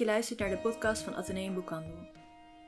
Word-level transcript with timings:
Je 0.00 0.06
luistert 0.06 0.38
naar 0.38 0.48
de 0.48 0.58
podcast 0.58 1.02
van 1.02 1.14
Atheneum 1.14 1.54
Boekhandel. 1.54 2.08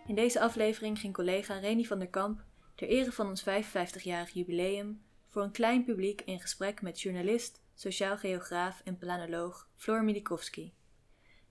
In 0.06 0.14
deze 0.14 0.40
aflevering 0.40 0.98
ging 0.98 1.14
collega 1.14 1.58
Reni 1.58 1.86
van 1.86 1.98
der 1.98 2.08
Kamp 2.08 2.44
ter 2.74 2.88
ere 2.88 3.12
van 3.12 3.28
ons 3.28 3.42
55-jarig 3.42 4.30
jubileum 4.32 5.02
voor 5.28 5.42
een 5.42 5.50
klein 5.50 5.84
publiek 5.84 6.20
in 6.20 6.40
gesprek 6.40 6.82
met 6.82 7.00
journalist, 7.00 7.60
sociaal 7.74 8.16
geograaf 8.16 8.80
en 8.84 8.98
planoloog 8.98 9.68
Floor 9.76 10.04
Milikowski. 10.04 10.72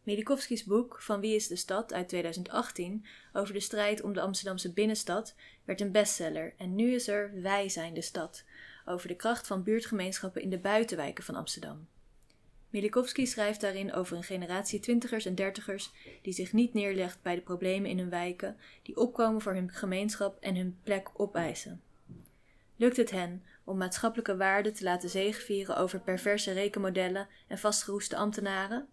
Milikowski's 0.03 0.63
boek 0.63 1.01
Van 1.01 1.19
wie 1.19 1.35
is 1.35 1.47
de 1.47 1.55
stad 1.55 1.93
uit 1.93 2.09
2018 2.09 3.05
over 3.33 3.53
de 3.53 3.59
strijd 3.59 4.01
om 4.01 4.13
de 4.13 4.21
Amsterdamse 4.21 4.73
binnenstad 4.73 5.35
werd 5.65 5.81
een 5.81 5.91
bestseller 5.91 6.53
en 6.57 6.75
nu 6.75 6.93
is 6.93 7.07
er 7.07 7.41
Wij 7.41 7.69
zijn 7.69 7.93
de 7.93 8.01
stad 8.01 8.43
over 8.85 9.07
de 9.07 9.15
kracht 9.15 9.47
van 9.47 9.63
buurtgemeenschappen 9.63 10.41
in 10.41 10.49
de 10.49 10.59
buitenwijken 10.59 11.23
van 11.23 11.35
Amsterdam. 11.35 11.87
Milikowski 12.71 13.25
schrijft 13.25 13.61
daarin 13.61 13.93
over 13.93 14.17
een 14.17 14.23
generatie 14.23 14.79
twintigers 14.79 15.25
en 15.25 15.35
dertigers 15.35 15.91
die 16.21 16.33
zich 16.33 16.53
niet 16.53 16.73
neerlegt 16.73 17.21
bij 17.21 17.35
de 17.35 17.41
problemen 17.41 17.89
in 17.89 17.97
hun 17.97 18.09
wijken, 18.09 18.57
die 18.81 18.97
opkomen 18.97 19.41
voor 19.41 19.53
hun 19.53 19.71
gemeenschap 19.71 20.37
en 20.39 20.55
hun 20.55 20.79
plek 20.83 21.09
opeisen. 21.13 21.81
Lukt 22.75 22.97
het 22.97 23.11
hen 23.11 23.43
om 23.63 23.77
maatschappelijke 23.77 24.37
waarden 24.37 24.73
te 24.73 24.83
laten 24.83 25.09
zegevieren 25.09 25.77
over 25.77 25.99
perverse 25.99 26.51
rekenmodellen 26.51 27.27
en 27.47 27.57
vastgeroeste 27.57 28.15
ambtenaren? 28.15 28.87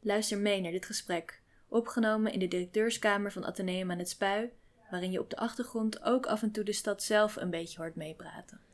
Luister 0.00 0.38
mee 0.38 0.60
naar 0.60 0.72
dit 0.72 0.86
gesprek, 0.86 1.40
opgenomen 1.68 2.32
in 2.32 2.38
de 2.38 2.48
directeurskamer 2.48 3.32
van 3.32 3.44
Atheneum 3.44 3.90
aan 3.90 3.98
het 3.98 4.08
Spui, 4.08 4.50
waarin 4.90 5.10
je 5.10 5.20
op 5.20 5.30
de 5.30 5.36
achtergrond 5.36 6.02
ook 6.02 6.26
af 6.26 6.42
en 6.42 6.50
toe 6.50 6.64
de 6.64 6.72
stad 6.72 7.02
zelf 7.02 7.36
een 7.36 7.50
beetje 7.50 7.78
hoort 7.78 7.94
meepraten. 7.94 8.71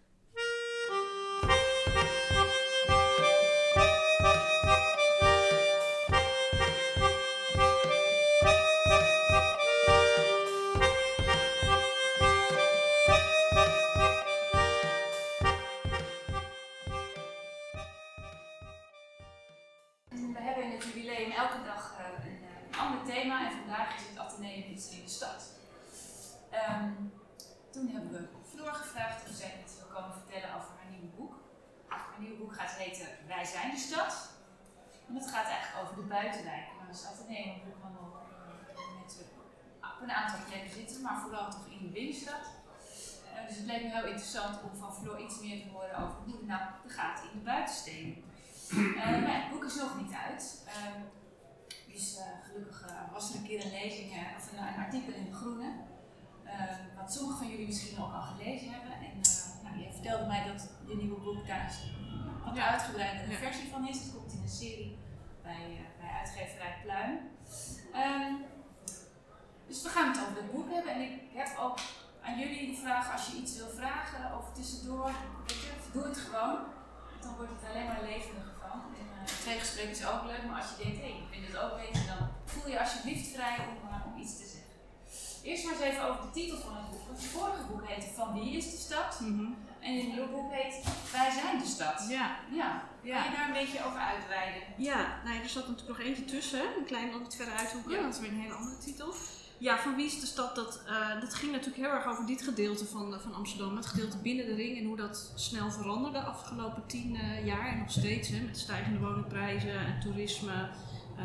Interessant 44.39 44.73
om 44.73 44.79
van 44.79 44.95
Floor 44.95 45.21
iets 45.21 45.41
meer 45.41 45.63
te 45.63 45.69
horen 45.73 45.97
over 45.97 46.17
hoe 46.25 46.37
het 46.37 46.47
nou 46.47 46.63
gaat 46.87 47.23
in 47.23 47.39
de 47.39 47.45
buitensteden. 47.45 48.15
Uh, 48.73 48.97
maar 48.97 49.21
ja, 49.21 49.41
het 49.41 49.51
boek 49.51 49.65
is 49.65 49.75
nog 49.75 50.01
niet 50.01 50.13
uit. 50.13 50.63
Uh, 50.67 51.03
dus 51.93 52.17
uh, 52.17 52.23
gelukkig 52.47 52.85
was 53.13 53.31
er 53.31 53.37
een 53.37 53.47
keer 53.47 53.65
een 53.65 53.71
lezing 53.71 54.11
of 54.37 54.53
een, 54.53 54.59
een, 54.59 54.85
artikel 54.85 55.13
in 55.13 55.25
De 55.25 55.35
Groene. 55.35 55.71
wat 56.97 57.13
sommigen 57.13 57.39
van 57.39 57.51
jullie 57.51 57.67
misschien 57.67 57.99
ook 58.03 58.13
al 58.13 58.23
gelezen 58.23 58.71
hebben. 58.71 58.93
En 58.93 59.21
nou, 59.65 59.79
je 59.79 59.93
vertelde 59.93 60.27
mij 60.27 60.47
dat 60.47 60.69
je 60.87 60.97
nieuwe 60.97 61.21
boek 61.21 61.47
daar 61.47 61.73
wat 62.45 62.57
ja. 62.57 62.71
uitgebreidere 62.71 63.31
ja. 63.31 63.39
versie 63.39 63.69
van 63.71 63.89
is. 63.89 63.99
Het 64.03 64.15
komt 64.15 64.33
in 64.33 64.43
een 64.43 64.49
serie 64.49 64.99
bij, 65.43 65.87
bij 66.01 66.11
uitgeverij 66.21 66.75
Pluim. 66.83 67.19
Um, 68.03 68.45
dus 69.67 69.83
we 69.83 69.89
gaan 69.89 70.09
het 70.09 70.21
over 70.21 70.37
het 70.43 70.53
boek 70.53 70.71
hebben. 70.71 70.93
En 70.93 71.01
ik 71.01 71.21
heb 71.35 71.59
ook 71.59 71.79
aan 72.29 72.39
jullie 72.39 72.71
de 72.71 72.81
vraag, 72.85 73.13
als 73.13 73.27
je 73.27 73.37
iets 73.43 73.57
wil 73.57 73.71
vragen 73.81 74.39
of 74.39 74.45
tussendoor, 74.57 75.11
weet 75.47 75.63
je, 75.65 75.93
doe 75.93 76.05
het 76.11 76.19
gewoon. 76.27 76.59
Dan 77.23 77.35
wordt 77.37 77.53
het 77.57 77.71
alleen 77.71 77.89
maar 77.91 78.03
levendiger 78.13 78.57
van. 78.65 78.79
En 79.01 79.07
uh, 79.17 79.25
twee 79.45 79.59
gesprekken 79.59 79.97
is 79.99 80.07
ook 80.13 80.25
leuk, 80.31 80.45
maar 80.47 80.61
als 80.61 80.71
je 80.71 80.83
denkt, 80.83 80.99
hé, 81.05 81.11
hey, 81.11 81.17
ik 81.23 81.29
vind 81.33 81.47
het 81.47 81.57
ook 81.63 81.75
weten, 81.83 82.07
dan 82.13 82.23
voel 82.45 82.69
je 82.73 82.81
alsjeblieft 82.81 83.35
vrij 83.37 83.57
om, 83.69 83.77
uh, 83.89 84.07
om 84.09 84.15
iets 84.23 84.37
te 84.41 84.47
zeggen. 84.55 84.75
Eerst 85.49 85.65
maar 85.65 85.75
eens 85.75 85.87
even 85.89 86.05
over 86.09 86.23
de 86.27 86.31
titel 86.39 86.59
van 86.67 86.75
het 86.77 86.91
boek. 86.91 87.07
Het 87.13 87.25
vorige 87.25 87.65
boek 87.71 87.85
heette 87.89 88.15
Van 88.19 88.33
wie 88.35 88.57
is 88.57 88.71
de 88.71 88.81
stad? 88.87 89.21
Mm 89.21 89.39
-hmm. 89.39 89.57
En 89.81 89.91
in 89.93 89.99
het 90.05 90.09
nieuwe 90.13 90.29
boek 90.35 90.53
heet 90.53 90.75
Wij 91.13 91.31
zijn 91.41 91.59
de 91.59 91.67
stad. 91.67 92.07
Ja. 92.09 92.27
ja. 92.61 92.71
Ja. 93.03 93.25
je 93.25 93.31
daar 93.37 93.47
een 93.47 93.61
beetje 93.63 93.85
over 93.87 94.01
uitweiden? 94.01 94.63
Ja, 94.77 95.21
nou, 95.25 95.39
er 95.39 95.49
zat 95.49 95.69
natuurlijk 95.69 95.99
nog 95.99 96.07
eentje 96.07 96.25
tussen, 96.25 96.65
een 96.79 96.85
klein 96.85 97.13
wat 97.13 97.37
verder 97.37 97.55
uithoeken, 97.55 97.93
ja. 97.97 98.03
dat 98.03 98.15
is 98.15 98.21
weer 98.21 98.31
een 98.31 98.41
hele 98.41 98.55
andere 98.55 98.79
titel. 98.79 99.15
Ja, 99.59 99.79
van 99.79 99.97
wie 99.97 100.07
is 100.07 100.21
de 100.21 100.27
stad? 100.27 100.55
Dat, 100.55 100.83
uh, 100.89 101.21
dat 101.21 101.35
ging 101.35 101.53
natuurlijk 101.53 101.83
heel 101.83 101.91
erg 101.91 102.07
over 102.07 102.27
dit 102.27 102.43
gedeelte 102.43 102.85
van, 102.85 103.13
uh, 103.13 103.19
van 103.19 103.35
Amsterdam. 103.35 103.77
Het 103.77 103.87
gedeelte 103.87 104.19
binnen 104.19 104.47
de 104.47 104.55
ring 104.55 104.79
en 104.79 104.85
hoe 104.85 104.97
dat 104.97 105.33
snel 105.35 105.71
veranderde 105.71 106.19
de 106.19 106.25
afgelopen 106.25 106.87
tien 106.87 107.15
uh, 107.15 107.47
jaar. 107.47 107.67
En 107.73 107.79
nog 107.79 107.91
steeds, 107.91 108.29
hè, 108.29 108.41
met 108.41 108.55
de 108.55 108.61
stijgende 108.61 108.99
woningprijzen 108.99 109.79
en 109.79 110.01
toerisme, 110.01 110.69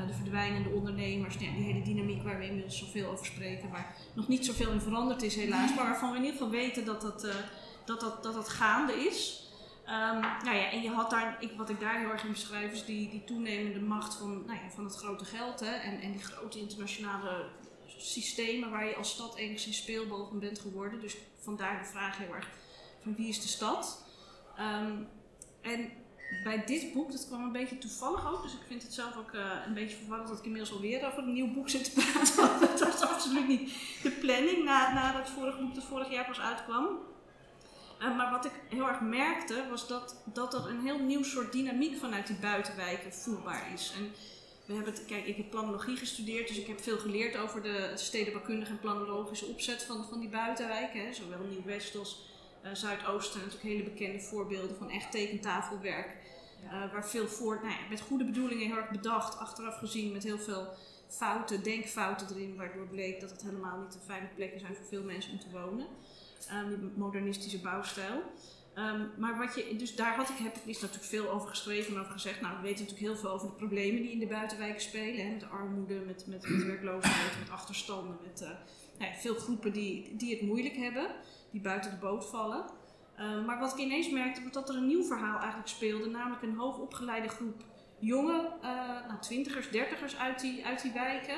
de 0.07 0.13
verdwijnende 0.13 0.69
ondernemers. 0.69 1.33
Ja, 1.33 1.39
die 1.39 1.63
hele 1.63 1.81
dynamiek 1.81 2.23
waar 2.23 2.37
we 2.37 2.45
inmiddels 2.45 2.77
zoveel 2.77 3.11
over 3.11 3.25
spreken. 3.25 3.69
Waar 3.69 3.95
nog 4.13 4.27
niet 4.27 4.45
zoveel 4.45 4.71
in 4.71 4.81
veranderd 4.81 5.21
is 5.21 5.35
helaas. 5.35 5.75
Maar 5.75 5.85
waarvan 5.85 6.11
we 6.11 6.17
in 6.17 6.23
ieder 6.23 6.37
geval 6.37 6.53
weten 6.53 6.85
dat 6.85 7.01
dat, 7.01 7.27
dat, 7.85 7.99
dat, 7.99 8.23
dat, 8.23 8.49
gaande 8.49 8.93
is. 8.93 9.47
Um, 9.85 10.19
nou 10.19 10.55
ja, 10.55 10.71
en 10.71 10.81
je 10.81 10.89
had 10.89 11.09
daar, 11.09 11.37
ik, 11.39 11.51
wat 11.57 11.69
ik 11.69 11.79
daar 11.79 11.99
heel 11.99 12.09
erg 12.09 12.23
in 12.23 12.31
beschrijf, 12.31 12.71
is 12.71 12.85
die, 12.85 13.09
die 13.09 13.23
toenemende 13.23 13.81
macht 13.81 14.15
van, 14.15 14.43
nou 14.45 14.59
ja, 14.63 14.69
van 14.75 14.83
het 14.83 14.95
grote 14.95 15.25
geld. 15.25 15.59
Hè, 15.59 15.71
en, 15.71 16.01
en 16.01 16.11
die 16.11 16.23
grote 16.23 16.59
internationale 16.59 17.45
systemen 17.97 18.69
waar 18.69 18.85
je 18.85 18.95
als 18.95 19.11
stad 19.11 19.35
enigszins 19.35 19.77
speelbal 19.77 20.27
van 20.27 20.39
bent 20.39 20.59
geworden. 20.59 21.01
Dus 21.01 21.15
vandaar 21.39 21.83
de 21.83 21.89
vraag 21.89 22.17
heel 22.17 22.33
erg 22.35 22.49
van 23.01 23.15
wie 23.15 23.27
is 23.27 23.41
de 23.41 23.47
stad? 23.47 24.05
Um, 24.59 25.07
en 25.61 25.91
bij 26.43 26.63
dit 26.65 26.93
boek, 26.93 27.11
dat 27.11 27.27
kwam 27.27 27.43
een 27.43 27.51
beetje 27.51 27.77
toevallig 27.77 28.33
ook, 28.33 28.41
dus 28.41 28.53
ik 28.53 28.67
vind 28.67 28.83
het 28.83 28.93
zelf 28.93 29.17
ook 29.17 29.33
uh, 29.33 29.51
een 29.65 29.73
beetje 29.73 29.97
verwarrend 29.97 30.29
dat 30.29 30.37
ik 30.37 30.45
inmiddels 30.45 30.73
alweer 30.73 31.05
over 31.05 31.23
een 31.23 31.33
nieuw 31.33 31.53
boek 31.53 31.69
zit 31.69 31.83
te 31.83 31.91
praten. 31.91 32.59
dat 32.79 32.79
was 32.79 33.01
absoluut 33.01 33.47
niet 33.47 33.73
de 34.03 34.11
planning 34.11 34.63
na, 34.63 34.93
na 34.93 35.19
het 35.19 35.29
vorige 35.29 35.61
boek 35.61 35.75
dat 35.75 35.83
vorig 35.83 36.11
jaar 36.11 36.25
pas 36.25 36.39
uitkwam. 36.39 36.87
Uh, 37.99 38.17
maar 38.17 38.31
wat 38.31 38.45
ik 38.45 38.51
heel 38.69 38.87
erg 38.87 39.01
merkte, 39.01 39.65
was 39.69 39.87
dat, 39.87 40.21
dat 40.25 40.53
er 40.53 40.69
een 40.69 40.81
heel 40.81 40.99
nieuw 40.99 41.23
soort 41.23 41.51
dynamiek 41.51 41.97
vanuit 41.97 42.27
die 42.27 42.35
buitenwijken 42.35 43.13
voelbaar 43.13 43.73
is. 43.73 43.93
We 44.65 44.73
hebben 44.73 44.93
het, 44.93 45.05
kijk, 45.05 45.25
ik 45.25 45.37
heb 45.37 45.49
planologie 45.49 45.97
gestudeerd, 45.97 46.47
dus 46.47 46.57
ik 46.57 46.67
heb 46.67 46.81
veel 46.81 46.97
geleerd 46.97 47.37
over 47.37 47.61
de 47.61 47.91
stedenbouwkundige 47.95 48.71
en 48.71 48.79
planologische 48.79 49.45
opzet 49.45 49.83
van, 49.83 50.05
van 50.09 50.19
die 50.19 50.29
buitenwijken. 50.29 51.05
Hè. 51.05 51.13
Zowel 51.13 51.43
Nieuw-West 51.49 51.95
als 51.95 52.29
uh, 52.65 52.73
Zuidoosten. 52.73 53.39
Natuurlijk 53.39 53.69
hele 53.69 53.83
bekende 53.83 54.19
voorbeelden 54.19 54.77
van 54.77 54.89
echt 54.89 55.11
tekentafelwerk. 55.11 56.15
Ja. 56.63 56.85
Uh, 56.85 56.91
waar 56.93 57.07
veel 57.07 57.27
voor, 57.27 57.55
nou 57.55 57.67
ja, 57.67 57.87
met 57.89 58.01
goede 58.01 58.25
bedoelingen 58.25 58.67
heel 58.67 58.77
erg 58.77 58.89
bedacht, 58.89 59.37
achteraf 59.37 59.77
gezien 59.77 60.11
met 60.11 60.23
heel 60.23 60.39
veel 60.39 60.67
fouten, 61.07 61.63
denkfouten 61.63 62.27
erin, 62.29 62.55
waardoor 62.55 62.87
bleek 62.87 63.19
dat 63.19 63.29
het 63.31 63.41
helemaal 63.41 63.79
niet 63.79 63.93
een 63.93 64.01
fijne 64.05 64.27
plekken 64.35 64.59
zijn 64.59 64.75
voor 64.75 64.85
veel 64.85 65.03
mensen 65.03 65.31
om 65.31 65.39
te 65.39 65.49
wonen. 65.51 65.87
Um, 66.51 66.69
die 66.69 66.91
modernistische 66.95 67.59
bouwstijl. 67.59 68.23
Um, 68.77 69.11
maar 69.17 69.37
wat 69.37 69.55
je, 69.55 69.75
dus 69.75 69.95
daar 69.95 70.15
had 70.15 70.29
ik, 70.29 70.37
heb 70.37 70.55
ik 70.55 70.65
natuurlijk 70.65 71.03
veel 71.03 71.29
over 71.29 71.49
geschreven 71.49 71.93
en 71.93 71.99
over 71.99 72.11
gezegd. 72.11 72.41
Nou, 72.41 72.55
we 72.55 72.61
weten 72.61 72.85
natuurlijk 72.85 73.11
heel 73.11 73.21
veel 73.21 73.29
over 73.29 73.47
de 73.47 73.53
problemen 73.53 74.01
die 74.01 74.11
in 74.11 74.19
de 74.19 74.27
buitenwijken 74.27 74.81
spelen. 74.81 75.25
Hè, 75.25 75.31
met 75.31 75.39
de 75.39 75.45
armoede, 75.45 75.93
met, 75.93 76.27
met, 76.27 76.65
werkloosheid, 76.65 77.39
met 77.39 77.49
achterstanden. 77.49 78.17
Met 78.25 78.41
uh, 78.41 78.47
nou 78.99 79.11
ja, 79.11 79.17
veel 79.17 79.35
groepen 79.35 79.73
die, 79.73 80.15
die 80.15 80.33
het 80.33 80.41
moeilijk 80.41 80.75
hebben, 80.75 81.07
die 81.51 81.61
buiten 81.61 81.91
de 81.91 81.97
boot 81.97 82.25
vallen. 82.25 82.65
Um, 83.19 83.45
maar 83.45 83.59
wat 83.59 83.73
ik 83.73 83.79
ineens 83.79 84.09
merkte, 84.09 84.43
was 84.43 84.51
dat 84.51 84.69
er 84.69 84.75
een 84.75 84.87
nieuw 84.87 85.03
verhaal 85.03 85.37
eigenlijk 85.37 85.67
speelde. 85.67 86.09
Namelijk 86.09 86.41
een 86.41 86.55
hoogopgeleide 86.55 87.27
groep 87.27 87.63
jonge, 87.99 88.49
uh, 88.61 89.07
nou, 89.07 89.19
twintigers, 89.19 89.69
dertigers 89.69 90.17
uit 90.17 90.39
die, 90.39 90.65
uit 90.65 90.81
die 90.81 90.91
wijken 90.91 91.37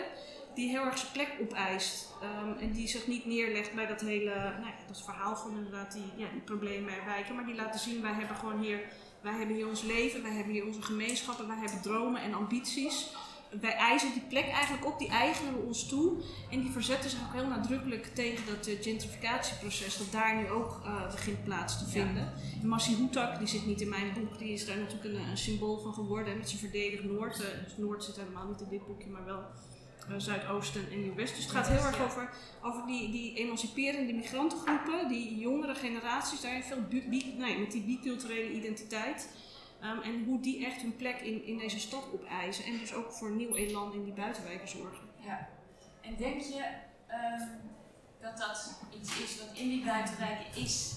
die 0.55 0.69
heel 0.69 0.85
erg 0.85 0.97
zijn 0.97 1.11
plek 1.11 1.37
opeist. 1.41 2.13
Um, 2.23 2.57
en 2.57 2.71
die 2.71 2.87
zich 2.87 3.07
niet 3.07 3.25
neerlegt 3.25 3.73
bij 3.73 3.87
dat 3.87 4.01
hele, 4.01 4.33
nou 4.35 4.65
ja, 4.65 4.87
dat 4.87 5.03
verhaal 5.03 5.35
van 5.35 5.51
inderdaad 5.57 5.93
die, 5.93 6.11
ja, 6.15 6.27
die 6.31 6.41
problemen 6.41 6.93
erwijken. 6.93 7.35
Maar 7.35 7.45
die 7.45 7.55
laten 7.55 7.79
zien, 7.79 8.01
wij 8.01 8.13
hebben 8.13 8.35
gewoon 8.35 8.61
hier, 8.61 8.79
wij 9.21 9.33
hebben 9.33 9.55
hier 9.55 9.67
ons 9.67 9.81
leven, 9.81 10.21
wij 10.21 10.31
hebben 10.31 10.53
hier 10.53 10.65
onze 10.65 10.81
gemeenschappen, 10.81 11.47
wij 11.47 11.57
hebben 11.57 11.81
dromen 11.81 12.21
en 12.21 12.33
ambities. 12.33 13.13
Wij 13.61 13.75
eisen 13.75 14.13
die 14.13 14.21
plek 14.29 14.47
eigenlijk 14.47 14.85
op, 14.85 14.99
die 14.99 15.09
eigenen 15.09 15.53
we 15.53 15.65
ons 15.65 15.87
toe. 15.87 16.21
En 16.51 16.61
die 16.61 16.71
verzetten 16.71 17.09
zich 17.09 17.19
ook 17.27 17.33
heel 17.33 17.47
nadrukkelijk 17.47 18.05
tegen 18.05 18.45
dat 18.45 18.67
uh, 18.67 18.81
gentrificatieproces, 18.81 19.97
dat 19.97 20.11
daar 20.11 20.35
nu 20.35 20.49
ook 20.49 20.81
uh, 20.85 21.11
begint 21.11 21.43
plaats 21.43 21.77
te 21.77 21.85
vinden. 21.85 22.23
Ja. 22.23 22.61
En 22.61 22.67
Massi 22.67 22.95
Hoetak, 22.95 23.37
die 23.37 23.47
zit 23.47 23.65
niet 23.65 23.81
in 23.81 23.89
mijn 23.89 24.13
boek, 24.13 24.37
die 24.37 24.53
is 24.53 24.65
daar 24.65 24.77
natuurlijk 24.77 25.15
een, 25.15 25.29
een 25.29 25.37
symbool 25.37 25.79
van 25.79 25.93
geworden 25.93 26.37
met 26.37 26.49
zijn 26.49 26.59
verdedig 26.59 27.03
Noord. 27.03 27.39
Uh, 27.39 27.45
dus 27.63 27.77
Noord 27.77 28.03
zit 28.03 28.15
helemaal 28.15 28.47
niet 28.47 28.61
in 28.61 28.69
dit 28.69 28.85
boekje, 28.87 29.09
maar 29.09 29.25
wel 29.25 29.43
Zuidoosten 30.17 30.91
en 30.91 31.01
Nieuw-West. 31.01 31.35
Dus 31.35 31.43
het 31.43 31.53
gaat 31.53 31.67
heel 31.67 31.85
erg 31.85 32.01
over, 32.01 32.29
over 32.61 32.85
die, 32.85 33.11
die 33.11 33.35
emanciperende 33.37 34.13
migrantengroepen, 34.13 35.07
die 35.07 35.39
jongere 35.39 35.75
generaties, 35.75 36.41
daarin 36.41 36.63
veel 36.63 36.81
bi, 36.89 37.35
nee, 37.37 37.57
met 37.59 37.71
die 37.71 37.81
biculturele 37.81 38.51
identiteit. 38.51 39.29
Ehm, 39.81 39.99
en 40.01 40.23
hoe 40.23 40.39
die 40.41 40.65
echt 40.65 40.81
hun 40.81 40.95
plek 40.95 41.19
in, 41.19 41.45
in 41.45 41.57
deze 41.57 41.79
stad 41.79 42.03
opeisen. 42.13 42.65
En 42.65 42.77
dus 42.79 42.93
ook 42.93 43.11
voor 43.11 43.31
nieuw 43.31 43.55
elan 43.55 43.93
in 43.93 44.03
die 44.03 44.13
buitenwijken 44.13 44.67
zorgen. 44.67 45.07
Ja. 45.19 45.47
En 46.01 46.15
denk 46.17 46.41
je 46.41 46.65
ehm, 47.07 47.47
dat 48.21 48.37
dat 48.37 48.79
iets 48.99 49.19
is 49.19 49.39
wat 49.39 49.57
in 49.57 49.69
die 49.69 49.85
buitenwijken 49.85 50.61
is 50.63 50.93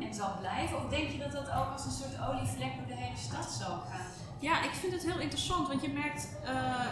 en 0.00 0.14
zal 0.14 0.36
blijven? 0.38 0.76
Of 0.76 0.88
denk 0.90 1.10
je 1.10 1.18
dat 1.18 1.32
dat 1.32 1.50
ook 1.50 1.72
als 1.72 1.84
een 1.84 1.90
soort 1.90 2.28
olievlek 2.28 2.76
door 2.76 2.86
de 2.86 2.94
hele 3.02 3.16
stad 3.16 3.50
zal 3.50 3.78
gaan? 3.78 4.06
Ja, 4.40 4.62
ik 4.64 4.70
vind 4.70 4.92
het 4.92 5.02
heel 5.02 5.18
interessant, 5.20 5.68
want 5.68 5.82
je 5.82 5.88
merkt. 5.88 6.28
eh, 6.44 6.86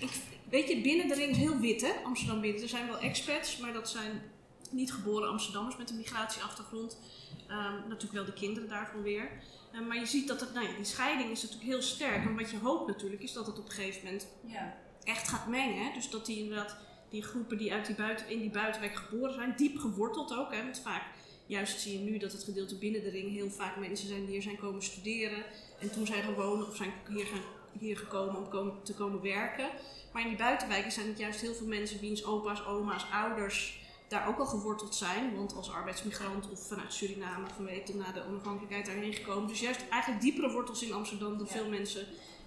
ik, 0.00 0.10
weet 0.50 0.68
je, 0.68 0.80
binnen 0.80 1.08
de 1.08 1.14
ring 1.14 1.30
is 1.30 1.36
heel 1.36 1.58
wit, 1.58 1.80
hè? 1.80 1.92
Amsterdam 2.04 2.40
binnen. 2.40 2.62
Er 2.62 2.68
zijn 2.68 2.86
wel 2.86 2.98
expats, 2.98 3.56
maar 3.56 3.72
dat 3.72 3.88
zijn 3.88 4.22
niet 4.70 4.92
geboren 4.92 5.28
Amsterdammers 5.28 5.76
met 5.76 5.90
een 5.90 5.96
migratieachtergrond. 5.96 6.98
Ehm, 7.48 7.72
natuurlijk 7.72 8.12
wel 8.12 8.24
de 8.24 8.32
kinderen 8.32 8.68
daarvan 8.68 9.02
weer. 9.02 9.30
Eh, 9.72 9.80
maar 9.80 9.98
je 9.98 10.06
ziet 10.06 10.28
dat 10.28 10.40
het, 10.40 10.54
nou 10.54 10.68
ja, 10.68 10.76
die 10.76 10.84
scheiding 10.84 11.30
is 11.30 11.42
natuurlijk 11.42 11.70
heel 11.70 11.82
sterk. 11.82 12.24
En 12.24 12.36
wat 12.36 12.50
je 12.50 12.58
hoopt 12.58 12.86
natuurlijk, 12.86 13.22
is 13.22 13.32
dat 13.32 13.46
het 13.46 13.58
op 13.58 13.64
een 13.64 13.72
gegeven 13.72 14.04
moment 14.04 14.26
Ja. 14.46 14.76
echt 15.04 15.28
gaat 15.28 15.46
mengen. 15.46 15.84
Hè? 15.84 15.92
Dus 15.94 16.10
dat 16.10 16.26
die 16.26 16.38
inderdaad, 16.38 16.76
die 17.10 17.22
groepen 17.22 17.58
die 17.58 17.72
uit 17.72 17.86
die 17.86 17.94
buiten, 17.94 18.28
in 18.28 18.40
die 18.40 18.50
buitenwijk 18.50 18.96
geboren 18.96 19.34
zijn, 19.34 19.54
diep 19.56 19.78
geworteld 19.78 20.34
ook. 20.34 20.52
Hè? 20.54 20.62
Want 20.62 20.80
vaak, 20.84 21.02
juist 21.46 21.80
zie 21.80 21.92
je 21.98 22.10
nu 22.10 22.18
dat 22.18 22.32
het 22.32 22.44
gedeelte 22.44 22.78
binnen 22.78 23.02
de 23.02 23.10
ring 23.10 23.32
heel 23.32 23.50
vaak 23.50 23.76
mensen 23.76 24.08
zijn 24.08 24.20
die 24.20 24.30
hier 24.30 24.42
zijn 24.42 24.58
komen 24.58 24.82
studeren. 24.82 25.44
En 25.78 25.90
toen 25.92 26.06
zijn 26.06 26.22
gewoond 26.22 26.68
of 26.68 26.76
zijn 26.76 26.92
hier, 27.08 27.26
gaan, 27.26 27.40
hier 27.78 27.96
gekomen 27.96 28.36
om 28.36 28.48
komen, 28.48 28.82
te 28.82 28.94
komen 28.94 29.22
werken. 29.22 29.68
Maar 30.12 30.22
in 30.22 30.28
die 30.28 30.36
buitenwijken 30.36 30.92
zijn 30.92 31.06
het 31.08 31.18
juist 31.18 31.40
heel 31.40 31.54
veel 31.54 31.66
mensen 31.66 32.00
wiens 32.00 32.24
opa's, 32.24 32.66
oma's, 32.66 33.06
ouders 33.12 33.80
daar 34.08 34.28
ook 34.28 34.38
al 34.38 34.46
geworteld 34.46 34.94
zijn. 34.94 35.36
Want 35.36 35.54
als 35.56 35.70
arbeidsmigrant 35.70 36.50
of 36.50 36.66
vanuit 36.66 36.92
Suriname 36.92 37.46
vanwege 37.56 37.96
na 37.96 38.12
de 38.12 38.24
onafhankelijkheid 38.28 38.86
daarheen 38.86 39.12
gekomen. 39.12 39.48
Dus 39.48 39.60
juist 39.60 39.80
eigenlijk 39.90 40.22
diepere 40.22 40.50
wortels 40.52 40.82
in 40.82 40.92
Amsterdam 40.92 41.38
dan 41.38 41.46
Ja. 41.46 41.52
veel 41.52 41.68
mensen 41.68 42.06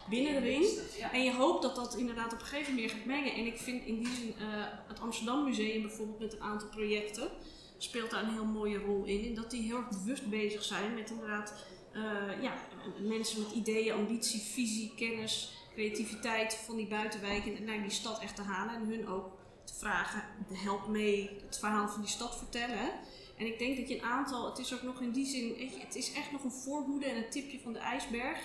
binnen 0.09 0.33
de 0.33 0.39
ring. 0.39 0.65
Ja. 0.97 1.11
En 1.11 1.23
je 1.23 1.33
hoopt 1.33 1.61
dat 1.61 1.75
dat 1.75 1.95
inderdaad 1.95 2.33
op 2.33 2.39
een 2.39 2.45
gegeven 2.45 2.73
moment 2.73 2.91
meer 2.91 2.97
gaat 2.99 3.05
mengen. 3.05 3.33
En 3.33 3.45
ik 3.45 3.57
vind 3.57 3.85
in 3.85 3.97
die 3.97 4.15
zin 4.15 4.33
eh, 4.39 4.45
het 4.87 4.99
Amsterdam 4.99 5.43
Museum 5.43 5.81
bijvoorbeeld 5.81 6.19
met 6.19 6.33
een 6.33 6.41
aantal 6.41 6.67
projecten 6.67 7.29
speelt 7.77 8.09
daar 8.11 8.23
een 8.23 8.33
heel 8.33 8.45
mooie 8.45 8.77
rol 8.77 9.03
in. 9.03 9.23
In 9.23 9.35
dat 9.35 9.51
die 9.51 9.61
heel 9.61 9.77
erg 9.77 9.89
bewust 9.89 10.29
bezig 10.29 10.63
zijn 10.63 10.93
met 10.93 11.09
inderdaad 11.09 11.53
eh, 11.95 12.41
ja, 12.41 12.53
mensen 12.99 13.41
met 13.41 13.51
ideeën, 13.51 13.93
ambitie, 13.93 14.41
visie, 14.41 14.93
kennis, 14.95 15.53
creativiteit 15.73 16.55
van 16.55 16.75
die 16.75 16.87
buitenwijken 16.87 17.63
naar 17.63 17.81
die 17.81 17.91
stad 17.91 18.21
echt 18.21 18.35
te 18.35 18.41
halen. 18.41 18.75
En 18.75 18.87
hun 18.87 19.07
ook 19.07 19.37
te 19.63 19.73
vragen, 19.73 20.23
help 20.53 20.87
mee 20.87 21.29
het 21.45 21.59
verhaal 21.59 21.89
van 21.89 22.01
die 22.01 22.09
stad 22.09 22.37
vertellen. 22.37 22.89
En 23.37 23.45
ik 23.45 23.59
denk 23.59 23.77
dat 23.77 23.87
je 23.87 23.95
een 23.95 24.03
aantal, 24.03 24.45
het 24.49 24.57
is 24.57 24.73
ook 24.73 24.81
nog 24.81 25.01
in 25.01 25.11
die 25.11 25.25
zin, 25.25 25.71
het 25.79 25.95
is 25.95 26.13
echt 26.13 26.31
nog 26.31 26.43
een 26.43 26.51
voorhoede 26.51 27.05
en 27.05 27.17
een 27.17 27.29
tipje 27.29 27.59
van 27.59 27.73
de 27.73 27.79
ijsberg. 27.79 28.39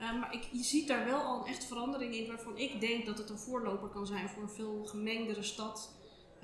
Uh, 0.00 0.20
maar 0.20 0.34
ik, 0.34 0.48
je 0.52 0.62
ziet 0.62 0.88
daar 0.88 1.04
wel 1.04 1.20
al 1.20 1.40
een 1.40 1.46
echt 1.46 1.64
verandering 1.64 2.14
in 2.14 2.26
waarvan 2.26 2.58
ik 2.58 2.80
denk 2.80 3.06
dat 3.06 3.18
het 3.18 3.30
een 3.30 3.38
voorloper 3.38 3.88
kan 3.88 4.06
zijn 4.06 4.28
voor 4.28 4.42
een 4.42 4.48
veel 4.48 4.84
gemengdere 4.86 5.42
stad 5.42 5.94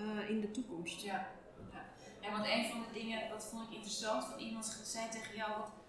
uh, 0.01 0.31
in 0.31 0.41
de 0.41 0.51
toekomst. 0.51 1.03
Ja. 1.03 1.29
ja. 1.73 1.85
ja, 2.21 2.31
want 2.31 2.45
een 2.45 2.71
van 2.71 2.81
de 2.81 2.99
dingen, 3.01 3.29
dat 3.29 3.45
vond 3.45 3.69
ik 3.69 3.75
interessant, 3.75 4.25
van 4.25 4.39
iemand 4.39 4.81
zei 4.85 5.09
tegen 5.09 5.37
jou, 5.37 5.51
eigenlijk 5.51 5.80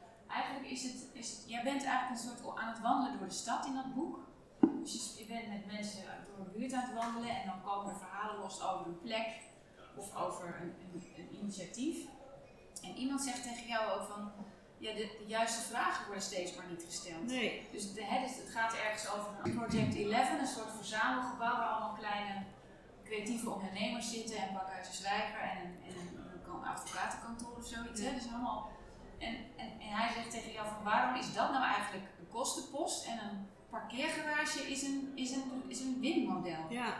is 0.71 0.83
het, 0.83 1.07
is 1.11 1.29
het, 1.31 1.43
jij 1.47 1.63
bent 1.63 1.83
eigenlijk 1.83 2.11
een 2.11 2.27
soort 2.27 2.57
aan 2.57 2.73
het 2.73 2.81
wandelen 2.81 3.17
door 3.17 3.27
de 3.27 3.33
stad 3.33 3.65
in 3.65 3.73
dat 3.73 3.93
boek. 3.95 4.19
Dus 4.83 4.93
je, 4.93 5.19
je 5.21 5.25
bent 5.33 5.47
met 5.47 5.65
mensen 5.65 6.03
door 6.27 6.45
de 6.45 6.57
buurt 6.57 6.73
aan 6.73 6.89
het 6.89 6.93
wandelen 6.93 7.29
en 7.29 7.45
dan 7.45 7.61
komen 7.61 7.91
er 7.91 7.97
verhalen 7.97 8.39
los 8.39 8.63
over 8.63 8.85
een 8.85 8.99
plek 8.99 9.29
of 9.95 10.15
over 10.15 10.61
een, 10.61 10.73
een, 10.83 11.03
een 11.17 11.37
initiatief. 11.41 11.97
En 12.81 12.95
iemand 12.95 13.21
zegt 13.21 13.43
tegen 13.43 13.67
jou 13.67 13.91
ook 13.91 14.07
van, 14.07 14.31
ja, 14.77 14.93
de, 14.93 15.15
de, 15.19 15.25
juiste 15.27 15.61
vragen 15.61 16.05
worden 16.05 16.23
steeds 16.23 16.55
maar 16.55 16.69
niet 16.69 16.83
gesteld. 16.83 17.25
Nee. 17.25 17.67
Dus, 17.71 17.93
de, 17.93 18.05
dus 18.23 18.35
het 18.37 18.49
gaat 18.49 18.73
ergens 18.73 19.09
over 19.13 19.29
een 19.43 19.55
Project 19.55 19.95
11, 19.95 20.39
een 20.39 20.47
soort 20.47 20.71
verzamelgebouw 20.75 21.57
waar 21.57 21.67
allemaal 21.67 21.97
kleine 21.97 22.43
creatieve 23.03 23.49
ondernemers 23.49 24.11
zitten 24.11 24.37
en 24.37 24.53
Bakhuizen 24.53 24.93
Zwijger 24.93 25.39
en 25.39 25.57
een, 25.65 25.77
en 25.87 25.95
een, 26.01 26.53
een 26.53 26.65
advocatenkantoor 26.65 27.55
of 27.57 27.67
zoiets. 27.67 28.01
Dus 28.01 28.27
allemaal, 28.33 28.69
en, 29.27 29.35
en, 29.57 29.69
en 29.85 29.91
hij 29.97 30.09
zegt 30.13 30.31
tegen 30.31 30.51
jou 30.51 30.67
van 30.67 30.83
waarom 30.83 31.15
is 31.15 31.33
dat 31.33 31.51
nou 31.51 31.63
eigenlijk 31.63 32.05
een 32.19 32.27
kostenpost 32.27 33.05
en 33.05 33.17
een 33.27 33.47
parkeergarage 33.69 34.71
is 34.71 34.81
een, 34.83 35.11
is 35.15 35.31
een, 35.31 35.63
is 35.67 35.79
een 35.79 35.97
winmodel. 35.99 36.65
Ja. 36.69 36.93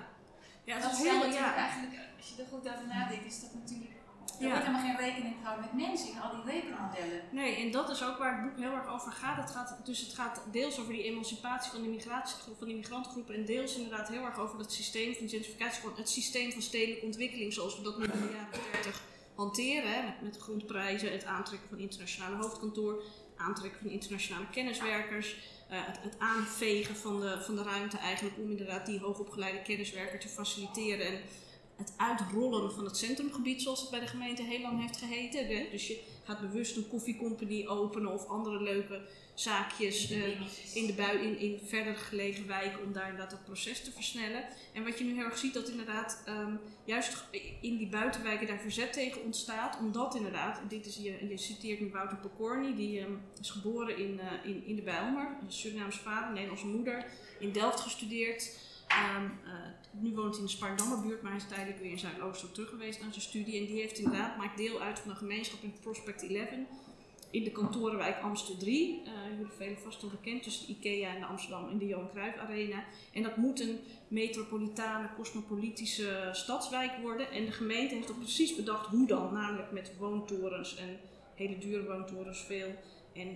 Ja, 0.64 0.80
dat 0.80 0.92
is 0.92 0.98
is 0.98 1.04
heel, 1.04 1.26
ja. 1.26 1.32
ja. 1.32 1.56
eigenlijk, 1.56 1.94
als 2.18 2.30
je 2.30 2.42
er 2.42 2.48
goed 2.50 2.70
over 2.70 2.88
nadenkt, 2.88 3.26
is 3.26 3.42
dat 3.42 3.54
natuurlijk 3.54 3.92
er 4.40 4.48
Ja. 4.48 4.50
wordt 4.50 4.66
helemaal 4.66 4.86
geen 4.88 5.06
rekening 5.08 5.36
gehouden 5.40 5.66
met 5.66 5.88
mensen 5.88 6.10
in 6.10 6.22
al 6.22 6.32
die 6.36 6.54
rekenmodellen. 6.54 7.22
Nee, 7.32 7.56
en 7.56 7.72
dat 7.72 7.90
is 7.90 8.04
ook 8.04 8.18
waar 8.18 8.34
het 8.36 8.44
boek 8.50 8.58
heel 8.64 8.74
erg 8.74 8.88
over 8.88 9.12
gaat. 9.12 9.38
Het 9.38 9.52
gaat 9.52 9.78
dus 9.86 10.00
het 10.00 10.14
gaat 10.14 10.42
deels 10.52 10.80
over 10.80 10.94
die 10.94 11.04
emancipatie 11.04 11.72
van 11.72 11.82
de 11.82 11.88
migratiegroep, 11.88 12.58
van 12.58 12.68
die 12.68 12.76
migrantengroepen. 12.76 13.36
En 13.36 13.46
deels 13.46 13.76
inderdaad 13.76 14.08
heel 14.08 14.26
erg 14.26 14.38
over 14.38 14.58
dat 14.58 14.72
systeem 14.72 15.16
van 15.16 15.30
gentrificatie, 15.30 15.82
van 15.82 15.94
het 15.96 16.10
systeem 16.10 16.52
van 16.52 16.62
stedelijke 16.62 17.06
ontwikkeling 17.06 17.54
zoals 17.54 17.78
we 17.78 17.84
dat 17.84 17.98
nu 17.98 18.04
in 18.04 18.12
de 18.12 18.34
jaren 18.34 18.60
30 18.72 19.02
hanteren. 19.36 20.06
Met, 20.06 20.22
met 20.22 20.38
grondprijzen, 20.38 21.12
het 21.12 21.26
aantrekken 21.26 21.70
van 21.70 21.80
internationale 21.80 22.36
hoofdkantoor, 22.36 23.04
aantrekken 23.36 23.80
van 23.82 23.90
internationale 23.90 24.50
kenniswerkers. 24.52 25.36
eh, 25.70 25.78
het, 25.86 26.00
het 26.02 26.16
aanvegen 26.20 26.96
van 26.96 27.20
de, 27.20 27.42
van 27.42 27.56
de 27.56 27.64
ruimte 27.64 27.98
eigenlijk 27.98 28.38
om 28.38 28.50
inderdaad 28.50 28.86
die 28.86 29.00
hoogopgeleide 29.00 29.62
kenniswerker 29.62 30.20
te 30.20 30.28
faciliteren. 30.28 31.06
En 31.06 31.22
het 31.82 31.94
uitrollen 31.98 32.72
van 32.72 32.86
het 32.86 32.98
centrumgebied, 32.98 33.62
zoals 33.62 33.82
het 33.82 33.90
bij 33.90 34.00
de 34.00 34.08
gemeente 34.08 34.44
heel 34.44 34.62
lang 34.62 34.82
heeft 34.82 34.98
geheten. 34.98 35.48
Hè? 35.48 35.68
Dus 35.72 35.88
je 35.88 36.00
gaat 36.24 36.40
bewust 36.40 36.76
een 36.76 36.88
koffiecompany 36.88 37.68
openen 37.68 38.14
of 38.14 38.28
andere 38.28 38.62
leuke 38.62 39.02
zaakjes 39.34 40.12
eh, 40.12 40.76
in, 40.76 40.86
de 40.86 40.94
bui, 40.94 41.18
in, 41.18 41.40
in 41.40 41.60
verder 41.66 41.96
gelegen 41.96 42.48
wijken 42.48 42.84
om 42.84 42.94
daar 42.94 43.10
inderdaad 43.10 43.32
het 43.32 43.44
proces 43.44 43.84
te 43.84 43.92
versnellen. 43.92 44.44
En 44.74 44.84
wat 44.84 44.98
je 44.98 45.04
nu 45.04 45.14
heel 45.14 45.26
erg 45.26 45.38
ziet, 45.38 45.54
dat 45.54 45.70
inderdaad 45.70 46.22
ehm, 46.26 46.56
juist 46.86 47.24
in 47.62 47.78
die 47.78 47.88
buitenwijken 47.88 48.48
daar 48.48 48.60
verzet 48.60 48.94
tegen 48.94 49.24
ontstaat. 49.24 49.78
Omdat 49.80 50.16
inderdaad, 50.16 50.62
dit 50.70 50.86
is, 50.86 50.96
je, 50.96 51.28
je 51.30 51.38
citeert 51.38 51.80
nu 51.80 51.90
Wouter 51.92 52.18
Pokorny, 52.18 52.76
die 52.76 53.00
ehm, 53.00 53.12
is 53.40 53.50
geboren 53.50 53.98
in, 53.98 54.20
eh, 54.20 54.50
in, 54.50 54.66
in 54.66 54.76
de 54.76 54.82
Bijlmer. 54.82 55.38
Een 55.42 55.52
Surinaamse 55.52 56.00
vader, 56.00 56.32
Nederlandse 56.32 56.68
moeder, 56.68 57.06
in 57.40 57.52
Delft 57.52 57.80
gestudeerd. 57.80 58.58
Ehm, 58.88 59.26
uh, 59.26 59.54
nu 59.92 60.14
woont 60.14 60.30
hij 60.30 60.40
in 60.40 60.46
de 60.46 60.52
Spaardammerbuurt, 60.52 61.22
maar 61.22 61.32
hij 61.32 61.42
is 61.42 61.48
tijdelijk 61.48 61.80
weer 61.80 61.92
in 61.92 62.00
Zuidoosten 62.00 62.52
terug 62.52 62.70
geweest 62.70 63.02
naar 63.02 63.12
zijn 63.12 63.26
studie. 63.26 63.60
En 63.60 63.66
die 63.66 63.82
heeft 63.82 63.98
inderdaad, 63.98 64.38
maakt 64.38 64.58
deel 64.58 64.82
uit 64.82 65.00
van 65.00 65.12
een 65.12 65.18
gemeenschap 65.18 65.62
in 65.62 65.74
Prospect 65.82 66.28
11 66.28 66.48
in 67.32 67.44
de 67.44 67.52
kantorenwijk 67.52 68.22
Amstel 68.22 68.58
3. 68.58 69.02
Uh, 69.06 69.12
jullie 69.38 69.52
velen 69.58 69.78
vast 69.78 70.02
wel 70.02 70.12
bekend, 70.12 70.44
tussen 70.44 70.68
de 70.68 70.74
IKEA 70.74 71.14
en 71.14 71.20
de 71.20 71.26
Amsterdam 71.26 71.70
in 71.70 71.78
de 71.78 71.88
Johan 71.88 72.10
Cruijff 72.10 72.38
Arena. 72.38 72.84
En 73.14 73.24
dat 73.24 73.38
moet 73.38 73.60
een 73.60 73.80
metropolitane, 74.08 75.10
cosmopolitische 75.16 76.30
stadswijk 76.32 76.92
worden. 77.02 77.32
En 77.32 77.46
de 77.46 77.52
gemeente 77.52 77.96
heeft 77.96 78.12
ook 78.12 78.20
precies 78.20 78.56
bedacht 78.56 78.88
hoe 78.88 79.08
dan, 79.08 79.34
namelijk 79.34 79.72
met 79.72 79.92
woontorens 79.98 80.76
en 80.76 81.00
hele 81.36 81.58
dure 81.58 81.84
woontorens 81.84 82.44
veel. 82.44 82.76
En 83.14 83.28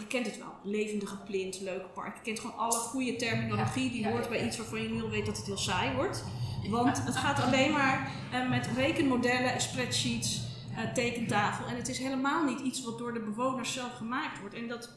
je 0.00 0.06
kent 0.08 0.26
het 0.26 0.38
wel, 0.38 0.54
levendige 0.62 1.16
plint, 1.16 1.60
leuke 1.60 1.88
park. 1.88 2.16
Je 2.16 2.22
kent 2.22 2.40
gewoon 2.40 2.56
alle 2.56 2.78
goede 2.78 3.16
terminologie 3.16 3.90
die 3.90 4.08
hoort 4.08 4.28
bij 4.28 4.46
iets 4.46 4.56
waarvan 4.56 4.82
je 4.82 4.88
nu 4.88 5.02
al 5.02 5.10
weet 5.10 5.26
dat 5.26 5.36
het 5.36 5.46
heel 5.46 5.58
saai 5.58 5.94
wordt. 5.94 6.24
Want 6.68 7.04
het 7.04 7.16
gaat 7.16 7.42
alleen 7.42 7.72
maar 7.72 8.10
eh, 8.32 8.48
met 8.48 8.68
rekenmodellen 8.76 9.52
en 9.52 9.60
spreadsheets, 9.60 10.42
eh, 10.76 10.92
tekentafel. 10.92 11.66
En 11.66 11.76
het 11.76 11.88
is 11.88 11.98
helemaal 11.98 12.44
niet 12.44 12.60
iets 12.60 12.84
wat 12.84 12.98
door 12.98 13.12
de 13.12 13.20
bewoners 13.20 13.72
zelf 13.72 13.92
gemaakt 13.92 14.40
wordt. 14.40 14.54
En 14.54 14.68
dat 14.68 14.90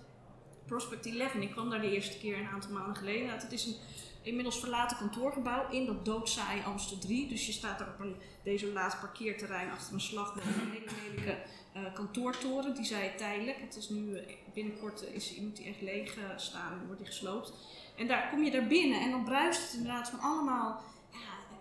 Prospect 0.66 1.06
11, 1.06 1.34
ik 1.34 1.52
kwam 1.52 1.70
daar 1.70 1.82
de 1.82 1.92
eerste 1.92 2.18
keer 2.18 2.38
een 2.38 2.48
aantal 2.48 2.72
maanden 2.72 2.96
geleden. 2.96 3.30
Het 3.30 3.52
is 3.52 3.66
een 3.66 3.76
inmiddels 4.24 4.60
verlaten 4.60 4.98
kantoorgebouw 4.98 5.70
in 5.70 5.86
dat 5.86 6.06
doodzaaie 6.06 6.64
Amstel 6.64 6.98
3. 6.98 7.28
Dus 7.28 7.46
je 7.46 7.52
staat 7.52 7.80
daar 7.80 7.88
op 7.88 8.00
een 8.00 8.16
desolaat 8.44 9.00
parkeerterrein 9.00 9.72
achter 9.72 9.94
een 9.94 10.02
slagboom. 10.02 10.44
Een 10.44 10.72
hele 10.72 10.86
lelijke 11.02 11.38
eh, 11.74 11.94
kantoortoren, 11.94 12.76
die 12.76 12.86
zij 12.86 13.14
tijdelijk. 13.18 13.58
Het 13.60 13.76
is 13.76 13.90
nu 13.90 14.18
eh, 14.18 14.34
binnenkort 14.54 15.08
eh, 15.08 15.16
is, 15.16 15.36
moet 15.36 15.56
die 15.56 15.66
echt 15.66 15.82
leeg 15.82 16.18
staan 16.36 16.72
en 16.72 16.86
wordt 16.86 17.02
die 17.02 17.10
gesloopt. 17.10 17.54
En 17.98 18.08
daar 18.08 18.30
kom 18.30 18.44
je 18.44 18.52
daar 18.52 18.68
binnen 18.68 19.02
en 19.02 19.12
dan 19.12 19.24
bruist 19.24 19.62
het 19.62 19.74
inderdaad 19.74 20.10
van 20.10 20.20
allemaal 20.20 20.82
ja, 21.12 21.58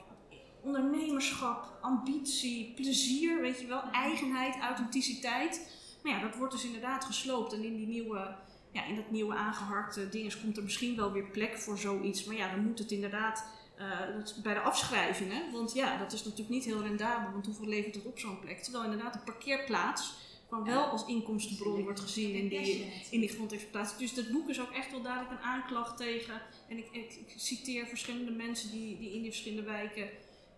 ondernemerschap, 0.61 1.79
ambitie, 1.81 2.73
plezier, 2.75 3.41
weet 3.41 3.61
je 3.61 3.67
wel, 3.67 3.83
eigenheid, 3.83 4.59
authenticiteit. 4.61 5.81
Maar 6.03 6.13
ja, 6.13 6.21
dat 6.21 6.37
wordt 6.37 6.53
dus 6.53 6.65
inderdaad 6.65 7.05
gesloopt 7.05 7.53
en 7.53 7.65
in 7.65 7.77
die 7.77 7.87
nieuwe, 7.87 8.35
ja, 8.73 8.87
in 8.87 8.97
dat 8.97 9.11
nieuwe 9.11 9.35
aangeharkte 9.35 10.09
dinges 10.09 10.41
komt 10.41 10.57
er 10.57 10.63
misschien 10.63 10.97
wel 10.97 11.13
weer 11.13 11.31
plek 11.31 11.59
voor 11.59 11.79
zoiets. 11.79 12.25
Maar 12.25 12.37
ja, 12.37 12.51
dan 12.51 12.65
moet 12.65 12.79
het 12.79 12.91
inderdaad 12.91 13.45
eh, 13.77 14.43
bij 14.43 14.55
de 14.55 14.61
afschrijvingen, 14.61 15.53
want 15.53 15.73
ja, 15.73 15.99
dat 15.99 16.13
is 16.13 16.25
natuurlijk 16.25 16.51
niet 16.51 16.65
heel 16.65 16.83
rendabel, 16.83 17.33
want 17.33 17.47
hoeveel 17.47 17.67
levert 17.67 17.95
het 17.95 18.05
op 18.05 18.19
zo'n 18.19 18.41
plek? 18.41 18.63
Terwijl 18.63 18.85
inderdaad 18.85 19.13
de 19.13 19.19
parkeerplaats 19.19 20.15
gewoon 20.49 20.65
wel 20.65 20.85
als 20.85 21.07
inkomstenbron 21.07 21.83
wordt 21.83 22.01
gezien 22.01 22.35
in 22.35 22.49
die, 22.49 22.93
in 23.11 23.21
die 23.21 23.29
grondexploitatie. 23.29 23.99
Dus 23.99 24.15
dat 24.15 24.31
boek 24.31 24.49
is 24.49 24.61
ook 24.61 24.71
echt 24.71 24.91
wel 24.91 25.03
duidelijk 25.03 25.33
een 25.33 25.47
aanklacht 25.47 25.97
tegen. 25.97 26.43
En 26.69 26.79
ik, 26.79 26.89
ik, 26.91 27.13
ik 27.13 27.35
citeer 27.37 27.87
verschillende 27.87 28.31
mensen 28.31 28.71
die, 28.71 28.99
die 28.99 29.13
in 29.13 29.23
die 29.23 29.31
verschillende 29.31 29.71
wijken 29.71 30.09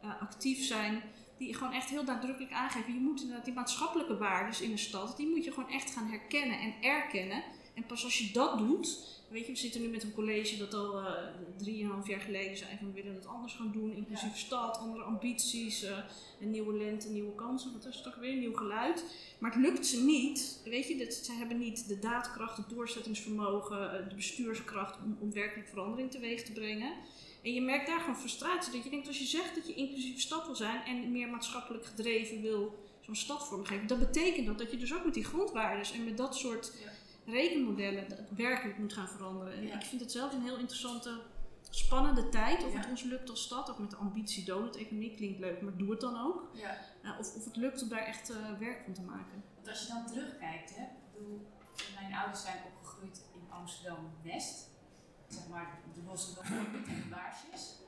uh, 0.05 0.21
actief 0.21 0.65
zijn. 0.65 1.03
Die 1.39 1.55
gewoon 1.55 1.73
echt 1.73 1.89
heel 1.89 2.03
nadrukkelijk 2.03 2.53
aangeven. 2.53 2.95
Je 2.95 3.01
moet 3.01 3.21
inderdaad 3.21 3.45
die 3.45 3.55
maatschappelijke 3.55 4.17
waarden 4.17 4.63
in 4.63 4.71
een 4.71 4.79
stad, 4.79 5.17
die 5.17 5.29
moet 5.29 5.45
je 5.45 5.53
gewoon 5.53 5.71
echt 5.71 5.91
gaan 5.91 6.07
herkennen 6.07 6.59
en 6.61 6.75
erkennen. 6.81 7.43
En 7.75 7.87
pas 7.87 8.05
als 8.05 8.19
je 8.19 8.33
dat 8.33 8.59
doet, 8.59 8.99
weet 9.29 9.47
je, 9.47 9.53
we 9.53 9.59
zitten 9.59 9.81
nu 9.81 9.89
met 9.89 10.03
een 10.03 10.15
college 10.15 10.57
dat 10.57 10.75
al 10.75 11.01
uh, 11.01 11.13
drieënhalf 11.57 12.09
jaar 12.09 12.21
geleden 12.21 12.57
zei 12.57 12.71
van 12.79 12.87
we 12.87 13.03
willen 13.03 13.15
het 13.15 13.27
anders 13.27 13.55
gaan 13.55 13.73
doen, 13.73 13.93
inclusief 13.93 14.39
stad, 14.39 14.79
andere 14.79 15.05
ambities, 15.05 15.85
uh, 15.85 15.99
een 16.41 16.51
nieuwe 16.51 16.77
lente, 16.77 17.09
nieuwe 17.09 17.35
kansen, 17.35 17.73
wat 17.73 17.87
is 17.87 17.97
het 17.97 18.07
ook 18.07 18.17
weer, 18.17 18.33
een 18.33 18.39
nieuw 18.39 18.55
geluid. 18.55 19.05
Maar 19.39 19.53
het 19.53 19.61
lukt 19.61 19.87
ze 19.87 20.05
niet, 20.05 20.61
weet 20.65 20.89
je, 20.89 20.97
dat, 20.97 21.15
ze 21.15 21.33
hebben 21.33 21.59
niet 21.59 21.89
de 21.89 21.99
daadkracht, 21.99 22.57
het 22.57 22.69
doorzettingsvermogen, 22.69 24.09
de 24.09 24.15
bestuurskracht 24.15 24.99
om, 25.05 25.17
om 25.21 25.33
werkelijk 25.33 25.69
verandering 25.69 26.11
teweeg 26.11 26.43
te 26.43 26.53
brengen. 26.53 26.93
En 27.43 27.55
je 27.55 27.63
merkt 27.63 27.87
daar 27.87 28.01
gewoon 28.01 28.17
frustratie. 28.17 28.73
Dat 28.73 28.85
je 28.85 28.91
denkt, 28.91 29.07
als 29.07 29.19
je 29.19 29.25
zegt 29.25 29.55
dat 29.55 29.67
je 29.67 29.75
inclusief 29.75 30.21
stad 30.21 30.47
wil 30.47 30.57
zijn 30.57 30.85
en 30.85 31.13
meer 31.13 31.29
maatschappelijk 31.29 31.87
gedreven 31.87 32.43
wil 32.43 32.75
zo'n 33.01 33.17
stad 33.17 33.47
vormgeven, 33.47 33.87
dat 33.87 33.99
betekent 33.99 34.47
dat 34.47 34.59
dat 34.59 34.71
je 34.71 34.77
dus 34.77 34.95
ook 34.95 35.05
met 35.05 35.15
die 35.15 35.25
grondwaardes 35.25 35.93
en 35.93 36.05
met 36.05 36.17
dat 36.17 36.37
soort 36.37 36.73
rekenmodellen 37.27 38.07
werkelijk 38.37 38.79
moet 38.79 38.93
gaan 38.93 39.09
veranderen. 39.09 39.55
En 39.55 39.63
ik 39.63 39.83
vind 39.83 40.01
het 40.01 40.13
zelf 40.13 40.33
een 40.33 40.43
heel 40.43 40.59
interessante, 40.59 41.21
spannende 41.71 42.29
tijd. 42.29 42.65
Of 42.65 42.75
het 42.75 42.89
ons 42.89 43.03
lukt 43.03 43.31
als 43.31 43.43
stad, 43.43 43.71
ook 43.71 43.79
met 43.79 43.91
de 43.91 43.97
ambitie 43.97 44.45
donut-economie, 44.45 45.15
klinkt 45.15 45.39
leuk, 45.39 45.61
maar 45.63 45.77
doe 45.77 45.91
het 45.91 46.01
dan 46.01 46.21
ook. 46.21 46.51
Uh, 47.03 47.19
of, 47.19 47.35
of 47.35 47.45
het 47.45 47.57
lukt 47.57 47.83
om 47.83 47.89
daar 47.89 48.05
echt 48.07 48.31
uh, 48.31 48.37
werk 48.59 48.83
van 48.85 48.93
te 48.93 49.03
maken. 49.03 49.43
Want 49.55 49.69
als 49.69 49.83
je 49.83 49.89
dan 49.89 50.07
terugkijkt, 50.07 50.77
hè, 50.77 50.85
bedoel, 51.13 51.47
mijn 51.95 52.15
ouders 52.15 52.43
zijn 52.43 52.59
opgegroeid 52.67 53.25
in 53.35 53.53
Amsterdam-West 53.53 54.73
zeg 55.35 55.49
maar, 55.49 55.79
de 55.95 56.01
bossen 56.01 56.43
en 56.45 56.73
de 56.73 57.09
baarsjes. 57.11 57.79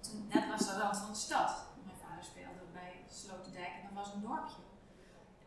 Toen, 0.00 0.28
dat 0.28 0.46
was 0.46 0.66
de 0.66 0.78
rand 0.78 0.96
van 0.96 1.10
de 1.12 1.18
stad. 1.18 1.66
Mijn 1.84 1.96
vader 1.96 2.24
speelde 2.24 2.64
bij 2.72 2.92
Sloterdijk 3.10 3.72
en 3.76 3.82
dat 3.82 4.04
was 4.04 4.14
een 4.14 4.20
dorpje. 4.20 4.67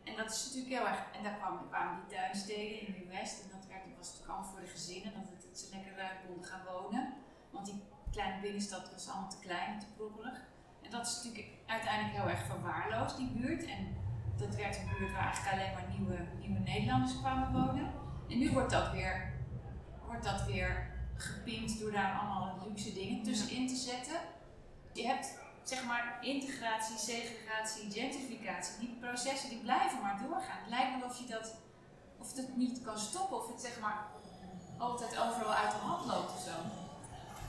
En 0.04 0.16
dat 0.16 0.30
is 0.30 0.44
natuurlijk 0.44 0.74
heel 0.74 0.88
erg. 0.88 1.02
En 1.16 1.22
daar 1.22 1.36
kwamen, 1.36 1.68
kwamen 1.68 2.00
die 2.00 2.16
tuinsteden 2.16 2.86
in 2.86 2.92
de 2.92 3.06
West. 3.16 3.42
En 3.42 3.48
dat 3.56 3.66
werd, 3.68 3.82
was 3.98 4.06
natuurlijk 4.06 4.32
allemaal 4.32 4.50
voor 4.50 4.60
de 4.60 4.76
gezinnen, 4.78 5.12
dat 5.14 5.28
het, 5.32 5.58
ze 5.58 5.66
lekker 5.74 5.96
ruim 5.96 6.16
konden 6.26 6.44
gaan 6.44 6.64
wonen. 6.72 7.14
Want 7.50 7.66
die 7.66 7.82
kleine 8.10 8.40
binnenstad 8.40 8.92
was 8.92 9.08
allemaal 9.08 9.30
te 9.30 9.38
klein 9.46 9.72
en 9.72 9.78
te 9.78 9.92
proppelig. 9.96 10.38
En 10.82 10.90
dat 10.90 11.06
is 11.06 11.14
natuurlijk 11.16 11.52
uiteindelijk 11.66 12.16
heel 12.16 12.28
erg 12.28 12.46
verwaarloosd, 12.46 13.16
die 13.16 13.32
buurt. 13.36 13.64
En 13.64 13.96
dat 14.36 14.54
werd 14.54 14.76
een 14.76 14.90
buurt 14.98 15.12
waar 15.12 15.24
eigenlijk 15.24 15.52
alleen 15.52 15.72
maar 15.74 15.98
nieuwe, 15.98 16.18
nieuwe 16.38 16.58
Nederlanders 16.58 17.18
kwamen 17.18 17.52
wonen. 17.52 17.92
En 18.28 18.38
nu 18.38 18.52
wordt 18.52 18.70
dat 18.70 18.92
weer, 18.92 19.32
wordt 20.06 20.24
dat 20.24 20.44
weer 20.44 20.90
gepimpt 21.16 21.80
door 21.80 21.92
daar 21.92 22.18
allemaal 22.18 22.58
luxe 22.68 22.92
dingen 22.92 23.22
tussenin 23.22 23.68
te 23.68 23.76
zetten. 23.76 24.20
Je 24.92 25.06
hebt 25.06 25.38
zeg 25.62 25.84
maar 25.84 26.18
integratie, 26.20 26.98
segregatie, 26.98 27.90
gentrificatie. 27.90 28.78
Die 28.78 28.96
processen 29.00 29.48
die 29.48 29.58
blijven 29.58 30.00
maar 30.00 30.20
doorgaan. 30.22 30.60
Het 30.60 30.70
lijkt 30.70 30.98
wel 30.98 31.08
of 31.08 31.18
je 31.18 31.26
dat 31.26 31.54
of 32.18 32.36
het 32.36 32.56
niet 32.56 32.82
kan 32.82 32.98
stoppen 32.98 33.36
of 33.36 33.48
het 33.48 33.60
zeg 33.60 33.80
maar 33.80 34.06
altijd 34.78 35.18
overal 35.18 35.52
uit 35.52 35.70
de 35.70 35.76
hand 35.76 36.06
loopt 36.06 36.32
of 36.32 36.40
zo. 36.40 36.56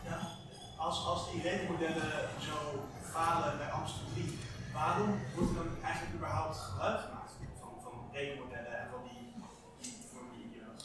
Ja, 0.09 0.19
als, 0.77 1.05
als 1.05 1.31
die 1.31 1.41
rekenmodellen 1.41 2.29
zo 2.41 2.87
falen 3.01 3.57
bij 3.57 3.71
Amsterdam 3.71 4.13
3, 4.13 4.39
waarom 4.73 5.19
wordt 5.35 5.49
er 5.49 5.55
dan 5.55 5.83
eigenlijk 5.83 6.15
überhaupt 6.15 6.57
gebruik 6.57 7.01
gemaakt 7.01 7.31
van, 7.59 7.69
van 7.83 8.09
rekenmodellen 8.11 8.79
en 8.79 8.89
van 8.89 9.03
die 9.03 9.23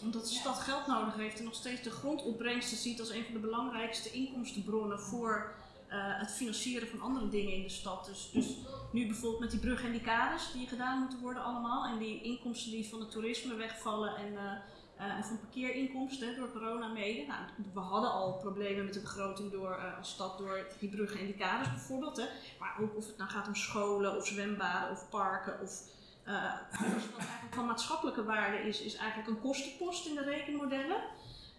omdat 0.03 0.29
de 0.29 0.35
stad 0.35 0.59
geld 0.59 0.87
nodig 0.87 1.17
heeft 1.17 1.39
en 1.39 1.45
nog 1.45 1.55
steeds 1.55 1.83
de 1.83 1.91
grondopbrengsten 1.91 2.77
ziet 2.77 3.01
als 3.01 3.11
een 3.11 3.25
van 3.25 3.33
de 3.33 3.41
belangrijkste 3.41 4.11
inkomstenbronnen 4.11 5.01
voor 5.01 5.55
het 5.97 6.31
financieren 6.31 6.89
van 6.89 7.01
andere 7.01 7.29
dingen 7.29 7.53
in 7.53 7.63
de 7.63 7.69
stad. 7.69 8.07
Dus, 8.07 8.31
dus 8.33 8.57
nu 8.93 9.07
bijvoorbeeld 9.07 9.41
met 9.41 9.51
die 9.51 9.61
bruggen 9.61 9.87
en 9.87 9.93
die 9.93 10.01
kades 10.01 10.53
die 10.53 10.69
gedaan 10.69 10.99
moeten 10.99 11.21
worden 11.21 11.45
allemaal. 11.45 11.85
En 11.85 11.99
die 11.99 12.23
inkomsten 12.23 12.71
die 12.71 12.89
van 12.89 13.01
het 13.01 13.11
toerisme 13.11 13.55
wegvallen 13.55 14.17
en, 14.17 14.33
uh, 14.33 15.17
en 15.17 15.25
van 15.25 15.41
parkeerinkomsten 15.41 16.37
door 16.37 16.53
corona 16.53 16.89
mede. 16.89 17.27
Nou, 17.27 17.41
we 17.75 17.81
hadden 17.81 18.11
al 18.11 18.33
problemen 18.33 18.85
met 18.85 18.95
de 18.95 19.01
begroting 19.01 19.51
door, 19.51 19.97
als 19.99 20.11
stad 20.11 20.39
door 20.39 20.67
die 20.79 20.89
bruggen 20.89 21.21
en 21.21 21.27
die 21.27 21.37
kades 21.37 21.69
bijvoorbeeld. 21.69 22.17
Hè. 22.17 22.27
Maar 22.59 22.77
ook 22.81 22.97
of 22.97 23.07
het 23.07 23.17
nou 23.17 23.31
gaat 23.31 23.47
om 23.47 23.55
scholen 23.55 24.17
of 24.17 24.27
zwembaden 24.27 24.91
of 24.91 25.09
parken 25.09 25.61
of 25.63 25.97
wat 26.29 27.27
eigenlijk 27.27 27.55
van 27.55 27.67
maatschappelijke 27.67 28.25
waarde 28.25 28.57
is, 28.57 28.81
is 28.81 28.97
eigenlijk 28.97 29.29
een 29.29 29.41
kostenpost 29.41 30.07
in 30.07 30.15
de 30.15 30.23
rekenmodellen. 30.23 31.03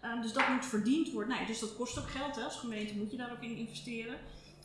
Um, 0.06 0.22
dus 0.22 0.34
dat 0.34 0.50
moet 0.50 0.66
verdiend 0.66 1.12
worden. 1.12 1.38
Nee, 1.38 1.46
dus 1.46 1.60
dat 1.60 1.76
kost 1.76 2.00
ook 2.00 2.10
geld. 2.10 2.36
Hè. 2.36 2.44
Als 2.44 2.56
gemeente 2.56 2.96
moet 2.96 3.12
je 3.12 3.18
daar 3.18 3.32
ook 3.32 3.44
in 3.44 3.58
investeren. 3.58 4.16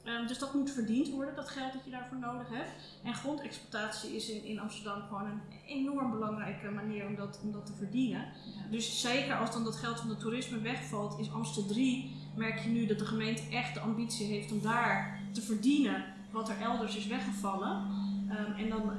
Um, 0.04 0.26
dus 0.26 0.38
dat 0.38 0.54
moet 0.54 0.70
verdiend 0.70 1.08
worden, 1.10 1.34
dat 1.34 1.48
geld 1.48 1.72
dat 1.72 1.84
je 1.84 1.90
daarvoor 1.90 2.18
nodig 2.18 2.48
hebt. 2.48 2.70
En 3.02 3.14
grondexploitatie 3.14 4.16
is 4.16 4.30
in, 4.30 4.44
in 4.44 4.60
Amsterdam 4.60 5.02
gewoon 5.02 5.26
een 5.26 5.40
enorm 5.66 6.10
belangrijke 6.10 6.70
manier 6.70 7.06
om 7.06 7.16
dat, 7.16 7.40
om 7.42 7.52
dat 7.52 7.66
te 7.66 7.72
verdienen. 7.72 8.20
Ja. 8.20 8.70
Dus 8.70 9.00
zeker 9.00 9.34
als 9.36 9.52
dan 9.52 9.64
dat 9.64 9.76
geld 9.76 10.00
van 10.00 10.08
het 10.08 10.20
toerisme 10.20 10.60
wegvalt, 10.60 11.18
is 11.18 11.32
Amstel 11.32 11.66
3, 11.66 12.16
merk 12.36 12.58
je 12.58 12.68
nu 12.68 12.86
dat 12.86 12.98
de 12.98 13.06
gemeente 13.06 13.42
echt 13.50 13.74
de 13.74 13.80
ambitie 13.80 14.26
heeft 14.26 14.52
om 14.52 14.62
daar 14.62 15.20
te 15.32 15.42
verdienen 15.42 16.04
wat 16.30 16.48
er 16.48 16.60
elders 16.60 16.96
is 16.96 17.06
weggevallen. 17.06 17.86
Um, 18.30 18.54
en 18.54 18.68
dan 18.68 18.92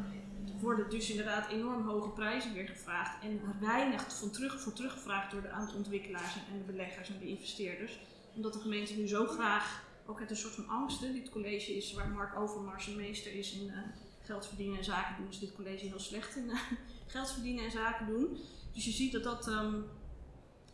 worden 0.59 0.89
dus 0.89 1.09
inderdaad 1.09 1.49
enorm 1.49 1.87
hoge 1.87 2.09
prijzen 2.09 2.53
weer 2.53 2.67
gevraagd 2.67 3.23
en 3.23 3.41
weinig 3.59 4.17
van 4.17 4.31
terug, 4.31 4.61
voor 4.61 4.73
teruggevraagd 4.73 5.31
door 5.31 5.41
de 5.41 5.49
aantal 5.49 5.75
ontwikkelaars 5.75 6.35
en 6.35 6.57
de 6.57 6.71
beleggers 6.71 7.09
en 7.09 7.19
de 7.19 7.27
investeerders. 7.27 7.99
Omdat 8.35 8.53
de 8.53 8.59
gemeente 8.59 8.93
nu 8.93 9.07
zo 9.07 9.25
graag, 9.25 9.83
ook 10.05 10.19
uit 10.19 10.29
een 10.29 10.35
soort 10.35 10.53
van 10.53 10.69
angst, 10.69 11.01
dit 11.01 11.29
college 11.29 11.75
is 11.75 11.93
waar 11.93 12.09
Mark 12.09 12.39
Overmars 12.39 12.87
een 12.87 12.95
meester 12.95 13.33
is 13.33 13.53
in 13.53 13.67
uh, 13.67 13.77
geld 14.21 14.47
verdienen 14.47 14.77
en 14.77 14.83
zaken 14.83 15.15
doen, 15.17 15.29
is 15.29 15.39
dit 15.39 15.55
college 15.55 15.85
heel 15.85 15.99
slecht 15.99 16.35
in 16.35 16.45
uh, 16.49 16.59
geld 17.07 17.31
verdienen 17.31 17.63
en 17.63 17.71
zaken 17.71 18.07
doen. 18.07 18.37
Dus 18.73 18.85
je 18.85 18.91
ziet 18.91 19.11
dat 19.11 19.23
dat, 19.23 19.47
um, 19.47 19.85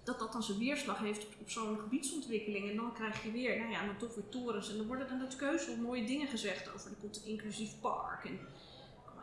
dat, 0.03 0.19
dat 0.19 0.31
dan 0.31 0.43
zijn 0.43 0.57
weerslag 0.57 0.99
heeft 0.99 1.25
op, 1.25 1.33
op 1.39 1.49
zo'n 1.49 1.79
gebiedsontwikkeling. 1.79 2.69
En 2.69 2.75
dan 2.75 2.93
krijg 2.93 3.23
je 3.23 3.31
weer, 3.31 3.57
nou 3.57 3.71
ja, 3.71 3.85
dan 3.85 3.97
toch 3.97 4.15
weer 4.15 4.29
torens. 4.29 4.69
En 4.69 4.77
dan 4.77 4.87
worden 4.87 5.07
dan 5.07 5.19
dat 5.19 5.35
keuze 5.35 5.77
mooie 5.81 6.05
dingen 6.05 6.27
gezegd 6.27 6.73
over 6.73 6.91
de 7.01 7.19
inclusief 7.25 7.79
park. 7.79 8.25
En, 8.25 8.39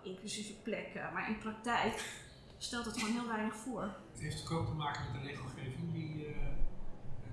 inclusieve 0.08 0.52
plekken. 0.52 1.12
Maar 1.12 1.28
in 1.28 1.38
praktijk 1.38 2.24
stelt 2.58 2.84
het 2.84 2.98
gewoon 2.98 3.14
heel 3.14 3.26
weinig 3.26 3.54
voor. 3.54 3.82
Het 4.12 4.20
heeft 4.20 4.50
ook 4.50 4.66
te 4.66 4.72
maken 4.72 5.12
met 5.12 5.22
de 5.22 5.28
regelgeving 5.28 5.92
die, 5.92 6.28
uh, 6.28 6.36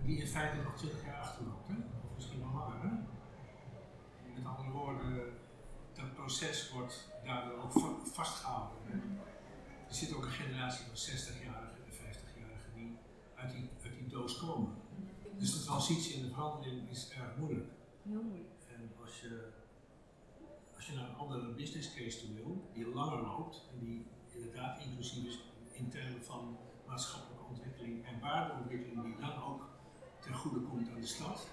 die 0.03 0.17
in 0.20 0.27
feite 0.27 0.58
nog 0.62 0.77
20 0.77 1.05
jaar 1.05 1.20
achterloopt, 1.20 1.67
hè? 1.67 1.74
of 1.74 2.15
misschien 2.15 2.39
nog 2.39 2.53
langer. 2.53 2.82
Hè? 2.82 2.89
Met 4.34 4.46
andere 4.46 4.70
woorden, 4.70 5.34
dat 5.94 6.13
proces 6.13 6.72
wordt 6.72 7.10
daardoor 7.25 7.63
ook 7.63 7.98
vastgehouden. 8.13 8.77
Hè? 8.86 8.98
Er 9.88 9.96
zit 9.96 10.13
ook 10.13 10.25
een 10.25 10.32
generatie 10.32 10.86
van 10.86 10.96
60-jarigen 10.96 11.86
en 11.86 11.94
50-jarigen 11.94 12.74
die 12.75 12.98
uit 13.36 13.51
die, 13.51 13.70
uit 13.84 13.94
die 14.00 14.08
doos 14.08 14.38
komen. 14.38 14.74
Dus 15.38 15.53
de 15.53 15.63
transitie 15.63 16.15
en 16.15 16.22
de 16.22 16.34
verandering 16.34 16.89
is 16.89 17.10
erg 17.10 17.38
moeilijk. 17.38 17.70
Heel 18.03 18.22
moeilijk. 18.22 18.53
En 18.67 18.91
als 19.01 19.22
je 19.22 19.51
als 20.86 20.94
je 20.94 21.00
naar 21.00 21.10
een 21.10 21.18
andere 21.18 21.48
business 21.48 21.94
case 21.94 22.20
toe 22.20 22.34
wil, 22.36 22.70
die 22.74 22.88
langer 22.88 23.22
loopt 23.22 23.70
en 23.72 23.80
die 23.80 24.08
inderdaad 24.34 24.80
inclusief 24.80 25.25
is 25.25 25.39
in 25.72 25.89
termen 25.89 26.24
van 26.24 26.58
maatschappelijke 26.88 27.44
ontwikkeling 27.50 28.06
en 28.06 28.20
waardeontwikkeling, 28.20 29.04
die 29.04 29.15
dan 29.20 29.44
ook 29.44 29.70
ten 30.22 30.34
goede 30.34 30.60
komt 30.60 30.89
aan 30.89 31.01
de 31.01 31.08
stad, 31.08 31.48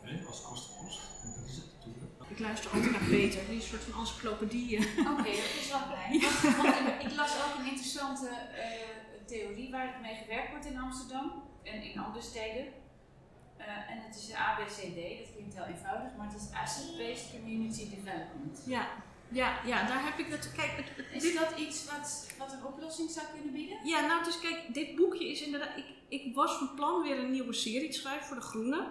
hè, 0.00 0.26
als 0.26 0.42
kostenpost. 0.42 1.00
Dat 1.36 1.48
is 1.48 1.56
het 1.56 1.72
natuurlijk. 1.74 2.12
Ik 2.28 2.38
luister 2.38 2.70
altijd 2.70 2.90
naar 2.90 3.08
Peter, 3.08 3.46
die 3.46 3.56
is 3.56 3.62
een 3.62 3.68
soort 3.68 3.82
van 3.82 4.00
encyclopedie. 4.00 4.78
Oké, 4.78 5.10
okay, 5.10 5.36
dat 5.44 5.54
is 5.62 5.68
wel. 5.70 5.80
Ja. 6.10 7.00
Ik 7.06 7.14
las 7.14 7.32
ook 7.44 7.58
een 7.58 7.70
interessante 7.72 8.28
uh, 8.28 9.26
theorie 9.26 9.70
waar 9.70 9.92
het 9.92 10.02
mee 10.02 10.14
gewerkt 10.14 10.50
wordt 10.50 10.66
in 10.66 10.78
Amsterdam 10.78 11.42
en 11.62 11.82
in 11.82 11.98
andere 11.98 12.24
steden. 12.24 12.64
Uh, 13.66 13.90
en 13.90 13.98
het 14.06 14.16
is 14.16 14.26
de 14.26 14.36
ABCD, 14.36 15.18
dat 15.20 15.32
klinkt 15.34 15.54
heel 15.54 15.64
eenvoudig, 15.64 16.10
maar 16.16 16.26
het 16.26 16.40
is 16.40 16.48
Asset-Based 16.62 17.30
Community 17.34 17.90
Development. 17.90 18.62
Ja, 18.66 18.88
ja, 19.28 19.58
ja, 19.64 19.86
daar 19.86 20.04
heb 20.04 20.18
ik 20.18 20.26
het. 20.26 20.52
Kijk, 20.56 20.70
het, 20.76 21.06
het, 21.12 21.22
is 21.22 21.34
dat 21.34 21.58
iets 21.58 21.84
wat, 21.84 22.26
wat 22.38 22.52
een 22.52 22.64
oplossing 22.64 23.10
zou 23.10 23.26
kunnen 23.34 23.52
bieden? 23.52 23.78
Ja, 23.84 24.06
nou, 24.06 24.24
dus 24.24 24.40
kijk, 24.40 24.74
dit 24.74 24.96
boekje 24.96 25.30
is 25.30 25.42
inderdaad. 25.42 25.76
Ik, 25.76 25.86
ik 26.08 26.34
was 26.34 26.56
van 26.56 26.74
plan 26.74 27.02
weer 27.02 27.18
een 27.18 27.30
nieuwe 27.30 27.52
serie 27.52 27.90
te 27.90 27.98
schrijven 27.98 28.26
voor 28.26 28.36
de 28.36 28.42
Groene. 28.42 28.86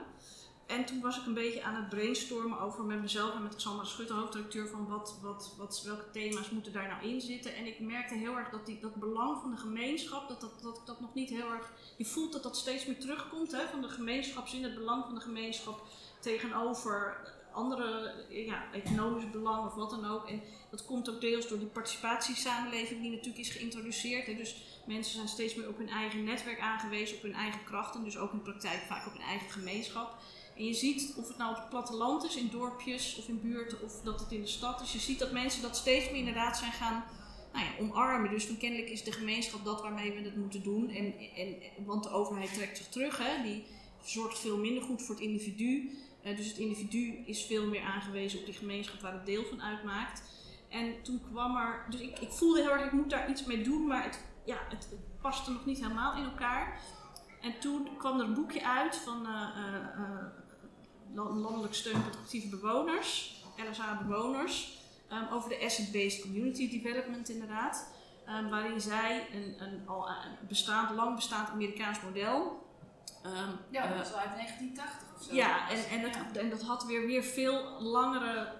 En 0.71 0.85
toen 0.85 1.01
was 1.01 1.17
ik 1.19 1.25
een 1.25 1.33
beetje 1.33 1.63
aan 1.63 1.75
het 1.75 1.89
brainstormen 1.89 2.59
over 2.59 2.83
met 2.83 3.01
mezelf 3.01 3.33
en 3.33 3.43
met 3.43 3.55
Xandra 3.55 3.85
Schutte, 3.85 4.13
hoofdredacteur, 4.13 4.67
van 4.67 4.87
wat, 4.87 5.17
wat, 5.21 5.53
wat, 5.57 5.83
welke 5.85 6.11
thema's 6.11 6.49
moeten 6.49 6.73
daar 6.73 6.87
nou 6.87 7.13
in 7.13 7.21
zitten. 7.21 7.55
En 7.55 7.65
ik 7.65 7.79
merkte 7.79 8.15
heel 8.15 8.37
erg 8.37 8.49
dat 8.49 8.65
die, 8.65 8.79
dat 8.79 8.95
belang 8.95 9.41
van 9.41 9.51
de 9.51 9.57
gemeenschap, 9.57 10.27
dat, 10.27 10.41
dat, 10.41 10.61
dat, 10.61 10.81
dat 10.85 10.99
nog 10.99 11.13
niet 11.13 11.29
heel 11.29 11.51
erg. 11.51 11.71
Je 11.97 12.05
voelt 12.05 12.33
dat 12.33 12.43
dat 12.43 12.57
steeds 12.57 12.85
meer 12.85 12.99
terugkomt, 12.99 13.51
hè, 13.51 13.67
van 13.67 13.81
de 13.81 13.89
gemeenschapszin, 13.89 14.63
het 14.63 14.75
belang 14.75 15.05
van 15.05 15.15
de 15.15 15.21
gemeenschap 15.21 15.83
tegenover 16.19 17.17
andere 17.53 18.13
ja, 18.29 18.63
economisch 18.73 19.29
belang 19.29 19.65
of 19.65 19.73
wat 19.73 19.89
dan 19.89 20.05
ook. 20.05 20.29
En 20.29 20.41
dat 20.69 20.85
komt 20.85 21.09
ook 21.09 21.21
deels 21.21 21.47
door 21.47 21.59
die 21.59 21.67
participatiesamenleving 21.67 23.01
die 23.01 23.11
natuurlijk 23.11 23.39
is 23.39 23.49
geïntroduceerd. 23.49 24.25
Hè. 24.25 24.35
Dus 24.35 24.55
mensen 24.85 25.13
zijn 25.13 25.27
steeds 25.27 25.55
meer 25.55 25.67
op 25.67 25.77
hun 25.77 25.89
eigen 25.89 26.23
netwerk 26.23 26.59
aangewezen, 26.59 27.15
op 27.15 27.21
hun 27.21 27.33
eigen 27.33 27.63
krachten, 27.63 28.03
dus 28.03 28.17
ook 28.17 28.31
in 28.31 28.41
praktijk 28.41 28.81
vaak 28.81 29.05
op 29.05 29.13
hun 29.13 29.21
eigen 29.21 29.49
gemeenschap. 29.49 30.21
En 30.61 30.67
je 30.67 30.73
ziet 30.73 31.13
of 31.17 31.27
het 31.27 31.37
nou 31.37 31.51
op 31.51 31.57
het 31.57 31.69
platteland 31.69 32.23
is, 32.23 32.35
in 32.35 32.49
dorpjes 32.51 33.17
of 33.17 33.27
in 33.27 33.41
buurten, 33.41 33.81
of 33.83 34.01
dat 34.03 34.19
het 34.19 34.31
in 34.31 34.41
de 34.41 34.47
stad 34.47 34.81
is. 34.81 34.93
Je 34.93 34.99
ziet 34.99 35.19
dat 35.19 35.31
mensen 35.31 35.61
dat 35.61 35.75
steeds 35.75 36.09
meer 36.09 36.19
inderdaad 36.19 36.57
zijn 36.57 36.71
gaan 36.71 37.03
nou 37.53 37.65
ja, 37.65 37.71
omarmen. 37.79 38.29
Dus 38.29 38.45
van 38.45 38.57
kennelijk 38.57 38.89
is 38.89 39.03
de 39.03 39.11
gemeenschap 39.11 39.65
dat 39.65 39.81
waarmee 39.81 40.11
we 40.11 40.21
het 40.21 40.35
moeten 40.35 40.63
doen. 40.63 40.89
En, 40.89 41.13
en, 41.35 41.55
want 41.85 42.03
de 42.03 42.09
overheid 42.09 42.53
trekt 42.53 42.77
zich 42.77 42.87
terug. 42.87 43.17
Hè? 43.17 43.43
Die 43.43 43.63
zorgt 44.03 44.39
veel 44.39 44.57
minder 44.57 44.83
goed 44.83 45.01
voor 45.01 45.15
het 45.15 45.23
individu. 45.23 45.97
Uh, 46.25 46.37
dus 46.37 46.47
het 46.47 46.57
individu 46.57 47.23
is 47.25 47.45
veel 47.45 47.67
meer 47.67 47.83
aangewezen 47.83 48.39
op 48.39 48.45
die 48.45 48.53
gemeenschap 48.53 49.01
waar 49.01 49.13
het 49.13 49.25
deel 49.25 49.43
van 49.43 49.61
uitmaakt. 49.61 50.23
En 50.69 51.01
toen 51.01 51.21
kwam 51.31 51.55
er, 51.55 51.85
dus 51.89 52.01
ik, 52.01 52.19
ik 52.19 52.31
voelde 52.31 52.61
heel 52.61 52.71
erg, 52.71 52.85
ik 52.85 52.91
moet 52.91 53.09
daar 53.09 53.29
iets 53.29 53.45
mee 53.45 53.63
doen, 53.63 53.87
maar 53.87 54.03
het, 54.03 54.23
ja, 54.45 54.57
het, 54.69 54.87
paste 55.21 55.51
nog 55.51 55.65
niet 55.65 55.81
helemaal 55.81 56.17
in 56.17 56.23
elkaar. 56.23 56.79
En 57.41 57.59
toen 57.59 57.87
kwam 57.97 58.19
er 58.19 58.25
een 58.25 58.33
boekje 58.33 58.65
uit 58.67 58.95
van 58.95 59.25
uh, 59.25 59.47
uh, 59.97 60.40
Landelijk 61.13 61.73
Steun 61.73 62.03
tot 62.03 62.15
Actieve 62.15 62.47
Bewoners, 62.47 63.43
LSA 63.69 64.01
Bewoners, 64.07 64.77
um, 65.11 65.27
over 65.31 65.49
de 65.49 65.59
Asset-Based 65.63 66.21
Community 66.21 66.81
Development 66.81 67.29
inderdaad. 67.29 67.87
Um, 68.29 68.49
waarin 68.49 68.81
zij 68.81 69.27
een, 69.33 69.55
een 69.57 69.87
al 69.87 70.07
een 70.07 70.47
bestaand, 70.47 70.95
lang 70.95 71.15
bestaand 71.15 71.49
Amerikaans 71.49 72.01
model. 72.01 72.65
Um, 73.25 73.57
ja, 73.69 73.87
dat 73.87 74.05
is 74.05 74.13
al 74.13 74.19
uit 74.19 74.35
1980 74.35 75.07
of 75.15 75.23
zo. 75.23 75.35
Ja, 75.35 75.69
en, 75.69 75.85
en, 75.89 76.01
dat, 76.01 76.41
en 76.41 76.49
dat 76.49 76.61
had 76.61 76.85
weer, 76.85 77.05
weer 77.05 77.23
veel 77.23 77.81
langere 77.81 78.53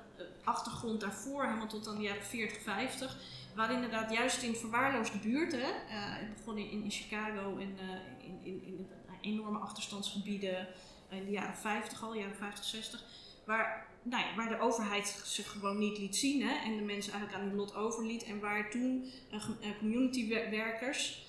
achtergrond 0.43 1.00
daarvoor, 1.00 1.43
helemaal 1.43 1.67
tot 1.67 1.88
aan 1.88 1.96
de 1.96 2.01
jaren 2.01 2.24
40, 2.24 2.62
50. 2.62 3.17
Waar 3.55 3.72
inderdaad 3.72 4.12
juist 4.12 4.41
in 4.41 4.55
verwaarloosde 4.55 5.17
buurten, 5.17 5.60
uh, 5.60 5.67
het 5.89 6.36
begon 6.36 6.58
in, 6.58 6.84
in 6.84 6.91
Chicago 6.91 7.58
en 7.58 7.77
uh, 7.81 8.25
in, 8.25 8.39
in, 8.43 8.63
in, 8.65 8.89
enorme 9.22 9.60
achterstandsgebieden 9.60 10.67
in 11.11 11.25
de 11.25 11.31
jaren 11.31 11.55
50 11.55 12.03
al, 12.03 12.15
jaren 12.15 12.35
50, 12.35 12.65
60, 12.65 13.03
waar, 13.45 13.87
nou 14.03 14.23
ja, 14.23 14.35
waar 14.35 14.49
de 14.49 14.59
overheid 14.59 15.21
zich 15.23 15.51
gewoon 15.51 15.77
niet 15.77 15.97
liet 15.97 16.15
zien 16.15 16.41
hè, 16.41 16.55
en 16.65 16.77
de 16.77 16.83
mensen 16.83 17.13
eigenlijk 17.13 17.41
aan 17.41 17.47
hun 17.47 17.57
lot 17.57 17.75
overliet. 17.75 18.23
En 18.23 18.39
waar 18.39 18.69
toen 18.69 19.11
uh, 19.31 19.77
communitywerkers, 19.79 21.25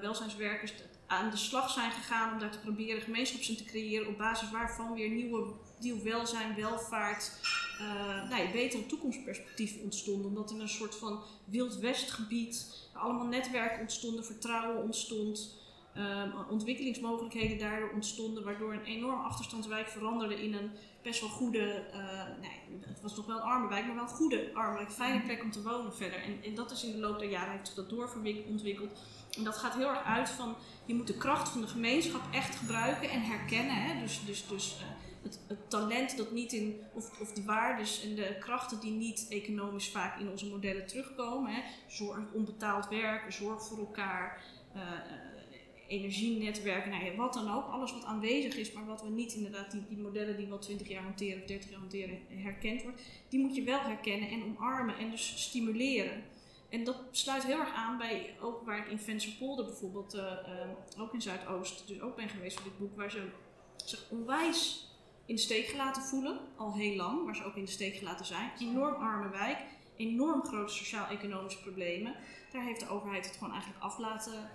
welzijnswerkers, 0.00 0.72
aan 1.12 1.30
de 1.30 1.36
slag 1.36 1.70
zijn 1.70 1.90
gegaan 1.90 2.32
om 2.32 2.38
daar 2.38 2.50
te 2.50 2.58
proberen 2.58 3.02
gemeenschapszin 3.02 3.56
te 3.56 3.64
creëren 3.64 4.08
op 4.08 4.18
basis 4.18 4.50
waarvan 4.50 4.94
weer 4.94 5.08
nieuwe, 5.08 5.52
nieuw 5.80 6.02
welzijn, 6.02 6.54
welvaart, 6.54 7.32
uh, 7.80 8.28
nou 8.28 8.42
ja, 8.42 8.50
betere 8.50 8.86
toekomstperspectieven 8.86 9.82
ontstonden. 9.82 10.26
Omdat 10.26 10.50
in 10.50 10.60
een 10.60 10.68
soort 10.68 10.94
van 10.94 11.22
wild 11.44 11.76
westgebied 11.76 12.66
allemaal 12.92 13.26
netwerken 13.26 13.80
ontstonden, 13.80 14.24
vertrouwen 14.24 14.82
ontstond, 14.82 15.60
um, 15.96 16.32
ontwikkelingsmogelijkheden 16.50 17.58
daardoor 17.58 17.90
ontstonden, 17.90 18.44
waardoor 18.44 18.72
een 18.72 18.84
enorm 18.84 19.20
achterstandswijk 19.20 19.88
veranderde 19.88 20.42
in 20.42 20.54
een 20.54 20.70
best 21.02 21.20
wel 21.20 21.28
goede, 21.28 21.84
uh, 21.94 22.40
nee, 22.40 22.80
het 22.86 23.00
was 23.00 23.16
nog 23.16 23.26
wel 23.26 23.36
een 23.36 23.42
arme 23.42 23.68
wijk, 23.68 23.86
maar 23.86 23.94
wel 23.94 24.04
een 24.04 24.10
goede 24.10 24.50
arme 24.54 24.76
wijk, 24.76 24.90
fijne 24.90 25.22
plek 25.22 25.42
om 25.42 25.50
te 25.50 25.62
wonen 25.62 25.94
verder. 25.94 26.22
En, 26.22 26.42
en 26.44 26.54
dat 26.54 26.70
is 26.70 26.84
in 26.84 26.92
de 26.92 26.98
loop 26.98 27.18
der 27.18 27.30
jaren 27.30 27.52
heeft 27.52 27.66
zich 27.66 27.76
dat 27.76 27.88
doorontwikkeld. 27.88 28.90
En 29.36 29.44
dat 29.44 29.56
gaat 29.56 29.74
heel 29.74 29.88
erg 29.88 30.04
uit 30.04 30.28
van, 30.28 30.54
je 30.84 30.94
moet 30.94 31.06
de 31.06 31.16
kracht 31.16 31.48
van 31.48 31.60
de 31.60 31.66
gemeenschap 31.66 32.20
echt 32.32 32.56
gebruiken 32.56 33.10
en 33.10 33.22
herkennen. 33.22 33.74
Hè? 33.74 34.00
Dus, 34.00 34.24
dus, 34.26 34.46
dus 34.48 34.76
uh, 34.80 34.86
het, 35.22 35.40
het, 35.46 35.70
talent 35.70 36.16
dat 36.16 36.30
niet 36.30 36.52
in, 36.52 36.80
of, 36.92 37.20
of 37.20 37.32
de 37.32 37.44
waardes 37.44 38.02
en 38.02 38.14
de 38.14 38.36
krachten 38.40 38.80
die 38.80 38.92
niet 38.92 39.26
economisch 39.28 39.90
vaak 39.90 40.20
in 40.20 40.30
onze 40.30 40.46
modellen 40.46 40.86
terugkomen. 40.86 41.52
Hè? 41.52 41.62
Zorg, 41.86 42.18
onbetaald 42.32 42.88
werk, 42.88 43.32
zorg 43.32 43.62
voor 43.62 43.78
elkaar, 43.78 44.42
uh, 44.76 44.82
energienetwerken, 45.92 46.90
nou 46.90 47.04
ja, 47.04 47.14
wat 47.14 47.34
dan 47.34 47.54
ook. 47.54 47.66
Alles 47.66 47.92
wat 47.92 48.04
aanwezig 48.04 48.56
is, 48.56 48.72
maar 48.72 48.86
wat 48.86 49.02
we 49.02 49.08
niet 49.08 49.32
inderdaad, 49.32 49.70
die, 49.70 49.86
die 49.88 49.98
modellen 49.98 50.36
die 50.36 50.46
we 50.46 50.52
al 50.52 50.58
20 50.58 50.88
jaar 50.88 51.02
hanteren 51.02 51.40
of 51.40 51.46
30 51.46 51.70
jaar 51.70 51.78
hanteren, 51.78 52.18
herkend 52.28 52.82
wordt. 52.82 53.02
Die 53.28 53.40
moet 53.40 53.56
je 53.56 53.62
wel 53.62 53.80
herkennen 53.80 54.28
en 54.28 54.44
omarmen 54.44 54.98
en 54.98 55.10
dus 55.10 55.42
stimuleren. 55.42 56.24
En 56.68 56.84
dat 56.84 56.96
sluit 57.10 57.44
heel 57.44 57.58
erg 57.58 57.74
aan 57.74 57.98
bij, 57.98 58.34
ook 58.40 58.64
waar 58.64 58.78
ik 58.78 58.88
in 58.88 58.98
Vensterpolder 58.98 59.64
bijvoorbeeld, 59.64 60.14
uh, 60.14 60.22
uh, 60.22 61.02
ook 61.02 61.14
in 61.14 61.22
Zuidoost, 61.22 61.88
dus 61.88 62.00
ook 62.00 62.16
ben 62.16 62.28
geweest 62.28 62.60
voor 62.60 62.70
dit 62.70 62.78
boek, 62.78 62.96
waar 62.96 63.10
ze 63.10 63.28
zich 63.76 64.10
onwijs 64.10 64.90
in 65.26 65.34
de 65.34 65.40
steek 65.40 65.66
gelaten 65.66 66.02
voelen, 66.02 66.40
al 66.56 66.74
heel 66.74 66.96
lang, 66.96 67.24
waar 67.24 67.36
ze 67.36 67.44
ook 67.44 67.56
in 67.56 67.64
de 67.64 67.70
steek 67.70 67.94
gelaten 67.94 68.26
zijn. 68.26 68.50
Enorm 68.58 68.94
arme 68.94 69.30
wijk, 69.30 69.58
enorm 69.96 70.42
grote 70.42 70.74
sociaal-economische 70.74 71.60
problemen. 71.60 72.14
Daar 72.52 72.64
heeft 72.64 72.80
de 72.80 72.88
overheid 72.88 73.26
het 73.26 73.36
gewoon 73.36 73.52
eigenlijk 73.52 73.82
af 73.82 73.98
laten 73.98 74.50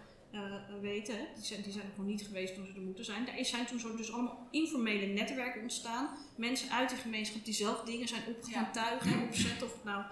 weten. 0.81 1.15
Die 1.35 1.45
zijn, 1.45 1.61
die 1.61 1.71
zijn 1.71 1.85
er 1.85 1.91
gewoon 1.95 2.09
niet 2.09 2.21
geweest 2.21 2.55
toen 2.55 2.65
ze 2.65 2.73
er 2.73 2.81
moeten 2.81 3.05
zijn. 3.05 3.25
Daar 3.25 3.45
zijn 3.45 3.65
toen 3.65 3.79
zo 3.79 3.95
dus 3.95 4.11
allemaal 4.11 4.47
informele 4.51 5.05
netwerken 5.05 5.61
ontstaan. 5.61 6.09
Mensen 6.35 6.71
uit 6.71 6.89
de 6.89 6.95
gemeenschap 6.95 7.45
die 7.45 7.53
zelf 7.53 7.81
dingen 7.81 8.07
zijn 8.07 8.21
op 8.27 8.43
gaan 8.43 8.71
tuigen 8.71 9.11
en 9.11 9.23
opzetten. 9.27 9.67
Of 9.67 9.73
het 9.73 9.83
nou 9.83 10.03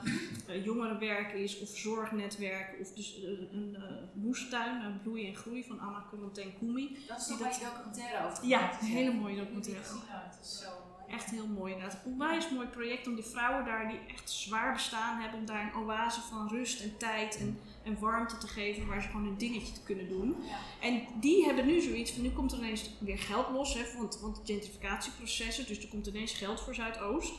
uh, 0.49 0.65
jongerenwerk 0.65 1.33
is, 1.33 1.59
of 1.59 1.77
zorgnetwerk, 1.77 2.79
of 2.81 2.93
dus 2.93 3.17
een 3.51 3.77
moestuin, 4.13 4.99
bloeien 5.03 5.27
en 5.27 5.35
groei 5.35 5.63
van 5.63 5.79
Anna 5.79 6.05
Corentin 6.09 6.53
Koumi. 6.59 6.97
Dat 7.07 7.19
is 7.19 7.27
toch 7.27 7.37
dat... 7.37 7.59
documentaire 7.61 8.25
over 8.25 8.47
Ja, 8.47 8.81
een 8.81 8.87
hele 8.87 9.13
mooie 9.13 9.35
documentaire. 9.35 9.83
Ja, 9.83 10.29
het 10.31 10.45
is 10.45 10.59
zo 10.59 10.94
Echt 11.15 11.29
heel 11.29 11.47
mooi 11.47 11.73
inderdaad. 11.73 12.01
Een 12.05 12.11
onwijs 12.11 12.49
mooi 12.49 12.67
project 12.67 13.07
om 13.07 13.15
die 13.15 13.23
vrouwen 13.23 13.65
daar 13.65 13.87
die 13.87 13.99
echt 14.07 14.29
zwaar 14.29 14.73
bestaan 14.73 15.21
hebben, 15.21 15.39
om 15.39 15.45
daar 15.45 15.63
een 15.63 15.81
oase 15.81 16.21
van 16.21 16.47
rust 16.47 16.81
en 16.81 16.97
tijd 16.97 17.37
en, 17.37 17.59
en 17.83 17.99
warmte 17.99 18.37
te 18.37 18.47
geven 18.47 18.87
waar 18.87 19.01
ze 19.01 19.07
gewoon 19.07 19.25
hun 19.25 19.37
dingetje 19.37 19.73
te 19.73 19.83
kunnen 19.83 20.09
doen. 20.09 20.35
Ja. 20.49 20.87
En 20.87 21.01
die 21.19 21.45
hebben 21.45 21.65
nu 21.65 21.81
zoiets 21.81 22.11
van, 22.11 22.21
nu 22.21 22.31
komt 22.31 22.51
er 22.51 22.57
ineens 22.57 22.89
weer 22.99 23.17
geld 23.17 23.49
los, 23.49 23.73
hè, 23.73 23.97
want, 23.97 24.19
want 24.21 24.41
gentrificatieprocessen, 24.45 25.67
dus 25.67 25.79
er 25.79 25.87
komt 25.87 26.07
ineens 26.07 26.33
geld 26.33 26.61
voor 26.61 26.75
Zuidoost. 26.75 27.33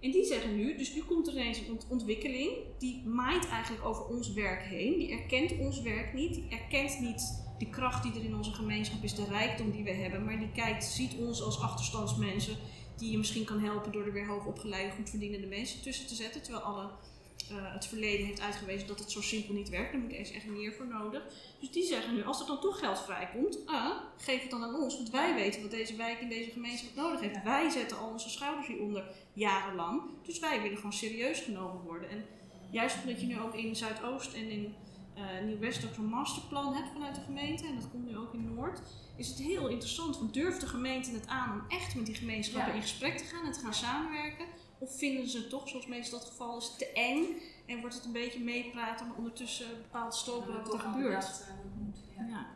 En 0.00 0.10
die 0.10 0.24
zeggen 0.24 0.56
nu, 0.56 0.76
dus 0.76 0.94
nu 0.94 1.02
komt 1.02 1.26
er 1.26 1.32
ineens 1.32 1.58
een 1.58 1.80
ontwikkeling, 1.88 2.50
die 2.78 3.06
maait 3.06 3.48
eigenlijk 3.48 3.84
over 3.84 4.04
ons 4.04 4.32
werk 4.32 4.62
heen, 4.62 4.98
die 4.98 5.10
erkent 5.10 5.58
ons 5.58 5.80
werk 5.80 6.14
niet, 6.14 6.34
die 6.34 6.46
erkent 6.50 7.00
niet 7.00 7.44
de 7.58 7.66
kracht 7.66 8.02
die 8.02 8.12
er 8.12 8.24
in 8.24 8.36
onze 8.36 8.52
gemeenschap 8.52 9.02
is, 9.02 9.14
de 9.14 9.24
rijkdom 9.24 9.70
die 9.70 9.84
we 9.84 9.92
hebben, 9.92 10.24
maar 10.24 10.38
die 10.38 10.52
kijkt, 10.54 10.84
ziet 10.84 11.14
ons 11.18 11.42
als 11.42 11.60
achterstandsmensen 11.60 12.56
die 12.96 13.10
je 13.10 13.18
misschien 13.18 13.44
kan 13.44 13.60
helpen 13.60 13.92
door 13.92 14.06
er 14.06 14.12
weer 14.12 14.26
hoogopgeleide, 14.26 14.94
goed 14.96 15.10
verdienende 15.10 15.46
mensen 15.46 15.82
tussen 15.82 16.06
te 16.06 16.14
zetten. 16.14 16.42
Terwijl 16.42 16.64
alle, 16.64 16.82
uh, 16.82 17.72
het 17.72 17.86
verleden 17.86 18.26
heeft 18.26 18.40
uitgewezen 18.40 18.86
dat 18.86 18.98
het 18.98 19.10
zo 19.10 19.20
simpel 19.20 19.54
niet 19.54 19.68
werkt. 19.68 19.92
Daar 19.92 20.00
moet 20.00 20.12
er 20.12 20.18
echt 20.18 20.46
meer 20.46 20.72
voor 20.72 20.86
nodig. 20.86 21.22
Dus 21.60 21.70
die 21.70 21.84
zeggen 21.84 22.14
nu, 22.14 22.24
als 22.24 22.40
er 22.40 22.46
dan 22.46 22.60
toch 22.60 22.78
geld 22.78 22.98
vrijkomt, 22.98 23.58
ah, 23.66 23.90
geef 24.16 24.40
het 24.40 24.50
dan 24.50 24.62
aan 24.62 24.74
ons. 24.74 24.96
Want 24.96 25.10
wij 25.10 25.34
weten 25.34 25.62
wat 25.62 25.70
deze 25.70 25.96
wijk 25.96 26.20
in 26.20 26.28
deze 26.28 26.50
gemeenschap 26.50 26.94
nodig 26.94 27.20
heeft. 27.20 27.42
Wij 27.44 27.70
zetten 27.70 27.98
al 27.98 28.08
onze 28.08 28.30
schouders 28.30 28.66
hieronder 28.66 29.04
jarenlang. 29.32 30.02
Dus 30.22 30.38
wij 30.38 30.62
willen 30.62 30.76
gewoon 30.76 30.92
serieus 30.92 31.40
genomen 31.40 31.82
worden. 31.82 32.10
En 32.10 32.24
juist 32.70 32.96
omdat 33.04 33.20
je 33.20 33.26
nu 33.26 33.40
ook 33.40 33.54
in 33.54 33.76
Zuidoost 33.76 34.34
en 34.34 34.50
in 34.50 34.74
uh, 35.16 35.46
Nieuw-West 35.46 35.84
ook 35.84 35.94
zo'n 35.94 36.04
masterplan 36.04 36.74
hebt 36.74 36.88
vanuit 36.92 37.14
de 37.14 37.20
gemeente. 37.20 37.66
En 37.66 37.74
dat 37.74 37.90
komt 37.90 38.06
nu 38.06 38.16
ook 38.16 38.34
in 38.34 38.54
Noord 38.54 38.80
is 39.16 39.28
het 39.28 39.38
heel 39.38 39.68
interessant. 39.68 40.18
Want 40.18 40.34
durft 40.34 40.60
de 40.60 40.66
gemeente 40.66 41.10
het 41.10 41.26
aan 41.26 41.52
om 41.52 41.62
echt 41.68 41.94
met 41.94 42.06
die 42.06 42.14
gemeenschappen 42.14 42.70
Ja. 42.70 42.76
in 42.76 42.82
gesprek 42.82 43.18
te 43.18 43.24
gaan 43.24 43.46
en 43.46 43.52
te 43.52 43.60
gaan 43.60 43.74
samenwerken? 43.74 44.46
Of 44.78 44.98
vinden 44.98 45.28
ze 45.28 45.38
het 45.38 45.50
toch, 45.50 45.68
zoals 45.68 45.86
meestal 45.86 46.18
het 46.18 46.28
geval 46.28 46.58
is, 46.58 46.74
te 46.78 46.92
eng 46.92 47.24
en 47.66 47.80
wordt 47.80 47.94
het 47.94 48.04
een 48.04 48.12
beetje 48.12 48.40
meepraten, 48.40 49.06
maar 49.06 49.16
ondertussen 49.16 49.66
bepaald 49.76 50.14
stoken 50.14 50.52
wat 50.52 50.72
er 50.72 50.78
gebeurt? 50.78 51.20
Dat, 51.20 51.40
uh, 51.42 51.56
dat 51.56 51.74
moet, 51.74 51.98
ja. 52.16 52.26
Ja. 52.28 52.46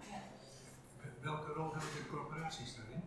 Welke 1.21 1.53
rol 1.53 1.71
hebben 1.71 1.91
de 1.97 2.09
corporaties 2.11 2.77
daarin? 2.77 3.03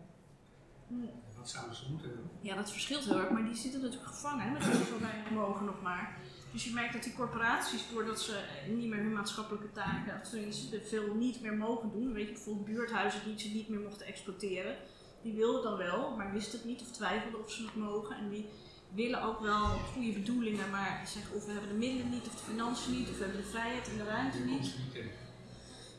Hm. 0.88 1.36
Wat 1.38 1.50
zouden 1.50 1.76
ze 1.76 1.90
moeten 1.90 2.16
doen? 2.16 2.30
Ja, 2.40 2.56
dat 2.56 2.70
verschilt 2.72 3.04
heel 3.04 3.18
erg, 3.18 3.30
maar 3.30 3.44
die 3.44 3.54
zitten 3.54 3.80
natuurlijk 3.80 4.08
gevangen 4.08 4.44
hè, 4.44 4.50
met 4.50 4.62
zo 4.62 5.00
weinig 5.00 5.30
mogen 5.30 5.64
nog 5.64 5.82
maar. 5.82 6.18
Dus 6.54 6.64
je 6.64 6.72
merkt 6.72 6.92
dat 6.92 7.02
die 7.02 7.14
corporaties, 7.14 7.88
doordat 7.92 8.20
ze 8.20 8.44
niet 8.68 8.88
meer 8.88 8.98
hun 8.98 9.12
maatschappelijke 9.12 9.72
taken, 9.72 10.20
of 10.20 10.28
tenminste 10.28 10.82
veel 10.82 11.14
niet 11.14 11.40
meer 11.40 11.54
mogen 11.54 11.90
doen, 11.92 12.12
weet 12.12 12.26
je, 12.26 12.32
bijvoorbeeld 12.32 12.66
buurthuizen 12.66 13.20
die 13.24 13.38
ze 13.38 13.48
niet 13.48 13.68
meer 13.68 13.80
mochten 13.80 14.06
exploiteren, 14.06 14.76
die 15.22 15.32
wilden 15.32 15.62
dan 15.62 15.76
wel, 15.76 16.16
maar 16.16 16.32
wisten 16.32 16.58
het 16.58 16.66
niet 16.66 16.80
of 16.80 16.90
twijfelden 16.90 17.40
of 17.40 17.50
ze 17.50 17.64
het 17.64 17.74
mogen. 17.74 18.16
En 18.16 18.30
die 18.30 18.46
willen 18.94 19.22
ook 19.22 19.40
wel 19.40 19.64
goede 19.66 20.12
bedoelingen, 20.12 20.70
maar 20.70 21.02
zeggen 21.06 21.36
of 21.36 21.44
we 21.46 21.52
hebben 21.52 21.70
de 21.70 21.76
middelen 21.76 22.10
niet, 22.10 22.26
of 22.26 22.34
de 22.34 22.50
financiën 22.50 22.92
niet, 22.92 23.08
of 23.08 23.18
we 23.18 23.24
hebben 23.24 23.42
de 23.42 23.48
vrijheid 23.48 23.88
en 23.88 23.96
de 23.96 24.04
ruimte 24.04 24.38
niet. 24.38 24.48
komt 24.48 24.66
ze 24.66 24.78
niet 24.78 24.92
tegen. 24.92 25.10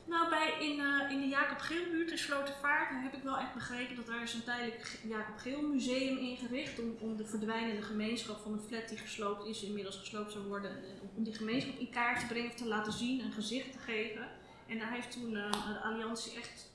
Nou, 0.05 0.29
bij, 0.29 0.53
in, 0.59 0.79
eh, 0.79 1.11
in 1.11 1.19
de 1.19 1.27
Jacob 1.27 1.57
Geelbuurt 1.57 2.11
in 2.11 2.17
Slotervaart 2.17 2.89
heb 2.91 3.13
ik 3.13 3.23
wel 3.23 3.37
echt 3.37 3.53
begrepen 3.53 3.95
dat 3.95 4.05
daar 4.05 4.23
is 4.23 4.33
een 4.33 4.43
tijdelijk 4.43 4.99
Jacob 5.03 5.37
Geel 5.37 5.61
museum 5.61 6.17
ingericht 6.17 6.79
om, 6.79 6.95
om 6.99 7.15
de 7.17 7.25
verdwijnende 7.25 7.81
gemeenschap 7.81 8.39
van 8.41 8.53
een 8.53 8.59
flat 8.67 8.89
die 8.89 8.97
gesloopt 8.97 9.45
is, 9.45 9.63
inmiddels 9.63 9.97
gesloopt 9.97 10.31
zou 10.31 10.47
worden, 10.47 10.71
eh, 10.71 11.17
om 11.17 11.23
die 11.23 11.33
gemeenschap 11.33 11.79
in 11.79 11.89
kaart 11.89 12.19
te 12.19 12.25
brengen 12.25 12.49
of 12.49 12.55
te 12.55 12.67
laten 12.67 12.93
zien, 12.93 13.19
een 13.19 13.31
gezicht 13.31 13.71
te 13.71 13.77
geven. 13.77 14.27
En 14.67 14.79
daar 14.79 14.91
heeft 14.91 15.11
toen 15.11 15.35
eh, 15.35 15.51
de 15.51 15.81
Alliantie 15.83 16.35
echt, 16.35 16.71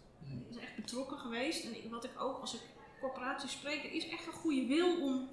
is 0.50 0.56
echt 0.56 0.76
betrokken 0.76 1.18
geweest. 1.18 1.64
En 1.64 1.90
wat 1.90 2.04
ik 2.04 2.20
ook, 2.20 2.40
als 2.40 2.54
ik 2.54 2.60
corporaties 3.00 3.52
spreek, 3.52 3.84
er 3.84 3.92
is 3.92 4.08
echt 4.08 4.26
een 4.26 4.32
goede 4.32 4.66
wil 4.66 5.00
om, 5.02 5.28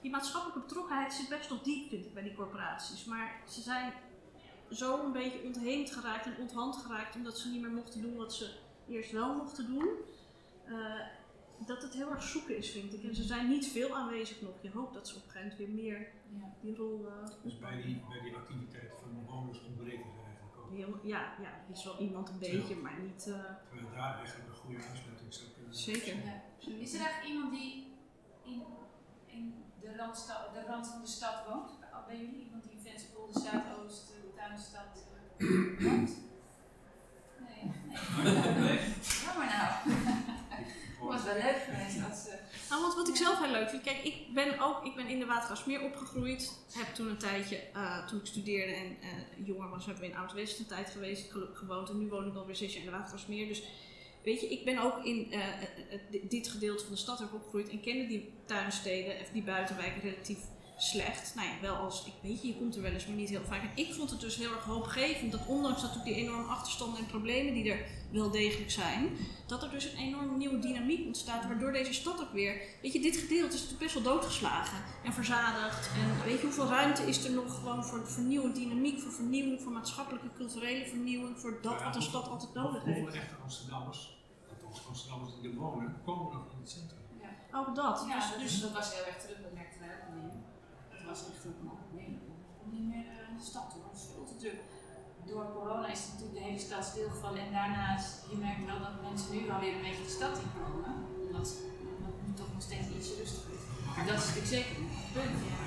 die 0.00 0.10
maatschappelijke 0.10 0.60
betrokkenheid 0.60 1.12
zit 1.12 1.28
best 1.28 1.50
nog 1.50 1.62
diep, 1.62 1.88
vind 1.88 2.06
ik, 2.06 2.14
bij 2.14 2.22
die 2.22 2.34
corporaties. 2.34 3.04
Maar 3.04 3.40
ze 3.48 3.60
zijn 3.60 3.92
zo 4.70 5.04
een 5.04 5.12
beetje 5.12 5.42
ontheemd 5.44 5.90
geraakt 5.90 6.26
en 6.26 6.36
onthand 6.40 6.76
geraakt 6.76 7.14
omdat 7.16 7.38
ze 7.38 7.48
niet 7.48 7.60
meer 7.60 7.70
mochten 7.70 8.02
doen 8.02 8.16
wat 8.16 8.34
ze 8.34 8.50
eerst 8.88 9.10
wel 9.12 9.34
mochten 9.34 9.66
doen. 9.66 9.88
eh, 10.64 11.00
dat 11.66 11.82
het 11.82 11.94
heel 11.94 12.10
erg 12.10 12.22
zoeken 12.22 12.56
is, 12.56 12.70
vind 12.70 12.92
ik. 12.92 13.02
En 13.04 13.14
ze 13.14 13.22
zijn 13.22 13.48
niet 13.48 13.66
veel 13.68 13.96
aanwezig 13.96 14.40
nog. 14.40 14.52
Je 14.60 14.70
hoopt 14.70 14.94
dat 14.94 15.08
ze 15.08 15.16
op 15.16 15.22
een 15.24 15.30
gegeven 15.30 15.58
moment 15.58 15.76
weer 15.76 15.82
meer 15.84 16.08
Ja. 16.40 16.52
die 16.60 16.76
rol. 16.76 17.06
eh, 17.06 17.28
Dus 17.42 17.58
bij 17.58 17.82
die, 17.82 18.02
bij 18.08 18.20
die 18.20 18.34
activiteiten 18.36 18.96
van 18.98 19.24
bewoners 19.24 19.62
ontbreken 19.64 20.04
er 20.04 20.74
heel, 20.76 20.98
ja, 21.02 21.34
ja, 21.42 21.50
is 21.72 21.84
wel 21.84 21.98
iemand 21.98 22.28
een 22.28 22.38
beetje, 22.38 22.76
maar 22.76 23.00
niet... 23.00 23.26
eh, 23.26 23.44
Terwijl 23.68 23.90
daar 23.94 24.16
eigenlijk 24.18 24.48
een 24.48 24.54
goede 24.56 24.76
aansluiting 24.88 25.34
zou 25.34 25.50
kunnen 25.50 25.74
Zeker. 25.74 26.14
Ja. 26.24 26.42
Is 26.78 26.94
er 26.94 27.00
eigenlijk 27.00 27.34
iemand 27.34 27.52
die 27.52 27.92
in, 28.44 28.62
in 29.26 29.54
de, 29.80 29.96
randsta- 29.96 30.50
de 30.52 30.64
rand 30.66 30.86
van 30.88 31.00
de 31.00 31.06
stad 31.06 31.44
woont? 31.48 31.70
Ben 32.08 32.18
jullie 32.18 32.44
iemand 32.44 32.62
die 32.62 32.72
in 32.72 32.80
Venspolder, 32.80 33.40
Zuidoost, 33.42 34.10
uh, 34.10 34.16
Tuinstad 34.38 35.04
uh, 35.38 35.80
woont? 35.80 36.10
Nee. 37.38 37.72
nee. 38.58 38.78
Jammer 39.24 39.46
nou. 39.46 39.72
Het 40.98 41.06
was 41.16 41.24
wel 41.24 41.34
leuk 41.42 41.62
geweest 41.68 42.08
als 42.10 42.22
ze... 42.22 42.38
Nou, 42.70 42.82
want 42.82 42.94
wat 42.94 43.08
ik 43.08 43.16
zelf 43.16 43.38
heel 43.38 43.50
leuk 43.50 43.68
vind, 43.70 43.82
kijk, 43.82 44.02
ik 44.04 44.14
ben 44.34 44.58
ook 44.60 44.84
ik 44.84 44.94
ben 44.94 45.06
in 45.08 45.18
de 45.18 45.26
Watergasmeer 45.26 45.82
opgegroeid. 45.82 46.52
Heb 46.72 46.94
toen 46.94 47.08
een 47.08 47.18
tijdje, 47.18 47.56
eh, 47.74 48.06
toen 48.06 48.18
ik 48.20 48.26
studeerde 48.26 48.72
en 48.72 48.96
eh, 49.00 49.46
jonger 49.46 49.68
was, 49.68 49.84
hebben 49.86 50.02
we 50.04 50.10
in 50.10 50.16
Oud-West 50.16 50.58
een 50.58 50.66
tijd 50.66 50.90
geweest, 50.90 51.32
gewoond. 51.52 51.88
En 51.90 51.98
nu 51.98 52.08
woon 52.08 52.26
ik 52.26 52.34
alweer 52.34 52.56
zes 52.56 52.72
jaar 52.72 52.84
in 52.84 52.90
de 52.90 52.96
Watergasmeer. 52.96 53.46
Dus 53.48 53.62
weet 54.24 54.40
je, 54.40 54.48
ik 54.48 54.64
ben 54.64 54.78
ook 54.78 55.04
in 55.04 55.32
eh, 55.32 55.38
eh, 55.48 55.62
eh, 56.12 56.22
dit- 56.28 56.48
gedeelte 56.48 56.84
van 56.84 56.92
de 56.92 56.98
stad 57.00 57.22
opgegroeid 57.32 57.68
en 57.68 57.80
kende 57.80 58.06
die 58.06 58.32
tuinsteden, 58.44 59.20
of 59.20 59.28
die 59.32 59.42
buitenwijken 59.42 60.00
relatief 60.00 60.38
slecht. 60.78 61.32
Nou 61.34 61.48
ja, 61.48 61.54
wel 61.60 61.74
als, 61.74 62.04
ik 62.04 62.12
weet 62.22 62.42
je, 62.42 62.48
je 62.48 62.56
komt 62.56 62.76
er 62.76 62.82
wel 62.82 62.92
eens, 62.92 63.06
maar 63.06 63.16
niet 63.16 63.28
heel 63.28 63.44
vaak. 63.44 63.62
En 63.62 63.70
ik 63.74 63.94
vond 63.94 64.10
het 64.10 64.20
dus 64.20 64.36
heel 64.36 64.52
erg 64.52 64.64
hoopgevend 64.64 65.32
dat 65.32 65.46
ondanks 65.46 65.82
natuurlijk 65.82 66.14
die 66.14 66.24
enorme 66.24 66.48
achterstanden 66.48 66.98
en 66.98 67.06
problemen 67.06 67.54
die 67.54 67.72
er 67.72 67.86
wel 68.10 68.30
degelijk 68.30 68.70
zijn, 68.70 69.16
dat 69.46 69.62
er 69.62 69.70
dus 69.70 69.84
een 69.84 69.98
enorme 69.98 70.36
nieuwe 70.36 70.58
dynamiek 70.58 71.06
ontstaat, 71.06 71.46
waardoor 71.46 71.72
deze 71.72 71.92
stad 71.92 72.20
ook 72.20 72.32
weer, 72.32 72.60
weet 72.82 72.92
je, 72.92 73.00
dit 73.00 73.16
gedeelte 73.16 73.54
is 73.54 73.60
natuurlijk 73.60 73.92
best 73.92 73.94
wel 73.94 74.14
doodgeslagen 74.14 74.78
en 75.04 75.12
verzadigd. 75.12 75.90
En 75.94 76.24
weet 76.24 76.40
je, 76.40 76.46
hoeveel 76.46 76.68
ruimte 76.68 77.02
is 77.02 77.24
er 77.24 77.30
nog 77.30 77.54
gewoon 77.54 77.84
voor, 77.84 78.06
voor 78.06 78.22
nieuwe 78.22 78.52
dynamiek, 78.52 79.00
voor 79.00 79.12
vernieuwing, 79.12 79.60
voor 79.60 79.72
maatschappelijke, 79.72 80.28
culturele 80.36 80.86
vernieuwing, 80.86 81.38
voor 81.38 81.58
dat 81.62 81.82
wat 81.82 81.96
een 81.96 82.02
stad 82.02 82.28
altijd 82.28 82.54
nodig 82.54 82.82
Hoeveel 82.82 83.04
heeft. 83.04 83.16
echte 83.16 83.34
Amsterdammers, 83.42 84.18
althans 84.48 84.86
Amsterdammers 84.88 85.32
die 85.40 85.50
er 85.50 85.56
wonen, 85.56 85.96
komen 86.04 86.32
nog 86.32 86.52
in 86.52 86.60
het 86.60 86.70
centrum. 86.70 86.98
Ook 87.54 87.74
dat. 87.74 88.04
Ja, 88.08 88.14
dus, 88.14 88.30
dat, 88.30 88.38
dus, 88.38 88.60
dat 88.60 88.72
was 88.72 88.94
heel 88.94 89.04
erg 89.06 89.16
terug, 89.16 89.42
dat 89.42 89.52
merkten 89.52 89.80
wij 89.80 89.88
ook 89.88 90.22
niet. 90.22 90.34
Was 91.08 91.24
echt 91.32 91.44
een 91.44 91.64
man, 91.64 91.78
niet 92.72 92.88
meer 92.92 93.06
eh, 93.06 93.30
in 93.30 93.36
de 93.36 93.48
stad 93.52 93.72
hoor, 93.72 93.88
het 93.90 93.98
is 94.00 94.06
te 94.30 94.36
druk. 94.42 94.60
Door 95.30 95.52
corona 95.52 95.88
is 95.96 96.04
natuurlijk 96.10 96.38
de 96.38 96.44
hele 96.48 96.64
stad 96.68 96.84
stilgevallen 96.84 97.40
en 97.46 97.52
daarnaast, 97.52 98.10
je 98.30 98.36
merkt 98.36 98.66
wel 98.66 98.80
dat 98.86 99.02
mensen 99.08 99.28
nu 99.34 99.46
wel 99.46 99.60
weer 99.60 99.74
een 99.74 99.86
beetje 99.88 100.08
de 100.10 100.16
stad 100.18 100.34
inkomen, 100.44 100.94
omdat, 101.26 101.48
omdat 101.96 102.12
het 102.16 102.26
nu 102.26 102.32
toch 102.40 102.52
nog 102.52 102.62
steeds 102.68 102.88
ietsje 102.96 103.14
rustiger 103.22 103.52
is. 103.58 103.64
Dat 104.08 104.18
is 104.20 104.26
natuurlijk 104.26 104.54
zeker 104.56 104.74
een 104.80 104.90
punt, 105.16 105.38
ja. 105.50 105.58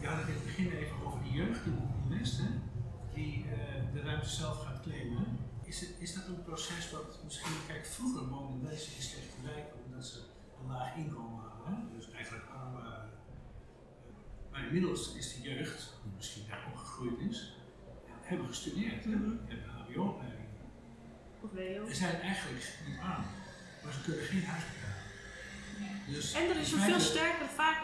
Je 0.00 0.06
had 0.10 0.18
het 0.20 0.28
in 0.34 0.42
begin 0.48 0.70
even 0.82 0.96
over 1.06 1.20
de 1.26 1.32
jeugd 1.40 1.64
in 1.66 1.78
in 2.08 2.44
hè, 2.44 2.50
die 3.14 3.34
eh, 3.44 3.92
de 3.94 4.00
ruimte 4.00 4.28
zelf 4.28 4.56
gaat 4.64 4.80
claimen. 4.80 5.26
Is, 5.62 5.80
het, 5.80 5.94
is 5.98 6.14
dat 6.14 6.26
een 6.26 6.42
proces 6.42 6.90
wat 6.90 7.18
misschien, 7.24 7.56
kijk, 7.66 7.86
vroeger 7.86 8.28
woonden 8.28 8.62
mensen 8.62 8.96
in 8.96 9.02
slechte 9.02 9.38
wijken 9.42 9.74
omdat 9.84 10.06
ze 10.06 10.18
een 10.60 10.66
laag 10.72 10.96
inkomen 10.96 11.42
hadden, 11.44 11.88
dus 11.96 12.10
eigenlijk 12.10 12.46
arm 12.56 12.72
waren. 12.72 13.04
Eh, 13.04 13.13
Maar 14.54 14.64
inmiddels 14.66 15.14
is 15.14 15.34
de 15.34 15.40
jeugd, 15.42 15.92
die 16.02 16.12
misschien 16.16 16.42
daar 16.48 16.66
opgegroeid 16.72 17.18
is, 17.30 17.52
hebben 18.22 18.46
gestudeerd, 18.46 19.04
hè, 19.04 19.10
Mhm. 19.10 19.30
hebben 19.46 19.48
een 19.48 19.68
HBO-opleiding. 19.70 20.42
of 21.40 21.52
Leo. 21.52 21.86
Ze 21.88 21.94
zijn 21.94 22.20
eigenlijk 22.20 22.78
niet 22.86 22.98
arm, 22.98 23.24
maar 23.84 23.92
ze 23.92 24.00
kunnen 24.04 24.24
geen 24.24 24.44
huis 24.44 24.62
betalen. 24.72 26.12
Dus 26.14 26.32
En 26.32 26.48
er 26.50 26.56
is 26.56 26.72
een 26.72 26.78
veel 26.80 27.00
sterker, 27.00 27.46
vaak, 27.48 27.82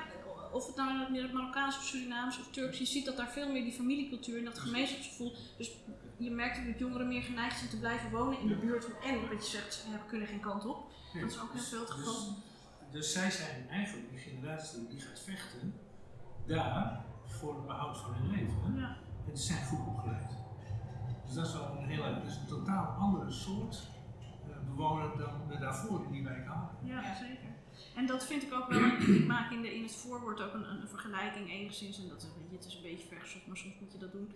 of 0.52 0.66
het 0.66 0.76
nou 0.76 1.10
meer 1.10 1.22
het 1.22 1.32
Marokkaans 1.32 1.76
of 1.76 1.84
Surinaams 1.84 2.38
of 2.40 2.50
Turks, 2.50 2.78
je 2.78 2.84
ziet 2.86 3.04
dat 3.04 3.16
daar 3.16 3.28
veel 3.30 3.52
meer 3.52 3.62
die 3.62 3.72
familiecultuur 3.72 4.38
en 4.38 4.44
dat 4.44 4.58
gemeenschapsgevoel. 4.58 5.36
Dus 5.58 5.70
je 6.18 6.30
merkt 6.30 6.66
dat 6.66 6.78
jongeren 6.78 7.08
meer 7.08 7.22
geneigd 7.22 7.58
zijn 7.58 7.70
te 7.70 7.78
blijven 7.78 8.10
wonen 8.10 8.40
in 8.40 8.48
de 8.48 8.54
buurt. 8.56 8.86
En 9.04 9.28
wat 9.28 9.44
je 9.46 9.50
zegt, 9.50 9.74
ze 9.74 9.88
hebben- 9.88 10.06
kunnen 10.08 10.26
geen 10.28 10.40
kant 10.40 10.64
op. 10.66 10.90
Nee, 11.14 11.22
Dat 11.22 11.32
is 11.32 11.38
ook 11.38 11.52
heel 11.52 11.60
dus- 11.60 11.68
veel 11.68 11.78
het 11.78 11.88
dus- 11.88 11.96
geval. 11.96 12.36
Dus 12.90 13.12
zij 13.12 13.30
zijn 13.30 13.68
eigenlijk 13.68 14.12
een 14.12 14.18
generatie 14.18 14.86
die 14.88 15.00
gaat 15.00 15.20
vechten 15.20 15.74
daar 16.54 17.04
voor 17.24 17.54
het 17.54 17.66
behoud 17.66 17.98
van 17.98 18.14
hun 18.14 18.30
leven. 18.30 18.76
Ja. 18.76 18.96
En 19.30 19.36
ze 19.38 19.42
zijn 19.44 19.64
goed 19.66 19.86
opgeleid. 19.86 20.30
Dus 21.26 21.34
dat 21.34 21.46
is 21.46 21.52
wel 21.52 21.76
een 21.78 21.88
hele, 21.88 22.14
dat 22.14 22.26
is 22.26 22.36
een 22.36 22.46
totaal 22.46 22.86
andere 22.86 23.30
soort 23.30 23.88
eh, 24.48 24.56
bewoner 24.68 25.18
dan 25.18 25.48
we 25.48 25.58
daarvoor 25.58 26.04
in 26.04 26.12
die 26.12 26.24
wijk 26.24 26.46
hadden. 26.46 26.70
Ja, 26.88 27.14
zeker. 27.14 27.48
En 27.96 28.06
dat 28.06 28.24
vind 28.26 28.42
ik 28.42 28.52
ook 28.54 28.68
wel, 28.68 28.84
ik 29.16 29.26
maak 29.26 29.50
in, 29.50 29.62
de, 29.62 29.74
in 29.74 29.82
het 29.82 29.94
voorwoord 29.96 30.40
ook 30.40 30.54
een, 30.54 30.70
een 30.70 30.88
vergelijking 30.88 31.50
enigszins, 31.50 31.98
en 31.98 32.08
dat 32.08 32.22
weet 32.38 32.50
je, 32.50 32.56
het 32.56 32.66
is 32.66 32.74
een 32.74 32.82
beetje 32.82 33.06
vergezocht, 33.06 33.46
maar 33.46 33.56
soms 33.56 33.74
moet 33.80 33.92
je 33.92 33.98
dat 33.98 34.12
doen. 34.12 34.32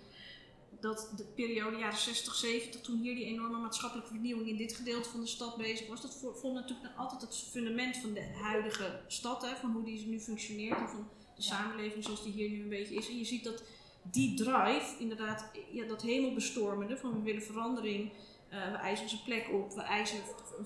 Dat 0.81 1.12
de 1.16 1.24
periode 1.24 1.77
jaren 1.77 1.98
60, 1.98 2.35
70, 2.35 2.81
toen 2.81 3.00
hier 3.00 3.14
die 3.14 3.24
enorme 3.24 3.59
maatschappelijke 3.59 4.11
vernieuwing 4.12 4.48
in 4.48 4.57
dit 4.57 4.72
gedeelte 4.77 5.09
van 5.09 5.20
de 5.20 5.27
stad 5.27 5.57
bezig 5.57 5.88
was, 5.88 6.00
dat 6.03 6.14
vo- 6.20 6.33
vond 6.33 6.55
natuurlijk 6.55 6.96
altijd 6.96 7.20
het 7.20 7.37
fundament 7.50 7.96
van 7.96 8.12
de 8.12 8.33
huidige 8.42 9.00
stad, 9.07 9.42
hè, 9.42 9.57
van 9.57 9.70
hoe 9.72 9.85
die 9.85 10.07
nu 10.09 10.20
functioneert 10.20 10.79
en 10.79 10.88
van 10.88 11.09
de 11.37 11.42
samenleving 11.42 12.05
zoals 12.05 12.23
die 12.25 12.33
hier 12.33 12.49
nu 12.49 12.62
een 12.62 12.68
beetje 12.68 12.94
is. 12.94 13.09
En 13.09 13.18
je 13.18 13.25
ziet 13.25 13.44
dat 13.44 13.62
die 14.03 14.35
drive, 14.35 14.94
inderdaad, 14.99 15.51
ja, 15.73 15.87
dat 15.87 16.03
hemelbestormende 16.03 16.97
van 16.97 17.12
we 17.12 17.23
willen 17.23 17.42
verandering, 17.42 18.12
eh, 18.49 18.70
we 18.70 18.77
eisen 18.77 19.05
onze 19.05 19.23
plek 19.23 19.49
op, 19.53 19.73
we 19.73 19.83
eisen 19.83 20.18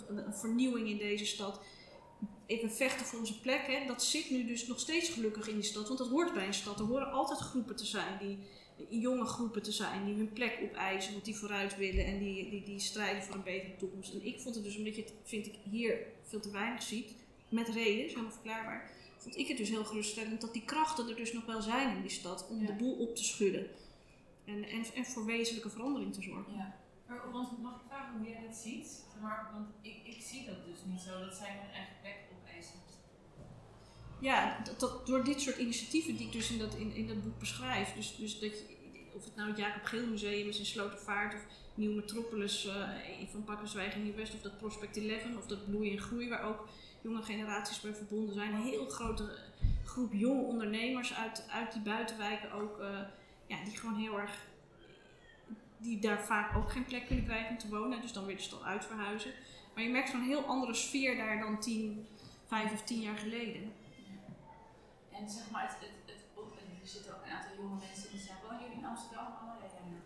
een, 0.08 0.34
vernieuwing 0.34 0.88
in 0.88 0.98
deze 0.98 1.26
stad 1.26 1.60
even 2.46 2.70
vechten 2.70 3.06
voor 3.06 3.18
onze 3.18 3.40
plek. 3.40 3.66
Hè, 3.66 3.86
dat 3.86 4.02
zit 4.02 4.30
nu 4.30 4.46
dus 4.46 4.66
nog 4.66 4.80
steeds 4.80 5.08
gelukkig 5.08 5.48
in 5.48 5.54
die 5.54 5.62
stad. 5.62 5.86
Want 5.86 5.98
dat 5.98 6.08
hoort 6.08 6.34
bij 6.34 6.46
een 6.46 6.54
stad. 6.54 6.80
Er 6.80 6.86
horen 6.86 7.10
altijd 7.10 7.38
groepen 7.38 7.76
te 7.76 7.86
zijn, 7.86 8.18
die, 8.18 8.38
jonge 9.00 9.24
groepen 9.24 9.62
te 9.62 9.72
zijn, 9.72 10.04
die 10.04 10.14
hun 10.14 10.32
plek 10.32 10.58
opeisen, 10.62 11.12
want 11.12 11.24
die 11.24 11.36
vooruit 11.36 11.76
willen 11.76 12.04
en 12.04 12.18
die, 12.18 12.50
die, 12.50 12.62
die 12.62 12.80
strijden 12.80 13.22
voor 13.22 13.34
een 13.34 13.42
betere 13.42 13.76
toekomst. 13.76 14.12
En 14.12 14.26
ik 14.26 14.40
vond 14.40 14.54
het 14.54 14.64
dus, 14.64 14.76
omdat 14.76 14.96
je 14.96 15.04
vind 15.24 15.46
ik, 15.46 15.54
hier 15.70 15.98
veel 16.22 16.40
te 16.40 16.50
weinig 16.50 16.82
ziet, 16.82 17.14
met 17.48 17.68
reden, 17.68 18.04
is 18.04 18.10
helemaal 18.10 18.32
verklaarbaar, 18.32 18.90
vond 19.18 19.36
ik 19.36 19.48
het 19.48 19.56
dus 19.56 19.68
heel 19.68 19.84
geruststellend 19.84 20.40
dat 20.40 20.52
die 20.52 20.64
krachten 20.64 21.08
er 21.08 21.16
dus 21.16 21.32
nog 21.32 21.44
wel 21.46 21.62
zijn 21.62 21.96
in 21.96 22.00
die 22.02 22.10
stad 22.10 22.48
om 22.48 22.60
Ja. 22.60 22.66
de 22.66 22.72
boel 22.72 22.94
op 22.94 23.16
te 23.16 23.24
schudden. 23.24 23.66
En, 24.44 24.64
en, 24.64 24.84
en 24.94 25.04
voor 25.04 25.24
wezenlijke 25.24 25.70
verandering 25.70 26.14
te 26.14 26.22
zorgen. 26.22 26.52
Ja. 26.56 26.76
Maar, 27.06 27.30
want 27.32 27.62
mag 27.62 27.74
ik 27.74 27.86
vragen 27.88 28.18
hoe 28.18 28.28
jij 28.28 28.42
dat 28.46 28.56
ziet? 28.56 29.04
Maar, 29.20 29.50
want 29.52 29.66
ik, 29.82 29.96
ik 30.04 30.22
zie 30.22 30.44
dat 30.46 30.64
dus 30.66 30.78
niet 30.86 31.00
zo, 31.00 31.20
dat 31.20 31.34
zij 31.34 31.50
hun 31.62 31.70
eigen 31.74 31.94
plek 32.00 32.16
opeisen. 32.38 32.74
Ja, 34.20 34.60
dat, 34.64 34.80
dat- 34.80 35.06
door 35.06 35.24
dit 35.24 35.40
soort 35.40 35.56
initiatieven 35.58 36.16
die 36.16 36.26
ik 36.26 36.32
dus 36.32 36.50
in 36.50 36.58
dat, 36.58 36.74
in, 36.74 36.94
in 36.94 37.06
dat 37.06 37.22
boek 37.24 37.38
beschrijf. 37.38 37.92
Dus, 37.94 38.16
dus 38.16 38.38
dat 38.40 38.50
je, 38.58 38.64
of 39.14 39.24
het 39.24 39.36
nou 39.36 39.48
het 39.48 39.58
Jacob 39.58 39.84
Geel 39.84 40.06
Museum 40.06 40.48
is 40.48 40.58
in 40.58 40.66
Slotervaart 40.66 41.34
of 41.34 41.40
Nieuw 41.74 41.92
Metropolis 41.94 42.66
eh, 42.66 42.88
van 43.30 43.44
Pakkerswijk 43.44 43.94
in 43.94 44.02
Nieuw-West 44.02 44.34
of 44.34 44.40
dat 44.40 44.58
Prospect 44.58 44.96
11 44.96 45.36
of 45.36 45.46
dat 45.46 45.64
Bloei 45.66 45.90
en 45.92 45.98
Groei 45.98 46.28
waar 46.28 46.42
ook 46.44 46.68
jonge 47.00 47.22
generaties 47.22 47.80
bij 47.80 47.94
verbonden 47.94 48.34
zijn. 48.34 48.54
Een 48.54 48.62
heel 48.62 48.88
grote 48.88 49.38
groep 49.84 50.12
jonge 50.12 50.42
ondernemers 50.42 51.14
uit, 51.14 51.44
uit 51.50 51.72
die 51.72 51.82
buitenwijken 51.82 52.52
ook, 52.52 52.78
eh, 52.78 53.00
ja, 53.46 53.64
die 53.64 53.76
gewoon 53.76 53.96
heel 53.96 54.18
erg, 54.18 54.46
die 55.76 55.98
daar 55.98 56.24
vaak 56.24 56.56
ook 56.56 56.72
geen 56.72 56.84
plek 56.84 57.06
kunnen 57.06 57.24
krijgen 57.24 57.50
om 57.50 57.58
te 57.58 57.68
wonen. 57.68 58.00
Dus 58.00 58.12
dan 58.12 58.26
weer 58.26 58.36
de 58.36 58.42
stad 58.42 58.62
uitverhuizen. 58.62 59.32
Maar 59.74 59.82
je 59.82 59.90
merkt 59.90 60.08
zo'n 60.08 60.22
heel 60.22 60.44
andere 60.44 60.74
sfeer 60.74 61.16
daar 61.16 61.38
dan 61.38 61.60
tien, 61.60 62.06
vijf 62.46 62.72
of 62.72 62.82
tien 62.82 63.00
jaar 63.00 63.16
geleden. 63.16 63.72
En 65.12 65.30
zeg 65.30 65.50
maar, 65.50 65.62
het, 65.62 65.76
het, 65.80 65.90
het, 66.06 66.24
en 66.36 66.80
er 66.82 66.88
zitten 66.88 67.14
ook 67.14 67.24
een 67.24 67.32
aantal 67.32 67.56
jonge 67.56 67.78
mensen 67.86 68.10
die 68.10 68.20
zeggen, 68.20 68.42
wonen 68.46 68.62
jullie 68.62 68.78
in 68.78 68.84
Amsterdam? 68.84 69.26
Oh 69.26 69.54
ja, 69.60 69.68
ja. 69.84 69.98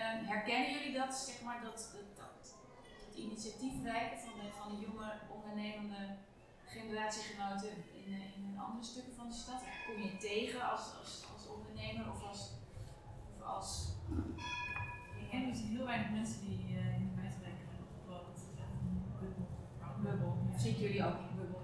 Ehm, 0.00 0.24
herkennen 0.24 0.72
jullie 0.72 0.92
dat, 0.92 1.14
zeg 1.14 1.42
maar, 1.42 1.60
dat 1.62 1.94
initiatiefrijke 3.28 4.16
van 4.24 4.34
de, 4.40 4.46
van 4.58 4.68
de 4.72 4.80
jonge 4.86 5.10
ondernemende 5.36 6.02
generatiegenoten 6.64 7.72
in, 8.00 8.12
eh, 8.14 8.36
in 8.36 8.58
andere 8.58 8.84
stukken 8.84 9.14
van 9.14 9.28
de 9.28 9.34
stad? 9.34 9.60
Kom 9.86 10.02
je 10.02 10.16
tegen 10.16 10.70
als, 10.70 10.84
als, 11.00 11.24
als 11.34 11.44
ondernemer 11.56 12.06
of 12.14 12.22
als, 12.28 12.40
of 13.36 13.42
als 13.56 13.68
Ik 15.20 15.28
ken 15.30 15.50
dus 15.50 15.60
heel 15.62 15.86
weinig 15.86 16.10
mensen 16.10 16.40
die 16.46 16.60
eh, 16.78 16.96
in 16.98 17.04
de 17.08 17.14
buitenwijken 17.20 17.66
hebben 17.68 17.86
opgebouwd. 17.88 18.26
Dat 18.26 18.36
is 18.36 18.60
echt 18.64 18.74
een 18.80 20.02
bubbel. 20.02 20.32
jullie 20.84 21.04
ook 21.06 21.18
in 21.18 21.26
de 21.26 21.36
bubbel? 21.40 21.62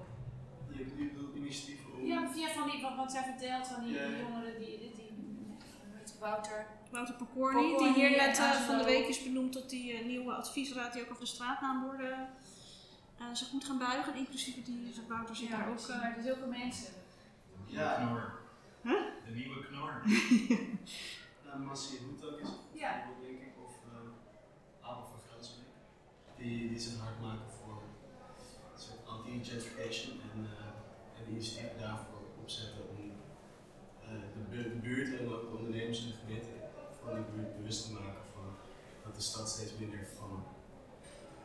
Je 0.68 1.78
om. 1.94 2.04
Ja, 2.06 2.28
via 2.32 2.48
van 2.48 2.70
die, 2.70 2.82
wat, 2.82 2.96
wat 2.96 3.12
zij 3.12 3.22
vertelt, 3.22 3.66
van 3.66 3.84
die, 3.84 3.92
Ja, 3.92 4.08
jongeren, 4.08 4.58
die, 4.60 4.78
die, 4.78 4.92
die, 4.94 5.14
Wouter. 6.20 6.66
Wouter 6.90 7.14
Pokorny, 7.14 7.76
die 7.78 7.92
hier 7.94 8.10
net 8.10 8.38
eh, 8.38 8.50
van 8.50 8.78
de 8.78 8.84
week 8.84 9.06
is 9.08 9.22
benoemd 9.22 9.52
tot 9.52 9.70
die 9.70 9.92
eh, 9.92 10.06
nieuwe 10.06 10.32
adviesraad 10.32 10.92
die 10.92 11.02
ook 11.02 11.10
over 11.10 11.22
de 11.22 11.28
straatnaamborden 11.28 12.28
eh, 13.18 13.26
zich 13.32 13.52
moet 13.52 13.64
gaan 13.64 13.78
buigen. 13.78 14.14
Inclusief 14.14 14.64
die 14.64 14.94
Wouter 15.08 15.36
zit 15.36 15.50
daar 15.50 15.68
ook. 15.68 15.88
maar 15.88 16.02
er 16.02 16.12
zijn 16.12 16.22
zulke 16.22 16.46
mensen. 16.46 16.92
Ja. 17.66 17.94
Knor. 17.94 18.38
Huh? 18.82 19.02
De 19.26 19.34
nieuwe 19.34 19.66
knor. 19.66 20.02
Uh, 21.46 21.66
Massie 21.66 21.98
Hoetak 21.98 22.40
is 22.40 22.48
het 22.48 22.58
Ja. 22.72 23.04
denk 23.20 23.40
ik, 23.40 23.52
of 23.64 23.72
uh, 23.92 24.88
Abel 24.88 25.04
van. 25.04 25.20
Die, 26.36 26.68
die 26.68 26.78
zich 26.78 26.98
hard 27.00 27.20
maken 27.20 27.50
voor 27.58 27.82
een 28.74 28.80
soort 28.80 29.06
anti-gentrification 29.06 30.20
en, 30.20 30.40
uh, 30.42 31.18
en 31.18 31.30
initiatieven 31.32 31.78
daarvoor 31.80 32.20
opzetten 32.42 32.88
om 32.88 32.96
uh, 34.02 34.20
de, 34.34 34.40
bu 34.50 34.62
de 34.62 34.68
buurt 34.68 35.18
en 35.18 35.32
ook 35.32 35.50
de 35.50 35.56
ondernemers 35.56 36.00
in 36.00 36.06
de 36.06 36.16
gemeente 36.24 36.48
van 37.06 37.24
buurt 37.34 37.56
bewust 37.56 37.84
te 37.86 37.92
maken 37.92 38.24
van 38.34 38.56
dat 39.04 39.14
de 39.14 39.20
stad 39.20 39.48
steeds 39.50 39.76
minder 39.78 40.06
van 40.18 40.44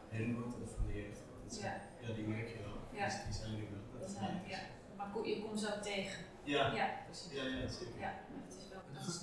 hen 0.09 0.33
wordt 0.41 0.55
en 0.55 0.67
van 0.75 0.85
de 0.87 0.93
jeugd. 0.93 1.19
Dat 1.43 1.53
zijn- 1.53 1.81
Ja, 2.01 2.07
ja, 2.07 2.13
die 2.13 2.27
merk 2.27 2.47
je 2.49 2.57
wel. 2.63 2.77
Ja. 2.99 3.07
Die, 3.09 3.23
die 3.25 3.33
zijn 3.33 3.51
er 3.53 3.71
wel. 3.71 3.81
Dat 3.91 3.99
dat 4.01 4.09
is 4.09 4.15
zijn, 4.15 4.41
nice. 4.43 4.49
ja. 4.49 4.59
Maar 4.97 5.27
je 5.27 5.41
komt 5.41 5.59
ze 5.59 5.75
ook 5.75 5.81
tegen. 5.81 6.23
Ja. 6.43 6.73
Ja, 6.73 6.87
precies. 7.05 7.31
Ja, 7.31 7.43
ja, 7.43 7.67
zeker. 7.67 7.99
Ja, 7.99 8.13
het 8.45 8.57
is 8.57 8.69
wel, 8.69 8.81
De 8.87 8.93
dat 8.93 9.07
is 9.07 9.17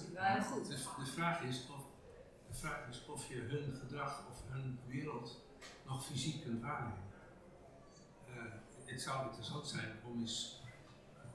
goed. 0.46 0.66
De, 0.68 1.04
de, 1.04 1.10
vraag 1.10 1.42
is 1.42 1.66
of, 1.76 1.84
de 2.48 2.54
vraag 2.54 2.88
is 2.88 3.06
of 3.06 3.28
je 3.28 3.34
hun 3.34 3.74
gedrag 3.80 4.26
of 4.30 4.42
hun 4.48 4.78
wereld 4.86 5.44
nog 5.86 6.04
fysiek 6.06 6.42
kunt 6.42 6.62
waarnemen. 6.62 7.02
Eh, 8.28 8.34
het 8.84 9.02
zou 9.02 9.26
interessant 9.26 9.66
zijn 9.68 9.92
om 10.04 10.20
eens 10.20 10.62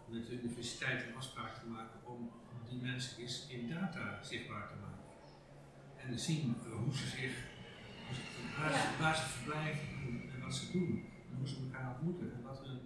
met 0.08 0.26
de 0.26 0.32
universiteit 0.32 1.04
een 1.04 1.16
afspraak 1.16 1.54
te 1.60 1.66
maken 1.66 2.00
om 2.04 2.32
die 2.70 2.82
mensen 2.82 3.22
eens 3.22 3.48
in 3.48 3.70
data 3.70 4.24
zichtbaar 4.24 4.68
te 4.68 4.74
maken. 4.76 4.83
En 6.08 6.20
zien 6.20 6.56
eh, 6.66 6.72
hoe 6.84 6.94
ze 6.96 7.08
zich, 7.08 7.34
hoe 8.08 8.16
ze- 8.16 8.60
waar, 8.62 8.72
ze, 8.74 8.88
waar 9.02 9.16
ze 9.16 9.22
verblijven 9.24 9.88
en, 9.88 10.30
en 10.34 10.42
wat 10.42 10.56
ze 10.56 10.72
doen. 10.72 11.06
En 11.32 11.38
hoe 11.38 11.48
ze 11.48 11.56
elkaar 11.66 11.92
ontmoeten 11.96 12.34
en 12.34 12.42
wat 12.44 12.60
hun 12.66 12.80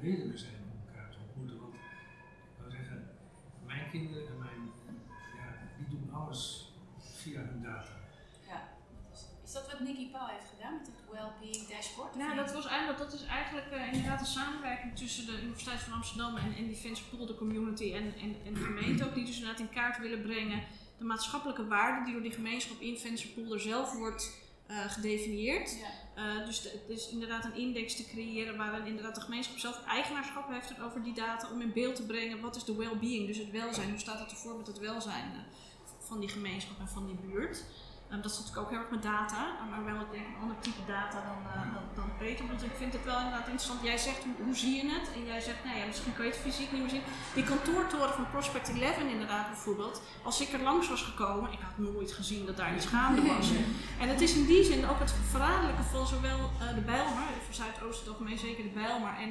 redenen 0.00 0.38
zijn 0.38 0.54
om 0.72 0.80
elkaar 0.88 1.10
te 1.10 1.16
ontmoeten. 1.26 1.58
Want 1.60 1.74
ik 1.74 1.80
zou 2.58 2.70
zeggen, 2.70 3.08
mijn 3.66 3.90
kinderen 3.90 4.26
en 4.28 4.38
mijn, 4.38 4.60
ja, 5.36 5.46
die 5.78 5.88
doen 5.98 6.12
alles 6.12 6.72
via 6.98 7.40
hun 7.40 7.62
data. 7.62 7.92
Ja. 8.48 8.60
dat 9.08 9.18
is- 9.18 9.26
Is 9.44 9.52
dat 9.52 9.70
wat 9.70 9.80
Nicky 9.80 10.10
Paul 10.10 10.26
heeft 10.28 10.48
gedaan 10.54 10.74
met 10.78 10.86
het 10.86 11.00
Wellbeing 11.12 11.66
Dashboard? 11.68 12.14
Nou, 12.14 12.34
dat, 12.36 12.52
was 12.52 12.66
eigenlijk, 12.66 12.98
dat 12.98 13.12
is 13.12 13.24
eigenlijk 13.24 13.66
eh, 13.70 13.92
inderdaad 13.92 14.20
een 14.20 14.26
samenwerking 14.40 14.96
tussen 14.96 15.26
de 15.26 15.42
Universiteit 15.42 15.80
van 15.80 15.92
Amsterdam 15.92 16.36
en, 16.36 16.54
en 16.54 16.66
die 16.66 16.76
Venture 16.76 17.26
de 17.26 17.34
community 17.34 17.92
en, 17.94 18.14
en, 18.24 18.36
en 18.46 18.54
de 18.54 18.60
gemeente 18.60 19.04
ook, 19.06 19.14
die 19.14 19.24
dus 19.24 19.34
inderdaad 19.38 19.60
in 19.60 19.70
kaart 19.70 19.98
willen 19.98 20.22
brengen 20.22 20.62
de 20.98 21.04
maatschappelijke 21.04 21.66
waarde 21.66 22.04
die 22.04 22.12
door 22.12 22.22
die 22.22 22.32
gemeenschap 22.32 22.80
in 22.80 22.98
Venture 22.98 23.58
zelf 23.58 23.92
wordt 23.92 24.30
eh, 24.66 24.90
gedefinieerd. 24.90 25.78
Ja. 25.78 25.98
Eh, 26.14 26.46
dus 26.46 26.62
het 26.62 26.88
is 26.88 27.08
inderdaad 27.08 27.44
een 27.44 27.54
index 27.54 27.96
te 27.96 28.06
creëren 28.06 28.56
waarin 28.56 28.86
inderdaad 28.86 29.14
de 29.14 29.20
gemeenschap 29.20 29.58
zelf 29.58 29.84
eigenaarschap 29.86 30.48
heeft 30.48 30.80
over 30.80 31.02
die 31.02 31.14
data 31.14 31.50
om 31.50 31.60
in 31.60 31.72
beeld 31.72 31.96
te 31.96 32.06
brengen 32.06 32.40
wat 32.40 32.56
is 32.56 32.64
de 32.64 32.76
well-being, 32.76 33.26
dus 33.26 33.38
het 33.38 33.50
welzijn, 33.50 33.90
hoe 33.90 33.98
staat 33.98 34.18
het 34.18 34.30
ervoor 34.30 34.56
met 34.56 34.66
het 34.66 34.78
welzijn 34.78 35.32
eh, 35.32 35.40
van 35.98 36.20
die 36.20 36.28
gemeenschap 36.28 36.78
en 36.78 36.88
van 36.88 37.06
die 37.06 37.16
buurt. 37.16 37.64
Dat 38.08 38.30
is 38.30 38.38
natuurlijk 38.38 38.58
ook 38.64 38.70
heel 38.70 38.78
erg 38.78 38.90
met 38.90 39.02
data, 39.02 39.40
maar 39.70 39.84
wel 39.84 40.00
ik 40.00 40.10
denk 40.10 40.26
een 40.26 40.42
ander 40.42 40.58
type 40.60 40.84
data 40.86 41.18
dan, 41.30 41.40
eh, 41.52 41.74
dan, 41.74 41.84
dan 41.94 42.10
Peter. 42.18 42.46
Want 42.46 42.62
ik 42.62 42.76
vind 42.76 42.92
het 42.92 43.04
wel 43.04 43.18
inderdaad 43.18 43.48
interessant. 43.48 43.82
Jij 43.82 43.98
zegt 43.98 44.24
hoe, 44.24 44.34
hoe 44.44 44.56
zie 44.56 44.74
je 44.76 44.86
het? 44.96 45.06
En 45.14 45.24
jij 45.24 45.40
zegt, 45.40 45.64
nou 45.64 45.76
ja, 45.78 45.84
misschien 45.86 46.14
kan 46.14 46.24
je 46.24 46.30
het 46.30 46.40
fysiek 46.40 46.72
niet 46.72 46.80
meer 46.80 46.90
zien. 46.90 47.06
Die 47.34 47.44
kantoortoren 47.44 48.14
van 48.14 48.30
Prospect 48.30 48.68
11 48.68 48.98
inderdaad 48.98 49.46
bijvoorbeeld. 49.46 50.02
Als 50.22 50.40
ik 50.40 50.52
er 50.52 50.62
langs 50.62 50.88
was 50.88 51.02
gekomen, 51.02 51.52
ik 51.52 51.58
had 51.60 51.78
nooit 51.78 52.12
gezien 52.12 52.46
dat 52.46 52.56
daar 52.56 52.74
iets 52.74 52.86
gaande 52.86 53.22
was. 53.22 53.48
En 54.00 54.08
het 54.08 54.20
is 54.20 54.34
in 54.34 54.46
die 54.46 54.64
zin 54.64 54.88
ook 54.88 54.98
het 54.98 55.14
verraderlijke 55.30 55.82
van 55.82 56.06
zowel 56.06 56.38
eh, 56.60 56.74
de 56.74 56.80
Bijlmer, 56.80 57.28
van 57.46 57.54
Zuidoost 57.54 57.98
het 58.00 58.08
algemeen 58.08 58.38
zeker 58.38 58.62
de 58.64 58.76
Bijlmer 58.82 59.14
en 59.24 59.28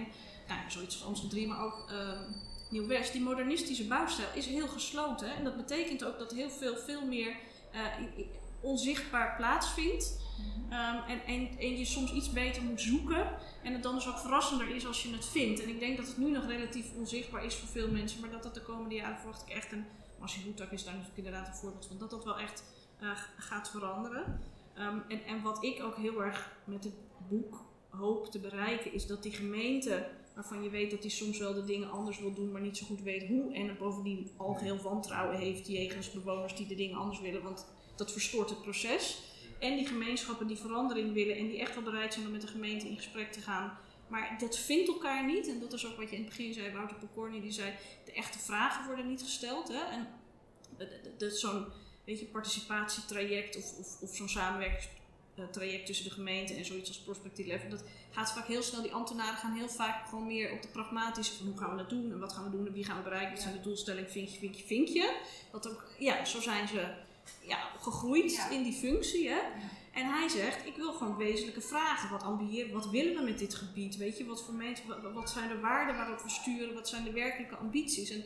nou, 0.47 0.59
ja, 0.61 0.69
zoiets 0.69 0.95
als 0.95 1.05
Amsterdam 1.05 1.37
3, 1.37 1.47
maar 1.47 1.63
ook 1.65 1.85
ehm, 1.89 2.23
Nieuw-West. 2.69 3.11
Die 3.11 3.21
modernistische 3.21 3.87
bouwstijl 3.87 4.27
is 4.33 4.45
heel 4.45 4.67
gesloten. 4.67 5.35
En 5.35 5.43
dat 5.43 5.57
betekent 5.57 6.03
ook 6.03 6.19
dat 6.19 6.31
heel 6.31 6.49
veel, 6.49 6.75
veel 6.75 7.05
meer 7.05 7.35
eh, 7.71 8.25
onzichtbaar 8.67 9.35
plaatsvindt. 9.35 10.25
Ehm, 10.69 11.09
en, 11.09 11.25
en, 11.25 11.49
en 11.59 11.77
je 11.77 11.85
soms 11.85 12.13
iets 12.13 12.31
beter 12.31 12.63
moet 12.63 12.81
zoeken. 12.81 13.29
En 13.63 13.73
het 13.73 13.83
dan 13.83 13.95
dus 13.95 14.07
ook 14.07 14.19
verrassender 14.19 14.75
is 14.75 14.87
als 14.87 15.03
je 15.03 15.11
het 15.11 15.25
vindt. 15.25 15.63
En 15.63 15.69
ik 15.69 15.79
denk 15.79 15.97
dat 15.97 16.07
het 16.07 16.17
nu 16.17 16.31
nog 16.31 16.45
relatief 16.45 16.85
onzichtbaar 16.97 17.45
is 17.45 17.55
voor 17.55 17.67
veel 17.67 17.91
mensen. 17.91 18.19
Maar 18.21 18.31
dat 18.31 18.43
dat 18.43 18.53
de 18.53 18.61
komende 18.61 18.95
jaren 18.95 19.17
verwacht 19.17 19.41
ik 19.41 19.49
echt 19.49 19.71
een... 19.71 19.85
Marcie 20.19 20.43
Hoetak 20.43 20.71
is 20.71 20.83
daar 20.83 20.93
natuurlijk 20.93 21.17
inderdaad 21.17 21.47
een 21.47 21.55
voorbeeld 21.55 21.85
van. 21.85 21.97
Dat 21.97 22.09
dat 22.09 22.23
wel 22.23 22.39
echt 22.39 22.63
eh, 22.99 23.09
gaat 23.37 23.69
veranderen. 23.69 24.41
Ehm, 24.75 24.97
en, 25.07 25.23
en 25.23 25.41
wat 25.41 25.63
ik 25.63 25.83
ook 25.83 25.95
heel 25.95 26.23
erg 26.23 26.51
met 26.63 26.83
het 26.83 26.93
boek 27.29 27.65
hoop 27.89 28.31
te 28.31 28.39
bereiken... 28.39 28.93
is 28.93 29.07
dat 29.07 29.23
die 29.23 29.31
gemeente, 29.31 30.07
waarvan 30.35 30.63
je 30.63 30.69
weet 30.69 30.91
dat 30.91 31.01
die 31.01 31.11
soms 31.11 31.37
wel 31.37 31.53
de 31.53 31.63
dingen 31.63 31.91
anders 31.91 32.19
wil 32.19 32.33
doen... 32.33 32.51
maar 32.51 32.61
niet 32.61 32.77
zo 32.77 32.85
goed 32.85 33.01
weet 33.01 33.27
hoe. 33.27 33.53
En 33.53 33.77
bovendien 33.77 34.31
algeheel 34.37 34.81
wantrouwen 34.81 35.37
heeft 35.37 35.67
jegens 35.67 36.11
bewoners 36.11 36.55
die 36.55 36.67
de 36.67 36.75
dingen 36.75 36.97
anders 36.97 37.19
willen. 37.19 37.43
Want 37.43 37.67
dat 37.97 38.11
verstoort 38.11 38.49
het 38.49 38.61
proces. 38.61 39.17
En 39.59 39.75
die 39.75 39.87
gemeenschappen 39.87 40.47
die 40.47 40.57
verandering 40.57 41.13
willen 41.13 41.37
en 41.37 41.47
die 41.47 41.59
echt 41.59 41.73
wel 41.75 41.83
bereid 41.83 42.13
zijn 42.13 42.25
om 42.25 42.31
met 42.31 42.41
de 42.41 42.47
gemeente 42.47 42.87
in 42.87 42.95
gesprek 42.97 43.31
te 43.31 43.41
gaan. 43.41 43.77
Maar 44.07 44.35
dat 44.39 44.57
vindt 44.57 44.87
elkaar 44.87 45.25
niet. 45.25 45.47
En 45.47 45.59
dat 45.59 45.73
is 45.73 45.85
ook 45.85 45.97
wat 45.97 46.09
je 46.09 46.15
in 46.15 46.21
het 46.21 46.29
begin 46.29 46.53
zei, 46.53 46.71
Wouter 46.71 46.97
Pokorny, 46.97 47.41
die 47.41 47.51
zei, 47.51 47.73
de 48.05 48.11
echte 48.11 48.39
vragen 48.39 48.85
worden 48.85 49.07
niet 49.07 49.21
gesteld. 49.21 49.67
Hè? 49.67 49.83
En 49.91 50.07
de- 51.17 51.31
zo'n 51.31 51.65
weet 52.03 52.19
je, 52.19 52.25
participatietraject 52.25 53.57
of, 53.57 53.77
of, 53.77 54.01
of 54.01 54.15
zo'n 54.15 54.29
samenwerkingstraject 54.29 55.85
tussen 55.85 56.05
de 56.05 56.11
gemeente 56.11 56.53
en 56.53 56.65
zoiets 56.65 56.87
als 56.89 56.99
Prospect 56.99 57.39
11, 57.39 57.61
dat 57.69 57.83
gaat 58.11 58.31
vaak 58.33 58.47
heel 58.47 58.61
snel. 58.63 58.81
Die 58.81 58.93
ambtenaren 58.93 59.37
gaan 59.37 59.55
heel 59.55 59.69
vaak 59.69 60.07
gewoon 60.09 60.27
meer 60.27 60.51
op 60.51 60.61
de 60.61 60.67
pragmatische 60.67 61.33
van 61.37 61.47
hoe 61.47 61.57
gaan 61.57 61.71
we 61.71 61.77
dat 61.77 61.89
doen 61.89 62.11
en 62.11 62.19
wat 62.19 62.33
gaan 62.33 62.43
we 62.43 62.49
doen 62.57 62.67
en 62.67 62.73
wie 62.73 62.85
gaan 62.85 62.97
we 62.97 63.03
bereiken. 63.03 63.33
Wat 63.33 63.41
zijn 63.41 63.53
de 63.55 63.61
doelstellingen, 63.61 64.09
vinkje, 64.09 64.39
vinkje, 64.39 64.63
vinkje. 64.65 65.15
Dat 65.51 65.69
ook, 65.69 65.85
ja, 65.99 66.25
zo 66.25 66.41
zijn 66.41 66.67
ze 66.67 66.93
ja, 67.41 67.69
gegroeid 67.79 68.35
Ja. 68.35 68.49
in 68.49 68.63
die 68.63 68.73
functie. 68.73 69.29
Hè? 69.29 69.39
En 69.93 70.05
hij 70.05 70.27
zegt, 70.27 70.65
ik 70.65 70.75
wil 70.75 70.93
gewoon 70.93 71.17
wezenlijke 71.17 71.61
vragen. 71.61 72.09
Wat 72.09 72.23
ambiëren, 72.23 72.73
wat 72.73 72.89
willen 72.89 73.15
we 73.15 73.21
met 73.21 73.39
dit 73.39 73.55
gebied? 73.55 73.97
Weet 73.97 74.17
je, 74.17 74.25
wat 74.25 74.43
voor 74.43 74.53
mensen, 74.53 75.13
wat, 75.13 75.29
zijn 75.29 75.49
de 75.49 75.59
waarden 75.59 75.95
waarop 75.95 76.21
we 76.21 76.29
sturen? 76.29 76.73
Wat 76.73 76.89
zijn 76.89 77.03
de 77.03 77.11
werkelijke 77.11 77.55
ambities? 77.55 78.09
En 78.09 78.23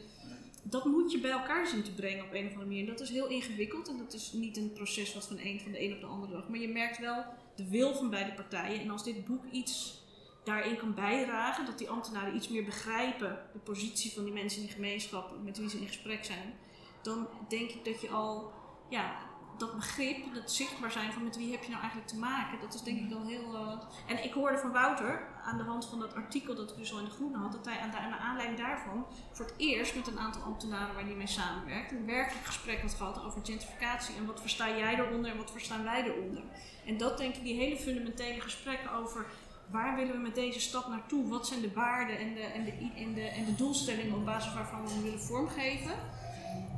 dat 0.64 0.86
moet 0.86 1.12
je 1.12 1.20
bij 1.20 1.32
elkaar 1.32 1.68
zien 1.68 1.84
te 1.84 1.94
brengen 1.94 2.26
op 2.26 2.34
een 2.34 2.46
of 2.46 2.52
andere 2.52 2.68
manier. 2.70 2.86
Dat 2.86 3.00
is 3.00 3.10
heel 3.10 3.28
ingewikkeld 3.28 3.88
en 3.88 3.98
dat 3.98 4.14
is 4.14 4.32
niet 4.34 4.58
een 4.58 4.74
proces 4.74 5.14
wat 5.14 5.28
van, 5.28 5.38
een, 5.40 5.60
van 5.60 5.72
de 5.72 5.84
een 5.84 5.94
op 5.94 6.00
de 6.00 6.06
andere 6.06 6.32
dag. 6.34 6.50
Maar 6.50 6.60
je 6.60 6.68
merkt 6.68 6.98
wel 6.98 7.24
de 7.56 7.70
wil 7.70 7.96
van 7.96 8.10
beide 8.10 8.34
partijen. 8.34 8.82
En 8.82 8.90
als 8.90 9.04
dit 9.04 9.26
boek 9.26 9.44
iets 9.52 10.00
daarin 10.44 10.78
kan 10.78 10.94
bijdragen, 10.94 11.66
dat 11.66 11.78
die 11.78 11.90
ambtenaren 11.90 12.36
iets 12.36 12.50
meer 12.50 12.64
begrijpen 12.64 13.40
de 13.54 13.60
positie 13.60 14.12
van 14.12 14.24
die 14.24 14.34
mensen 14.34 14.60
in 14.60 14.66
die 14.66 14.76
gemeenschap 14.76 15.36
met 15.44 15.58
wie 15.58 15.70
ze 15.70 15.78
in 15.78 15.88
gesprek 15.88 16.26
zijn, 16.26 16.54
dan 17.02 17.28
denk 17.48 17.70
ik 17.70 17.86
dat 17.86 18.02
je 18.02 18.10
al 18.10 18.52
ja, 18.92 19.12
dat 19.58 19.76
begrip, 19.76 20.34
dat 20.34 20.52
zichtbaar 20.52 20.92
zijn 20.92 21.14
van 21.14 21.24
met 21.24 21.38
wie 21.38 21.52
heb 21.52 21.62
je 21.64 21.70
nou 21.70 21.82
eigenlijk 21.82 22.12
te 22.12 22.18
maken, 22.18 22.60
dat 22.60 22.74
is 22.74 22.82
denk 22.82 23.00
ik 23.00 23.10
wel 23.10 23.26
heel. 23.26 23.56
eh, 23.56 23.78
En 24.08 24.24
ik 24.24 24.34
hoorde 24.34 24.58
van 24.58 24.72
Wouter 24.72 25.28
aan 25.44 25.58
de 25.58 25.64
hand 25.64 25.86
van 25.86 26.00
dat 26.00 26.16
artikel 26.16 26.56
dat 26.56 26.72
ik 26.72 26.78
dus 26.78 26.92
al 26.94 27.00
in 27.00 27.06
de 27.06 27.12
Groene 27.12 27.38
had, 27.38 27.52
dat 27.52 27.66
hij 27.66 27.80
aan 27.80 27.92
de, 27.92 27.98
aan 27.98 28.12
de 28.12 28.18
aanleiding 28.18 28.60
daarvan 28.60 29.06
voor 29.32 29.46
het 29.46 29.54
eerst 29.58 29.96
met 29.96 30.08
een 30.08 30.20
aantal 30.20 30.42
ambtenaren 30.42 30.96
waar 30.96 31.04
hij 31.04 31.14
mee 31.14 31.28
samenwerkt, 31.28 31.92
een 31.92 32.06
werkelijk 32.06 32.46
gesprek 32.46 32.82
had 32.82 32.94
gehad 32.94 33.24
over 33.24 33.42
gentrificatie 33.46 34.16
en 34.16 34.26
wat 34.26 34.42
versta 34.42 34.70
jij 34.78 34.96
eronder 35.00 35.32
en 35.32 35.38
wat 35.38 35.52
verstaan 35.52 35.84
wij 35.84 36.04
eronder. 36.04 36.44
En 36.86 36.98
dat 36.98 37.18
denk 37.18 37.36
ik, 37.36 37.44
die 37.44 37.56
hele 37.60 37.78
fundamentele 37.78 38.42
gesprekken 38.42 38.92
over 38.94 39.26
waar 39.72 39.96
willen 39.96 40.14
we 40.14 40.20
met 40.20 40.36
deze 40.36 40.60
stad 40.60 40.88
naartoe, 40.88 41.28
wat 41.30 41.48
zijn 41.48 41.62
de 41.62 41.74
waarden 41.74 42.18
en 42.20 42.34
de, 42.34 42.42
en 42.42 42.64
de, 42.66 42.72
en 42.96 43.14
de, 43.14 43.28
en 43.28 43.46
de 43.46 43.56
doelstellingen 43.56 44.16
op 44.16 44.26
basis 44.26 44.54
waarvan 44.54 44.84
we 44.86 44.90
hem 44.92 45.04
willen 45.04 45.22
vormgeven, 45.22 45.92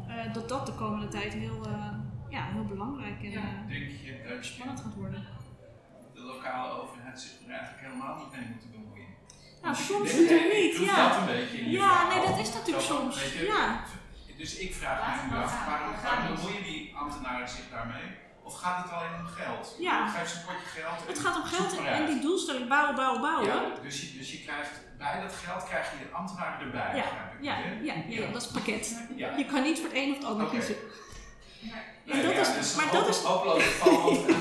eh, 0.07 0.33
dat 0.33 0.49
dat 0.49 0.65
de 0.65 0.73
komende 0.73 1.07
tijd 1.07 1.33
heel, 1.33 1.65
eh, 1.65 1.89
ja, 2.35 2.41
heel 2.53 2.65
belangrijk 2.75 3.23
en 3.23 3.33
eh, 3.33 3.67
Denk 3.67 3.89
je 4.05 4.11
dat 4.27 4.45
spannend 4.45 4.79
gaat 4.79 4.95
worden. 4.95 5.21
de 6.13 6.21
lokale 6.21 6.71
overheid 6.81 7.21
zich 7.21 7.31
er 7.45 7.51
eigenlijk 7.51 7.81
helemaal 7.85 8.15
niet 8.17 8.31
mee 8.35 8.45
moet 8.51 8.71
bemoeien? 8.71 9.09
Nou, 9.61 9.75
soms 9.75 10.13
natuurlijk 10.13 10.53
niet, 10.53 10.75
ja. 10.89 11.09
dat 11.09 11.17
een 11.17 11.25
beetje 11.25 11.57
in 11.57 11.69
je 11.69 11.77
Ja, 11.77 12.07
nee, 12.07 12.21
dat 12.27 12.39
is 12.39 12.53
natuurlijk 12.53 12.85
soms, 12.85 13.33
ja. 13.33 13.83
Dus 14.37 14.57
ik 14.57 14.73
vraag 14.73 15.25
me 15.25 15.31
nu 15.31 15.43
af, 15.43 15.65
waarom, 15.65 16.35
bemoeien 16.35 16.63
die 16.63 16.95
ambtenaren 16.95 17.49
zich 17.49 17.69
daarmee? 17.71 18.07
Of 18.43 18.53
gaat 18.55 18.83
het 18.83 18.91
alleen 18.93 19.15
om 19.19 19.25
geld? 19.25 19.75
Ja. 19.79 20.07
Geef 20.07 20.29
ze 20.29 20.37
een 20.37 20.45
potje 20.45 20.81
geld. 20.81 21.07
Het 21.07 21.19
gaat 21.19 21.35
om 21.35 21.43
geld 21.43 21.85
en, 21.85 22.05
die 22.05 22.19
doelstelling 22.19 22.67
bouwen, 22.67 22.95
bouwen, 22.95 23.21
bouwen. 23.21 23.47
Ja, 23.47 23.61
dus 23.81 24.01
je, 24.01 24.17
dus 24.17 24.31
je 24.31 24.39
krijgt 24.45 24.71
bij 24.97 25.21
dat 25.21 25.33
geld 25.33 25.63
krijg 25.63 25.91
je 25.91 25.97
de 26.05 26.15
ambtenaren 26.15 26.59
erbij, 26.65 26.95
Ja. 26.95 27.03
Ja, 27.41 27.57
ja, 27.81 27.93
ja, 28.07 28.31
dat 28.31 28.41
is 28.41 28.43
het 28.43 28.53
pakket. 28.53 29.07
Ja. 29.15 29.37
Je 29.37 29.45
kan 29.45 29.63
niet 29.63 29.79
voor 29.79 29.89
het 29.89 29.97
een 29.97 30.11
of 30.11 30.17
het 30.17 30.25
ander 30.25 30.47
kiezen. 30.47 30.75
Nee, 32.05 32.23
dat 32.25 32.33
ja, 32.33 32.39
is- 32.39 32.53
dus 32.55 32.75
maar 32.75 32.91
dat 32.91 33.07
is- 33.09 33.21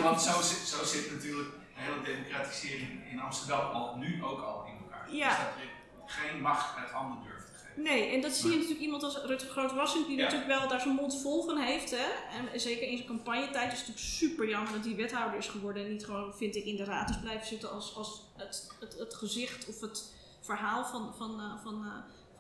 want, 0.03 0.23
zo, 0.23 0.41
zit, 0.43 0.59
zo 0.69 0.85
zit 0.85 1.11
natuurlijk 1.13 1.49
de 1.51 1.81
hele 1.81 2.03
democratisering 2.05 3.11
in 3.11 3.21
Amsterdam 3.21 3.71
al, 3.73 3.97
nu 3.97 4.25
ook 4.25 4.41
al 4.41 4.65
in 4.67 4.75
elkaar. 4.83 5.15
Ja. 5.15 5.29
Dus 5.29 5.37
dat 5.39 5.55
je 5.63 5.69
geen 6.07 6.41
macht 6.41 6.77
uit 6.79 6.91
handen 6.91 7.19
durft 7.23 7.47
te 7.47 7.53
geven. 7.67 7.83
Nee, 7.83 8.13
en 8.15 8.21
dat 8.21 8.33
zie 8.33 8.51
je 8.51 8.57
natuurlijk 8.57 8.81
iemand 8.81 9.03
als 9.03 9.17
Rutger 9.25 9.51
Groot-Wassink, 9.51 10.07
die 10.07 10.17
Ja. 10.17 10.23
natuurlijk 10.23 10.51
wel 10.59 10.69
daar 10.69 10.81
zijn 10.81 10.95
mond 10.95 11.21
vol 11.23 11.45
van 11.45 11.59
heeft. 11.59 11.91
Hè? 11.91 12.07
En 12.39 12.61
zeker 12.61 12.89
in 12.89 12.97
zijn 12.97 13.09
campagnetijd 13.09 13.73
is 13.73 13.79
het 13.79 13.89
natuurlijk 13.89 14.15
super 14.17 14.49
jammer 14.49 14.73
dat 14.73 14.85
hij 14.85 14.95
wethouder 14.95 15.39
is 15.39 15.49
geworden 15.49 15.85
en 15.85 15.91
niet 15.91 16.05
gewoon, 16.05 16.35
vind 16.35 16.57
ik, 16.57 16.65
in 16.65 16.77
de 16.77 16.85
raad 16.85 17.11
is 17.11 17.21
blijven 17.21 17.47
zitten 17.47 17.71
als, 17.73 17.95
als 17.97 18.21
het, 18.37 18.69
het, 18.81 18.99
het 18.99 19.15
gezicht 19.15 19.69
of 19.69 19.81
het 19.81 20.13
verhaal 20.41 20.85
van, 20.85 21.15
van, 21.17 21.41
eh, 21.41 21.63
van, 21.63 21.85
eh, 21.85 21.91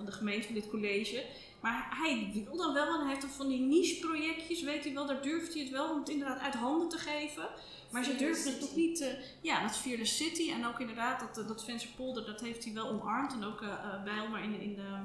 van 0.02 0.10
de 0.10 0.18
gemeente, 0.18 0.46
van 0.46 0.54
dit 0.54 0.68
college. 0.68 1.24
Maar 1.60 1.88
hij 2.02 2.30
wil 2.34 2.56
dan 2.56 2.72
wel 2.72 2.94
en 2.94 3.00
hij 3.00 3.08
heeft 3.08 3.20
dan 3.20 3.30
van 3.30 3.48
die 3.48 3.60
niche-projectjes, 3.60 4.62
weet 4.62 4.84
hij 4.84 4.94
wel, 4.94 5.06
daar 5.06 5.22
durft 5.22 5.54
hij 5.54 5.62
het 5.62 5.72
wel 5.72 5.90
om 5.90 5.98
het 5.98 6.08
inderdaad 6.08 6.40
uit 6.40 6.54
handen 6.54 6.88
te 6.88 6.98
geven. 6.98 7.48
Maar 7.90 8.04
ze 8.04 8.16
durven 8.16 8.52
het 8.52 8.60
nog 8.60 8.76
niet, 8.76 9.00
eh, 9.00 9.08
ja, 9.40 9.62
dat 9.62 9.76
Fearless 9.76 10.16
City 10.16 10.50
en 10.50 10.66
ook 10.66 10.80
inderdaad 10.80 11.20
dat, 11.20 11.38
eh, 11.38 11.48
dat 11.48 11.64
Venture 11.64 11.94
Polder, 11.96 12.26
dat 12.26 12.40
heeft 12.40 12.64
hij 12.64 12.74
wel 12.74 12.88
omarmd. 12.88 13.32
En 13.32 13.44
ook 13.44 13.62
eh 13.62 14.04
Bijl, 14.04 14.28
maar 14.28 14.44
in, 14.44 14.60
in 14.60 14.74
de, 14.74 14.98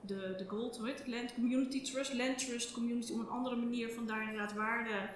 de, 0.00 0.34
de 0.36 0.44
Gold, 0.48 0.76
hoe 0.76 0.86
heet 0.86 0.98
het? 0.98 1.08
Land 1.08 1.34
Community 1.34 1.82
Trust, 1.82 2.14
Land 2.14 2.38
Trust 2.38 2.72
Community, 2.72 3.12
om 3.12 3.20
een 3.20 3.28
andere 3.28 3.56
manier 3.56 3.92
van 3.92 4.06
daar 4.06 4.22
inderdaad 4.22 4.52
waarde 4.52 5.10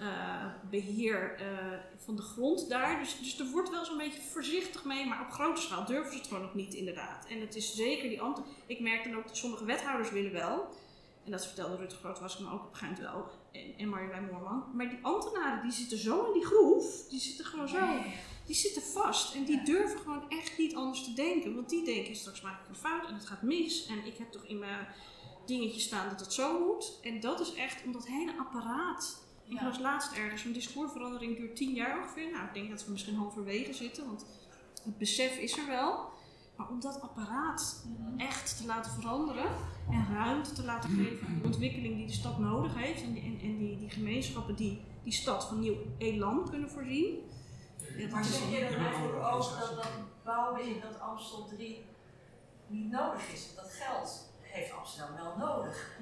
eh, 0.00 0.46
beheer 0.70 1.36
eh, 1.38 1.46
van 1.96 2.16
de 2.16 2.22
grond 2.22 2.68
daar. 2.68 2.98
Dus, 2.98 3.18
dus 3.18 3.38
er 3.38 3.50
wordt 3.50 3.70
wel 3.70 3.84
zo'n 3.84 3.96
beetje 3.96 4.20
voorzichtig 4.20 4.84
mee, 4.84 5.06
maar 5.06 5.20
op 5.20 5.30
grote 5.30 5.60
schaal 5.60 5.84
durven 5.84 6.12
ze 6.12 6.18
het 6.18 6.26
gewoon 6.26 6.42
nog 6.42 6.54
niet 6.54 6.74
inderdaad. 6.74 7.26
En 7.26 7.40
het 7.40 7.56
is 7.56 7.74
zeker 7.74 8.08
die 8.08 8.20
ant. 8.20 8.40
Ik 8.66 8.80
merk 8.80 9.04
dan 9.04 9.16
ook 9.16 9.26
dat 9.26 9.36
sommige 9.36 9.64
wethouders 9.64 10.10
willen 10.10 10.32
wel. 10.32 10.68
En 11.24 11.30
dat 11.30 11.46
vertelde 11.46 11.76
Rutte 11.76 11.96
Groot 11.96 12.20
was 12.20 12.34
ik 12.34 12.40
me 12.40 12.52
ook 12.52 12.64
op 12.64 12.76
een 12.80 12.96
wel. 13.00 13.30
En, 13.52 13.78
en 13.78 13.88
Marjolein 13.88 14.28
Moorman. 14.32 14.64
Maar 14.74 14.88
die 14.88 14.98
ambtenaren 15.02 15.62
die 15.62 15.72
zitten 15.72 15.98
zo 15.98 16.26
in 16.26 16.32
die 16.32 16.46
groef. 16.46 17.08
Die 17.08 17.20
zitten 17.20 17.44
gewoon 17.44 17.68
zo. 17.68 17.88
Die 18.46 18.54
zitten 18.54 18.82
vast. 18.82 19.34
En 19.34 19.44
die 19.44 19.62
durven 19.62 19.98
gewoon 19.98 20.30
echt 20.30 20.58
niet 20.58 20.74
anders 20.74 21.04
te 21.04 21.12
denken. 21.12 21.54
Want 21.54 21.68
die 21.68 21.84
denken 21.84 22.16
straks 22.16 22.40
maak 22.40 22.62
ik 22.62 22.68
een 22.68 22.74
fout 22.74 23.08
en 23.08 23.14
het 23.14 23.26
gaat 23.26 23.42
mis. 23.42 23.86
En 23.86 24.06
ik 24.06 24.16
heb 24.16 24.32
toch 24.32 24.44
in 24.44 24.58
mijn 24.58 24.86
dingetje 25.46 25.80
staan 25.80 26.08
dat 26.08 26.20
het 26.20 26.32
zo 26.32 26.66
moet. 26.66 26.98
En 27.02 27.20
dat 27.20 27.40
is 27.40 27.54
echt 27.54 27.84
om 27.84 27.92
dat 27.92 28.06
hele 28.06 28.38
apparaat 28.38 29.28
ik 29.50 29.58
Ja. 29.60 29.64
was 29.64 29.78
laatst 29.78 30.12
ergens, 30.12 30.44
een 30.44 30.52
discoursverandering 30.52 31.36
duurt 31.36 31.56
tien 31.56 31.74
jaar 31.74 31.98
ongeveer. 32.02 32.30
Nou, 32.30 32.44
ik 32.46 32.54
denk 32.54 32.70
dat 32.70 32.84
we 32.84 32.90
misschien 32.92 33.16
halverwege 33.16 33.72
zitten, 33.72 34.06
want 34.06 34.26
het 34.84 34.98
besef 34.98 35.36
is 35.36 35.58
er 35.58 35.66
wel. 35.66 36.08
Maar 36.56 36.68
om 36.68 36.80
dat 36.80 37.00
apparaat 37.00 37.84
echt 38.16 38.56
te 38.56 38.66
laten 38.66 38.92
veranderen 38.92 39.50
en 39.90 40.06
ruimte 40.14 40.52
te 40.52 40.64
laten 40.64 40.90
geven 40.90 41.26
aan 41.26 41.38
de 41.38 41.44
ontwikkeling 41.46 41.96
die 41.96 42.06
de 42.06 42.12
stad 42.12 42.38
nodig 42.38 42.74
heeft 42.74 43.02
en, 43.02 43.12
die, 43.12 43.22
en, 43.22 43.38
en 43.42 43.58
die, 43.58 43.76
die 43.78 43.90
gemeenschappen 43.90 44.56
die 44.56 44.80
die 45.02 45.12
stad 45.12 45.44
van 45.46 45.60
nieuw 45.60 45.76
elan 45.98 46.48
kunnen 46.50 46.70
voorzien. 46.70 47.18
Ja, 47.96 48.08
Maar 48.10 48.24
zeg 48.24 48.50
je 48.50 48.68
dan 48.70 48.84
eigenlijk 48.84 49.24
ook 49.24 49.58
dat 49.60 49.74
dat 49.76 49.88
bouwen 50.24 50.62
in 50.64 50.80
dat 50.80 51.00
Amstel 51.00 51.46
3 51.46 51.84
niet 52.66 52.90
nodig 52.90 53.32
is? 53.32 53.54
Dat 53.56 53.72
geld 53.72 54.32
heeft 54.40 54.72
Amsterdam 54.72 55.14
wel 55.16 55.36
nodig. 55.36 55.96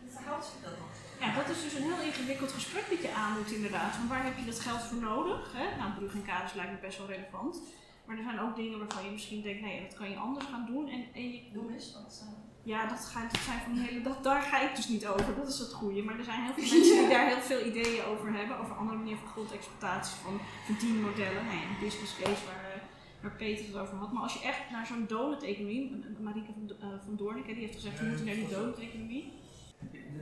Hoe 0.00 0.10
verhoudt 0.10 0.44
zich 0.44 0.62
dat 0.62 0.72
dan? 0.78 0.86
Ja, 1.20 1.34
dat 1.34 1.48
is 1.48 1.62
dus 1.62 1.74
een 1.74 1.88
heel 1.90 2.04
ingewikkeld 2.08 2.52
gesprek 2.52 2.86
dat 2.90 3.02
je 3.02 3.12
aan 3.12 3.36
moet 3.38 3.50
inderdaad. 3.50 3.94
Van 3.94 4.08
waar 4.08 4.24
heb 4.24 4.38
je 4.38 4.44
dat 4.44 4.60
geld 4.60 4.82
voor 4.82 5.00
nodig? 5.00 5.52
Hè? 5.52 5.76
Nou, 5.78 5.92
brug 5.92 6.12
en 6.12 6.24
kaders 6.24 6.54
lijkt 6.54 6.72
me 6.72 6.78
best 6.86 6.98
wel 6.98 7.06
relevant. 7.06 7.60
Maar 8.08 8.16
er 8.16 8.22
zijn 8.22 8.40
ook 8.40 8.56
dingen 8.56 8.78
waarvan 8.78 9.04
je 9.04 9.10
misschien 9.10 9.42
denkt, 9.42 9.60
nee, 9.60 9.82
dat 9.86 9.94
kan 9.94 10.10
je 10.10 10.16
anders 10.16 10.46
gaan 10.46 10.66
doen. 10.66 10.88
En, 10.88 11.04
en 11.14 11.32
je, 11.32 11.40
Doe 11.52 11.72
eens, 11.72 11.92
want 11.92 12.24
eh, 12.26 12.32
Ja, 12.62 12.86
dat, 12.86 13.04
gaat, 13.04 13.32
dat 13.32 13.40
zijn 13.40 13.60
van 13.60 13.72
die 13.72 13.82
hele, 13.82 14.00
dat, 14.00 14.24
daar 14.24 14.42
ga 14.42 14.60
ik 14.60 14.76
dus 14.76 14.88
niet 14.88 15.06
over. 15.06 15.34
Dat 15.34 15.48
is 15.48 15.58
het 15.58 15.72
goede. 15.72 16.02
Maar 16.02 16.18
er 16.18 16.24
zijn 16.24 16.42
heel 16.42 16.54
veel 16.54 16.68
mensen 16.78 16.98
die 16.98 17.08
daar 17.08 17.26
heel 17.26 17.40
veel 17.50 17.66
ideeën 17.66 18.04
over 18.04 18.32
hebben. 18.32 18.58
Over 18.58 18.74
andere 18.74 18.98
manieren 18.98 19.22
van 19.24 19.28
grondexploitatie, 19.28 20.16
van 20.24 20.40
verdienmodellen. 20.64 21.44
Nou 21.44 21.56
ja, 21.56 21.62
een 21.62 21.80
business 21.80 22.16
case 22.16 22.44
waar, 22.48 22.64
eh, 22.74 22.80
waar 23.22 23.36
Peter 23.36 23.64
het 23.66 23.76
over 23.76 23.96
had. 23.96 24.12
Maar 24.12 24.22
als 24.22 24.34
je 24.34 24.42
echt 24.42 24.70
naar 24.70 24.86
zo'n 24.86 25.06
donut-economie, 25.06 26.04
Marieke 26.20 26.52
van, 26.52 26.76
eh, 26.80 26.98
van 27.04 27.16
Doornik, 27.16 27.46
hè, 27.46 27.52
die 27.52 27.62
heeft 27.62 27.74
gezegd, 27.74 27.98
we 27.98 28.06
moeten 28.06 28.26
naar 28.26 28.34
die 28.34 28.48
donut-economie. 28.48 29.32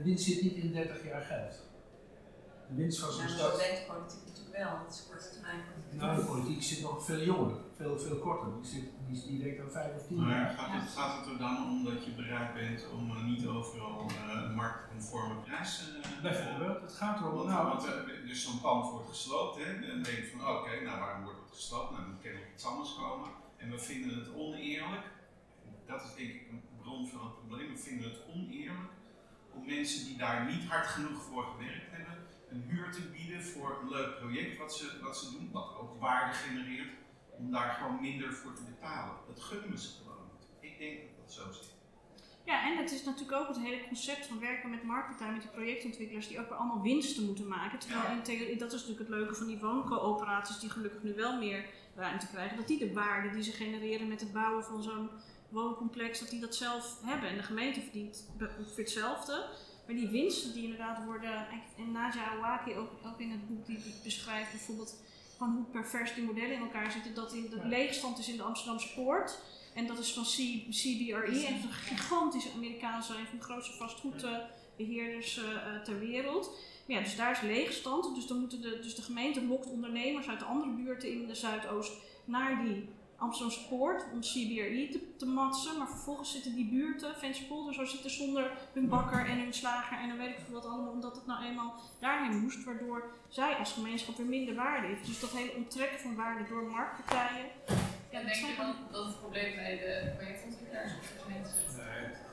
De 0.07 0.13
winst 0.13 0.27
zit 0.27 0.41
niet 0.41 0.63
in 0.63 0.71
30 0.71 1.03
jaar 1.03 1.21
geld. 1.21 1.53
De 2.69 2.75
winst 2.75 2.99
van 2.99 3.09
ja, 3.09 3.15
zo'n 3.15 3.23
maar 3.23 3.31
zo 3.31 3.37
stad. 3.37 3.59
denkt 3.59 3.79
de 3.79 3.93
politiek 3.93 4.25
natuurlijk 4.27 4.57
wel. 4.57 4.71
Dat 4.83 4.93
is 4.93 5.03
korte 5.09 5.29
termijn. 5.33 5.61
Nou, 5.91 6.15
de 6.19 6.25
politiek 6.31 6.63
zit 6.63 6.81
nog 6.81 7.05
veel 7.05 7.23
jonger, 7.31 7.55
veel, 7.75 7.99
veel 7.99 8.19
korter. 8.25 8.49
Die, 8.61 8.71
zit, 8.73 8.85
die, 9.07 9.27
die 9.27 9.43
denkt 9.43 9.59
aan 9.61 9.71
5 9.71 9.95
of 9.95 10.07
10 10.07 10.17
Maar 10.17 10.29
jaar. 10.29 10.49
gaat 10.57 10.81
het, 10.81 10.89
gaat 10.97 11.13
het 11.17 11.33
er 11.33 11.39
dan 11.45 11.55
om 11.69 11.83
dat 11.83 12.05
je 12.05 12.11
bereid 12.11 12.53
bent 12.53 12.81
om 12.95 13.03
eh, 13.11 13.23
niet 13.23 13.47
overal 13.47 14.05
eh, 14.09 14.41
een 14.43 14.55
marktconforme 14.55 15.35
prijs 15.45 15.71
uh, 15.81 16.21
Bijvoorbeeld, 16.21 16.81
het 16.81 16.93
gaat 16.93 17.19
erom. 17.19 17.33
Want, 17.33 17.49
nou, 17.49 17.67
want 17.67 17.83
dus 18.27 18.43
zo'n 18.43 18.61
pand 18.61 18.91
wordt 18.91 19.09
gesloopt, 19.09 19.57
hè? 19.63 19.87
dan 19.87 20.03
denk 20.03 20.17
je 20.17 20.31
van 20.33 20.55
oké, 20.55 20.81
nou 20.87 20.99
waarom 20.99 21.23
wordt 21.23 21.39
het 21.39 21.55
gesloopt? 21.55 21.89
Nou, 21.91 22.01
dan 22.01 22.11
moet 22.11 22.21
kennelijk 22.21 22.51
iets 22.53 22.65
anders 22.65 22.95
komen. 23.01 23.29
En 23.57 23.71
we 23.71 23.79
vinden 23.79 24.17
het 24.19 24.29
oneerlijk, 24.35 25.05
dat 25.85 26.01
is 26.03 26.15
denk 26.15 26.33
ik 26.39 26.47
een 26.51 26.63
bron 26.81 27.07
van 27.07 27.21
het 27.27 27.35
probleem, 27.39 27.69
we 27.73 27.77
vinden 27.77 28.09
het 28.09 28.19
oneerlijk 28.35 28.95
om 29.57 29.65
mensen 29.65 30.05
die 30.05 30.17
daar 30.17 30.45
niet 30.45 30.63
hard 30.65 30.87
genoeg 30.87 31.21
voor 31.21 31.43
gewerkt 31.43 31.91
hebben, 31.91 32.17
een 32.49 32.63
huur 32.67 32.91
te 32.91 33.01
bieden 33.01 33.43
voor 33.43 33.79
een 33.81 33.89
leuk 33.89 34.17
project 34.19 34.57
wat 34.57 34.75
ze, 34.75 34.99
wat 35.01 35.17
ze 35.17 35.31
doen, 35.31 35.49
wat 35.51 35.77
ook 35.79 35.99
waarde 35.99 36.33
genereert, 36.33 36.89
om 37.37 37.51
daar 37.51 37.69
gewoon 37.69 38.01
minder 38.01 38.33
voor 38.33 38.53
te 38.53 38.63
betalen. 38.63 39.15
Dat 39.27 39.43
gunnen 39.43 39.79
ze 39.79 39.89
gewoon 39.97 40.29
niet. 40.31 40.71
Ik 40.71 40.77
denk 40.79 40.99
dat 40.99 41.17
dat 41.25 41.33
zo 41.33 41.51
zit. 41.51 41.75
Ja, 42.45 42.71
en 42.71 42.77
het 42.77 42.91
is 42.91 43.03
natuurlijk 43.03 43.37
ook 43.37 43.47
het 43.47 43.59
hele 43.59 43.87
concept 43.87 44.25
van 44.25 44.39
werken 44.39 44.69
met 44.69 44.83
marktpartijen, 44.83 45.33
met 45.33 45.41
die 45.41 45.51
projectontwikkelaars 45.51 46.27
die 46.27 46.39
ook 46.39 46.49
weer 46.49 46.57
allemaal 46.57 46.81
winsten 46.81 47.25
moeten 47.25 47.47
maken. 47.47 47.79
Terwijl 47.79 48.01
Ja. 48.03 48.15
dat 48.57 48.73
is 48.73 48.79
natuurlijk 48.81 48.99
het 48.99 49.09
leuke 49.09 49.35
van 49.35 49.47
die 49.47 49.59
wooncoöperaties 49.59 50.59
die 50.59 50.69
gelukkig 50.69 51.03
nu 51.03 51.13
wel 51.13 51.37
meer 51.37 51.65
ruimte 51.95 52.27
krijgen. 52.27 52.57
Dat 52.57 52.67
die 52.67 52.79
de 52.79 52.93
waarde 52.93 53.29
die 53.29 53.43
ze 53.43 53.51
genereren 53.51 54.07
met 54.07 54.19
het 54.19 54.33
bouwen 54.33 54.63
van 54.63 54.83
zo'n 54.83 55.09
wooncomplex, 55.49 56.19
dat 56.19 56.29
die 56.29 56.39
dat 56.39 56.55
zelf 56.55 56.97
hebben. 57.03 57.29
En 57.29 57.35
de 57.37 57.43
gemeente 57.43 57.81
verdient 57.81 58.29
ongeveer 58.59 58.83
hetzelfde. 58.83 59.45
Maar 59.85 59.95
die 59.95 60.07
winsten 60.07 60.53
die 60.53 60.63
inderdaad 60.63 61.05
worden, 61.05 61.47
en 61.77 61.91
Naja 61.91 62.29
Awaki 62.29 62.73
ook, 62.75 62.89
ook 63.05 63.19
in 63.19 63.31
het 63.31 63.47
boek 63.47 63.65
die 63.65 63.79
beschrijft 64.03 64.51
bijvoorbeeld 64.51 65.01
van 65.37 65.49
hoe 65.55 65.65
pervers 65.65 66.13
die 66.13 66.23
modellen 66.23 66.53
in 66.53 66.61
elkaar 66.61 66.91
zitten, 66.91 67.13
dat 67.13 67.33
in 67.33 67.49
de 67.49 67.65
leegstand 67.67 68.19
is 68.19 68.29
in 68.29 68.37
de 68.37 68.43
Amsterdamse 68.43 68.93
poort. 68.93 69.39
En 69.73 69.87
dat 69.87 69.99
is 69.99 70.13
van 70.13 70.23
C- 70.23 70.69
CBRE, 70.71 71.25
en 71.25 71.31
dat 71.31 71.59
is 71.59 71.63
een 71.63 71.71
gigantische 71.71 72.51
Amerikaanse, 72.55 73.13
een 73.17 73.25
van 73.27 73.37
de 73.37 73.43
grootste 73.43 73.73
vastgoedbeheerders 73.73 75.37
eh, 75.37 75.75
eh, 75.75 75.81
ter 75.83 75.99
wereld. 75.99 76.49
Maar 76.87 76.97
ja, 76.97 77.03
dus 77.03 77.15
daar 77.15 77.31
is 77.31 77.41
leegstand. 77.41 78.15
Dus, 78.15 78.27
dan 78.27 78.39
moeten 78.39 78.61
de, 78.61 78.79
dus 78.81 78.95
de 78.95 79.01
gemeente 79.01 79.45
lokt 79.45 79.65
ondernemers 79.65 80.27
uit 80.27 80.39
de 80.39 80.45
andere 80.45 80.71
buurten 80.71 81.11
in 81.11 81.27
de 81.27 81.35
Zuidoost 81.35 81.91
naar 82.25 82.63
die 82.63 82.89
Amsterdamse 83.17 83.67
poort 83.67 84.05
om 84.13 84.19
CBRE 84.21 84.87
te, 84.91 85.15
te 85.17 85.25
matsen. 85.25 85.77
Maar 85.77 85.89
vervolgens 85.89 86.31
zitten 86.31 86.55
die 86.55 86.69
buurten, 86.69 87.15
Vensterpolder, 87.15 87.73
zo 87.73 87.85
zitten 87.85 88.11
zonder 88.11 88.51
hun 88.73 88.87
bakker 88.87 89.25
en 89.25 89.39
hun 89.39 89.53
slager 89.53 89.97
en 89.97 90.07
dan 90.07 90.17
weet 90.17 90.29
ik 90.29 90.39
veel 90.45 90.53
wat 90.53 90.65
allemaal, 90.65 90.91
omdat 90.91 91.15
het 91.15 91.25
nou 91.25 91.45
eenmaal 91.45 91.73
daarheen 91.99 92.37
moest. 92.37 92.63
Waardoor 92.63 93.11
zij 93.27 93.55
als 93.55 93.73
gemeenschap 93.73 94.17
weer 94.17 94.25
minder 94.25 94.55
waarde 94.55 94.87
heeft. 94.87 95.05
Dus 95.05 95.19
dat 95.19 95.29
hele 95.29 95.55
onttrekken 95.55 95.99
van 95.99 96.15
waarde 96.15 96.49
door 96.49 96.63
marktpartijen. 96.63 97.45
Ja, 98.11 98.21
denk 98.23 98.35
je 98.35 98.53
dan 98.57 98.73
dat 98.91 99.05
het 99.05 99.19
probleem 99.19 99.55
bij 99.55 99.77
de 99.77 100.13
projectontwikkelaars 100.17 100.91
of 100.99 101.11
de 101.13 101.23
gemeente 101.23 101.49
zit? 101.49 102.25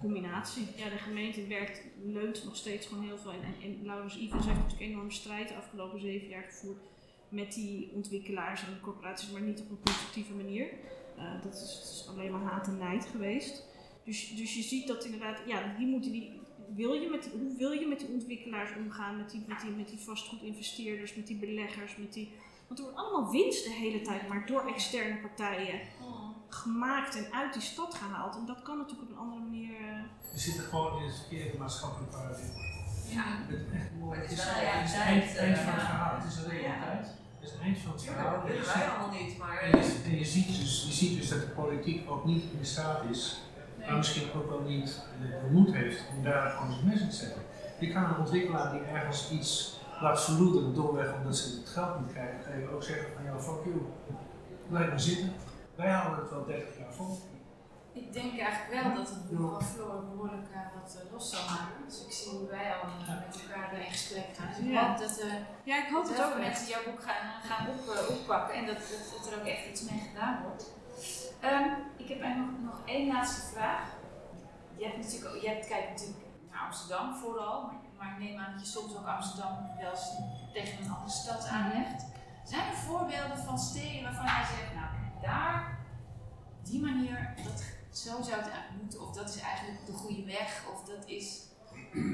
combinatie. 0.00 0.66
Ja, 0.76 0.88
de 0.88 0.98
gemeente 0.98 1.46
werkt, 1.46 1.82
leunt 2.04 2.44
nog 2.44 2.56
steeds 2.56 2.86
gewoon 2.86 3.04
heel 3.04 3.18
veel. 3.18 3.30
En, 3.30 3.42
en, 3.42 3.54
en 3.62 3.86
Laurens 3.86 4.16
Ivens 4.16 4.46
heeft 4.46 4.56
natuurlijk 4.56 4.82
een 4.82 4.90
enorme 4.90 5.12
strijd 5.12 5.48
de 5.48 5.54
afgelopen 5.54 6.00
zeven 6.00 6.28
jaar 6.28 6.42
gevoerd 6.42 6.78
met 7.30 7.52
die 7.52 7.90
ontwikkelaars 7.94 8.62
en 8.62 8.80
corporaties, 8.80 9.30
maar 9.30 9.40
niet 9.42 9.60
op 9.60 9.70
een 9.70 9.80
constructieve 9.84 10.32
manier. 10.32 10.66
Eh, 11.16 11.42
dat, 11.42 11.52
is, 11.54 11.60
dat 11.60 11.90
is 11.92 12.06
alleen 12.08 12.32
maar 12.32 12.52
haat 12.52 12.66
en 12.66 12.78
nijd 12.78 13.06
geweest. 13.10 13.64
Dus, 14.04 14.34
dus 14.36 14.54
je 14.54 14.62
ziet 14.62 14.86
dat 14.86 15.04
inderdaad, 15.04 15.38
ja, 15.46 15.74
die 15.78 15.86
moeten 15.86 16.12
die. 16.12 16.38
Wil 16.74 16.92
je 16.92 17.08
met, 17.10 17.30
hoe 17.32 17.56
wil 17.56 17.72
je 17.72 17.86
met 17.86 17.98
die 17.98 18.08
ontwikkelaars 18.08 18.70
omgaan, 18.76 19.16
met 19.16 19.30
die, 19.30 19.44
met 19.46 19.60
die, 19.60 19.70
met 19.70 19.88
die 19.88 19.98
vastgoedinvesteerders, 19.98 21.14
met 21.14 21.26
die 21.26 21.36
beleggers, 21.36 21.96
met 21.96 22.12
die. 22.12 22.32
Want 22.66 22.78
er 22.80 22.84
wordt 22.86 23.00
allemaal 23.00 23.30
winst 23.30 23.64
de 23.64 23.70
hele 23.70 24.00
tijd 24.00 24.28
maar 24.28 24.46
door 24.46 24.66
externe 24.66 25.16
partijen 25.20 25.80
gemaakt 26.48 27.16
en 27.16 27.32
uit 27.32 27.52
die 27.52 27.62
stad 27.62 27.94
gehaald. 27.94 28.36
En 28.36 28.46
dat 28.46 28.62
kan 28.62 28.78
natuurlijk 28.78 29.10
op 29.10 29.16
een 29.16 29.22
andere 29.22 29.40
manier. 29.40 29.70
eh, 29.76 30.32
We 30.32 30.38
zitten 30.38 30.62
gewoon 30.62 30.98
in 31.02 31.06
het 31.08 31.16
verkeerde 31.16 31.58
maatschappelijk 31.58 32.10
paradigma. 32.10 32.58
Ja. 33.08 33.24
Het, 33.26 33.72
echt, 33.74 33.90
mooi. 33.98 34.18
Het 34.20 34.30
is 34.30 34.38
is 34.38 34.44
het 34.44 34.88
is 34.88 34.94
eind, 34.94 35.36
eind 35.36 35.58
van 35.58 35.72
het 35.72 35.80
eh, 35.82 35.88
verhaal. 35.88 36.20
Het 36.20 36.32
is 36.32 36.36
een 36.36 36.50
realiteit. 36.50 37.06
Het 37.06 37.48
is 37.48 37.50
het 37.52 37.60
eind 37.60 37.69
van 37.82 37.92
het 37.92 38.00
Tuurlijk, 38.00 38.20
verhaal. 38.20 38.40
dat 38.40 38.50
En 38.50 38.54
je 38.54 38.58
willen 38.60 38.74
wij 38.74 38.82
ziet- 38.82 38.90
allemaal 38.92 39.14
niet, 39.22 39.38
maar... 39.38 39.58
En 39.60 39.70
je, 39.78 40.00
en 40.04 40.18
je 40.18 40.24
ziet 40.24 40.46
dus, 40.60 40.84
je 40.88 40.92
ziet 40.92 41.18
dus 41.18 41.28
dat 41.28 41.40
de 41.40 41.46
politiek 41.46 42.10
ook 42.10 42.24
niet 42.24 42.44
in 42.58 42.66
staat 42.66 43.00
is, 43.10 43.40
maar 43.86 43.96
misschien 43.96 44.28
ook 44.36 44.48
wel 44.50 44.60
niet 44.60 45.00
de, 45.22 45.28
de 45.28 45.50
moed 45.52 45.72
heeft 45.72 46.02
om 46.16 46.22
daar 46.24 46.50
gewoon 46.50 46.72
zijn 46.72 46.86
mes 46.86 47.00
in 47.00 47.08
te 47.08 47.16
zetten. 47.16 47.42
Je 47.78 47.92
kan 47.92 48.04
een 48.04 48.16
ontwikkelaar 48.18 48.72
die 48.72 48.80
ergens 48.82 49.30
iets 49.30 49.78
laat 50.00 50.24
verloederen 50.24 50.74
doorweg 50.74 51.14
omdat 51.14 51.36
ze 51.36 51.56
het 51.60 51.68
geld 51.68 52.00
niet 52.00 52.12
krijgen, 52.12 52.40
kan 52.50 52.58
je 52.60 52.70
ook 52.74 52.82
zeggen 52.82 53.06
van 53.14 53.24
ja, 53.24 53.38
fuck 53.40 53.64
you, 53.64 53.76
blijf 54.68 54.88
maar 54.88 55.00
zitten. 55.00 55.32
Wij 55.74 55.90
houden 55.90 56.20
het 56.20 56.30
wel 56.30 56.44
30 56.46 56.78
jaar 56.78 56.92
vol. 56.92 57.18
Ik 58.06 58.12
denk 58.12 58.38
eigenlijk 58.40 58.82
wel 58.82 58.94
dat 58.94 59.08
het 59.08 59.28
boek 59.30 59.62
van 59.62 60.08
behoorlijk 60.10 60.48
eh, 60.52 60.60
wat 60.76 60.90
eh, 60.96 61.12
los 61.12 61.30
zal 61.30 61.44
maken. 61.56 61.84
Dus 61.86 62.04
ik 62.06 62.12
zie 62.12 62.30
hoe 62.30 62.48
wij 62.48 62.74
allemaal 62.74 63.20
met 63.26 63.40
elkaar 63.42 63.72
in 63.84 63.90
gesprek 63.90 64.28
gaan. 64.36 64.48
Dus 64.48 64.58
ik 64.58 64.70
Ja. 64.72 64.86
hoop 64.88 64.98
dat, 64.98 65.18
eh 65.18 65.34
Ja, 65.70 65.76
ik 65.84 65.88
hoop 65.92 66.06
dat 66.06 66.22
ook 66.24 66.38
mensen 66.38 66.66
jouw 66.68 66.84
boek 66.88 67.02
gaan, 67.02 67.24
gaan 67.48 67.66
op, 67.68 67.80
eh, 67.94 68.10
oppakken 68.16 68.54
en 68.54 68.66
dat, 68.66 68.76
dat, 68.92 69.04
dat 69.14 69.32
er 69.32 69.38
ook 69.38 69.46
echt 69.46 69.66
iets 69.70 69.82
mee 69.90 70.00
gedaan 70.08 70.42
wordt. 70.42 70.64
Ehm, 71.40 71.68
ik 71.96 72.08
heb 72.08 72.20
eigenlijk 72.20 72.52
nog, 72.60 72.70
nog 72.70 72.80
één 72.86 73.06
laatste 73.12 73.40
vraag. 73.52 73.84
Je 74.76 74.84
hebt 74.84 74.96
natuurlijk, 75.04 75.42
je 75.42 75.48
hebt, 75.48 75.66
kijkt 75.66 75.90
natuurlijk 75.90 76.26
naar 76.50 76.60
Amsterdam 76.66 77.14
vooral, 77.14 77.62
maar, 77.66 77.74
maar 77.98 78.10
ik 78.12 78.18
neem 78.18 78.38
aan 78.38 78.52
dat 78.52 78.60
je 78.60 78.66
soms 78.76 78.96
ook 78.96 79.06
Amsterdam 79.06 79.54
wel 79.80 79.90
eens 79.90 80.08
tegen 80.52 80.84
een 80.84 80.90
andere 80.90 81.10
stad 81.22 81.46
aanlegt. 81.46 82.04
Zijn 82.44 82.66
er 82.70 82.76
voorbeelden 82.76 83.38
van 83.38 83.58
steden 83.58 84.02
waarvan 84.02 84.24
jij 84.24 84.44
zegt, 84.56 84.74
nou 84.74 84.88
daar, 85.22 85.78
op 86.58 86.66
die 86.66 86.80
manier, 86.82 87.34
dat, 87.44 87.62
zo 87.92 88.08
zou 88.10 88.20
het 88.24 88.30
eigenlijk 88.50 88.82
moeten, 88.82 89.00
of 89.00 89.14
dat 89.14 89.28
is 89.34 89.40
eigenlijk 89.40 89.86
de 89.86 89.92
goede 89.92 90.24
weg, 90.24 90.62
of 90.74 90.84
dat 90.84 91.08
is 91.08 91.38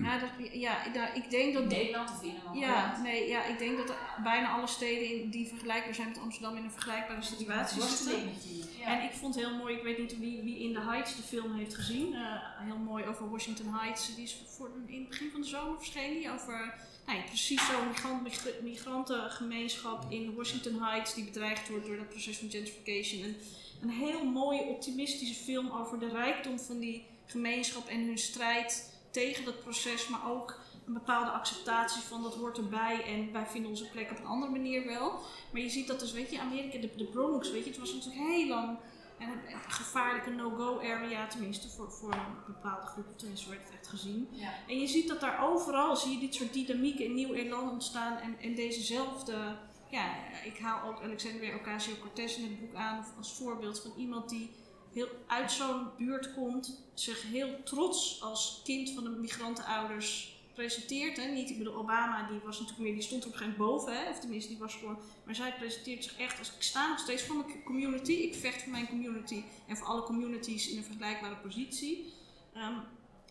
Ja, 0.02 0.18
dat, 0.18 0.30
ja, 0.52 0.84
ik 1.14 1.30
denk 1.30 1.52
dat 1.54 1.62
In 1.62 1.68
Nederland 1.68 2.10
of 2.10 2.22
in 2.22 2.34
een 2.52 2.58
Ja, 2.58 2.86
land? 2.86 3.02
nee, 3.02 3.28
ja, 3.28 3.44
ik 3.44 3.58
denk 3.58 3.76
dat 3.86 3.96
bijna 4.22 4.50
alle 4.50 4.66
steden 4.66 5.22
in, 5.22 5.30
die 5.30 5.46
vergelijkbaar 5.48 5.94
zijn 5.94 6.08
met 6.08 6.18
Amsterdam 6.18 6.56
in 6.56 6.64
een 6.64 6.70
vergelijkbare 6.70 7.22
situatie 7.22 7.82
zitten. 7.82 8.30
Ja. 8.78 8.86
En 8.98 9.04
ik 9.04 9.12
vond 9.12 9.34
het 9.34 9.44
heel 9.44 9.56
mooi, 9.56 9.76
ik 9.76 9.82
weet 9.82 9.98
niet 9.98 10.18
wie, 10.18 10.42
wie 10.42 10.58
in 10.58 10.74
the 10.74 10.80
Heights 10.80 11.16
de 11.16 11.22
film 11.22 11.54
heeft 11.54 11.74
gezien, 11.74 12.14
eh, 12.14 12.20
heel 12.58 12.76
mooi 12.76 13.04
over 13.04 13.30
Washington 13.30 13.74
Heights. 13.74 14.14
Die 14.14 14.24
is 14.24 14.36
voor, 14.46 14.70
in 14.86 15.00
het 15.00 15.08
begin 15.08 15.30
van 15.30 15.40
de 15.40 15.46
zomer 15.46 15.76
verschenen, 15.78 16.14
die 16.16 16.30
over 16.32 16.74
nou 17.06 17.18
ja, 17.18 17.24
precies 17.24 17.66
zo'n 17.66 17.88
migrant, 17.88 18.22
migra- 18.22 18.50
migrantengemeenschap 18.62 20.04
in 20.12 20.34
Washington 20.34 20.82
Heights 20.82 21.14
die 21.14 21.24
bedreigd 21.24 21.68
wordt 21.68 21.86
door 21.86 21.96
dat 21.96 22.08
proces 22.08 22.36
van 22.38 22.50
gentrification. 22.50 23.22
En 23.22 23.36
een 23.82 23.90
heel 23.90 24.24
mooie, 24.24 24.62
optimistische 24.62 25.44
film 25.44 25.70
over 25.70 25.98
de 25.98 26.08
rijkdom 26.08 26.58
van 26.58 26.78
die 26.78 27.06
gemeenschap 27.26 27.86
en 27.86 28.06
hun 28.06 28.18
strijd 28.18 28.94
tegen 29.10 29.44
dat 29.44 29.60
proces, 29.60 30.08
maar 30.08 30.30
ook 30.30 30.60
een 30.86 30.92
bepaalde 30.92 31.30
acceptatie 31.30 32.02
van 32.02 32.22
dat 32.22 32.34
hoort 32.34 32.56
erbij 32.56 33.04
en 33.04 33.32
wij 33.32 33.46
vinden 33.46 33.70
onze 33.70 33.88
plek 33.88 34.10
op 34.10 34.18
een 34.18 34.26
andere 34.26 34.52
manier 34.52 34.86
wel. 34.86 35.18
Maar 35.52 35.60
je 35.60 35.68
ziet 35.68 35.86
dat 35.86 36.00
dus, 36.00 36.12
weet 36.12 36.30
je, 36.30 36.40
Amerika, 36.40 36.78
de, 36.78 36.90
de 36.96 37.04
Bronx, 37.04 37.50
weet 37.50 37.64
je, 37.64 37.70
het 37.70 37.78
was 37.78 37.92
natuurlijk 37.92 38.24
heel 38.30 38.48
lang 38.48 38.78
een, 39.18 39.28
een 39.28 39.70
gevaarlijke 39.70 40.30
no-go 40.30 40.78
area, 40.78 41.26
tenminste 41.26 41.68
voor, 41.68 41.92
voor 41.92 42.12
een 42.12 42.36
bepaalde 42.46 42.86
groep, 42.86 43.18
tenminste 43.18 43.48
werd 43.48 43.62
het 43.62 43.72
echt 43.72 43.88
gezien. 43.88 44.28
Ja. 44.30 44.52
En 44.68 44.80
je 44.80 44.86
ziet 44.86 45.08
dat 45.08 45.20
daar 45.20 45.48
overal, 45.48 45.96
zie 45.96 46.12
je 46.12 46.18
dit 46.18 46.34
soort 46.34 46.52
dynamieken 46.52 47.04
in 47.04 47.14
Nieuw-Ierland 47.14 47.70
ontstaan 47.70 48.16
en, 48.16 48.36
en 48.40 48.54
dezezelfde, 48.54 49.56
ja, 49.90 50.14
ik 50.44 50.58
haal 50.58 50.88
ook 50.88 51.02
Alexander 51.02 51.54
Ocasio-Cortez 51.54 52.36
in 52.36 52.42
het 52.42 52.60
boek 52.60 52.74
aan 52.74 53.04
als 53.16 53.32
voorbeeld 53.32 53.80
van 53.80 53.92
iemand 53.96 54.28
die 54.28 54.50
heel 54.92 55.08
uit 55.26 55.52
zo'n 55.52 55.86
buurt 55.96 56.34
komt, 56.34 56.82
zich 56.94 57.22
heel 57.22 57.62
trots 57.64 58.22
als 58.22 58.60
kind 58.64 58.90
van 58.90 59.04
de 59.04 59.10
migrantenouders 59.10 60.36
presenteert. 60.54 61.16
Hè. 61.16 61.30
Niet, 61.30 61.50
ik 61.50 61.58
bedoel, 61.58 61.74
Obama 61.74 62.28
die 62.28 62.40
was 62.44 62.58
natuurlijk 62.58 62.84
meer, 62.84 62.94
die 62.94 63.02
stond 63.02 63.26
op 63.26 63.32
een 63.32 63.38
gegeven 63.38 63.60
moment 63.60 63.76
boven, 63.76 63.96
hè. 63.96 64.10
of 64.10 64.20
tenminste 64.20 64.50
die 64.50 64.58
was 64.58 64.74
gewoon, 64.74 64.98
maar 65.24 65.34
zij 65.34 65.54
presenteert 65.58 66.04
zich 66.04 66.18
echt 66.18 66.38
als 66.38 66.48
ik 66.48 66.62
sta 66.62 66.88
nog 66.88 66.98
steeds 66.98 67.22
voor 67.22 67.36
mijn 67.36 67.62
community, 67.64 68.12
ik 68.12 68.34
vecht 68.34 68.62
voor 68.62 68.72
mijn 68.72 68.88
community 68.88 69.42
en 69.66 69.76
voor 69.76 69.86
alle 69.86 70.02
communities 70.02 70.68
in 70.68 70.76
een 70.76 70.84
vergelijkbare 70.84 71.36
positie. 71.36 72.12
Ehm, 72.52 72.78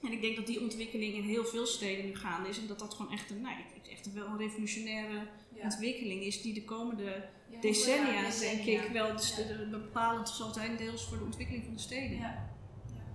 en 0.02 0.12
ik 0.12 0.22
denk 0.22 0.36
dat 0.36 0.48
die 0.48 0.62
ontwikkeling 0.62 1.14
in 1.14 1.24
heel 1.24 1.46
veel 1.46 1.66
steden 1.66 2.06
nu 2.06 2.16
gaande 2.16 2.50
is 2.50 2.58
en 2.58 2.68
dat 2.68 2.80
dat 2.80 2.94
gewoon 2.94 3.12
echt 3.12 3.30
een, 3.30 3.42
nou, 3.42 3.56
echt 3.92 4.14
wel 4.14 4.26
een 4.26 4.38
revolutionaire. 4.38 5.28
Ontwikkeling 5.64 6.24
is 6.24 6.42
die 6.42 6.54
de 6.54 6.64
komende 6.64 7.30
decennia, 7.62 8.30
denk 8.40 8.66
ik, 8.66 8.90
wel 8.94 9.16
de, 9.16 9.46
de, 9.48 9.68
bepalend 9.72 10.30
zal 10.30 10.54
zijn 10.54 10.78
deels 10.78 11.06
voor 11.08 11.18
de 11.18 11.24
ontwikkeling 11.24 11.64
van 11.66 11.74
de 11.74 11.80
steden. 11.82 12.18
Ja. 12.18 12.54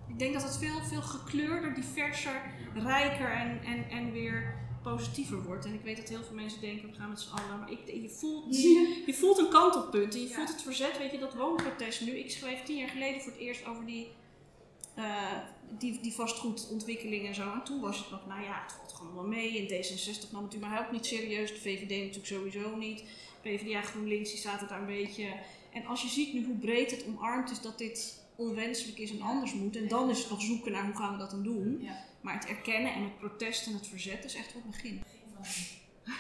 Ik 0.09 0.18
denk 0.18 0.32
dat 0.32 0.43
het 0.43 0.57
veel, 0.59 0.82
veel 0.82 1.03
gekleurder, 1.03 1.74
diverser, 1.74 2.43
rijker 2.74 3.32
en, 3.32 3.61
en, 3.64 3.91
en 3.91 4.12
weer 4.12 4.59
positiever 4.82 5.43
wordt. 5.43 5.64
En 5.64 5.74
ik 5.74 5.82
weet 5.82 5.97
dat 5.97 6.09
heel 6.09 6.22
veel 6.22 6.34
mensen 6.34 6.61
denken, 6.61 6.88
we 6.91 6.95
gaan 6.95 7.09
met 7.09 7.20
z'n 7.20 7.34
allen, 7.34 7.59
maar 7.59 7.70
ik, 7.70 7.78
je, 7.86 8.09
voelt, 8.09 8.57
je 9.07 9.14
voelt 9.14 9.38
een 9.38 9.51
kantelpunt 9.51 10.14
en 10.14 10.20
je 10.20 10.28
Ja. 10.28 10.34
voelt 10.34 10.49
het 10.49 10.62
verzet, 10.62 10.99
weet 10.99 11.11
je, 11.11 11.18
dat 11.18 11.34
woonprotest 11.34 12.01
nu. 12.01 12.11
Ik 12.18 12.30
schreef 12.30 12.62
tien 12.62 12.76
jaar 12.76 12.88
geleden 12.88 13.20
voor 13.20 13.32
het 13.32 13.41
eerst 13.41 13.66
over 13.66 13.86
die, 13.86 14.09
eh, 14.95 15.38
die, 15.78 16.01
die 16.01 16.12
vastgoedontwikkeling 16.12 17.26
en 17.26 17.34
zo. 17.34 17.53
En 17.53 17.62
toen 17.64 17.80
was 17.80 17.99
het 17.99 18.11
nog, 18.11 18.26
nou 18.26 18.43
ja, 18.43 18.62
het 18.62 18.72
valt 18.72 18.93
gewoon 18.93 19.14
wel 19.14 19.26
mee. 19.26 19.59
En 19.59 19.84
D66 19.84 20.30
nam 20.32 20.45
het 20.45 20.55
überhaupt 20.55 20.93
niet 20.93 21.07
serieus, 21.07 21.51
de 21.51 21.61
VVD 21.61 21.91
natuurlijk 21.91 22.26
sowieso 22.26 22.76
niet. 22.76 23.05
PvdA, 23.43 23.82
GroenLinks, 23.82 24.30
die 24.30 24.41
zaten 24.41 24.68
daar 24.68 24.80
een 24.80 24.86
beetje. 24.86 25.32
En 25.72 25.86
als 25.86 26.03
je 26.03 26.09
ziet 26.09 26.32
nu 26.32 26.45
hoe 26.45 26.57
breed 26.57 26.91
het 26.91 27.05
omarmd 27.07 27.51
is 27.51 27.61
dat 27.61 27.78
dit 27.78 28.24
onwenselijk 28.36 28.99
is 28.99 29.11
en 29.11 29.20
anders 29.20 29.55
moet. 29.55 29.76
En 29.76 29.88
dan 29.88 30.11
is 30.11 30.18
het 30.18 30.30
nog 30.30 30.43
zoeken 30.43 30.72
naar 30.72 30.84
hoe 30.84 30.97
gaan 30.97 31.12
we 31.12 31.18
dat 31.18 31.30
dan 31.30 31.43
doen. 31.43 31.78
Ja. 31.80 32.05
Maar 32.20 32.34
het 32.34 32.47
erkennen 32.47 32.93
en 32.93 33.03
het 33.03 33.18
protest 33.18 33.66
en 33.66 33.72
het 33.72 33.86
verzet 33.86 34.24
is 34.24 34.34
echt 34.34 34.55
wat 34.55 34.66
begin. 34.70 35.03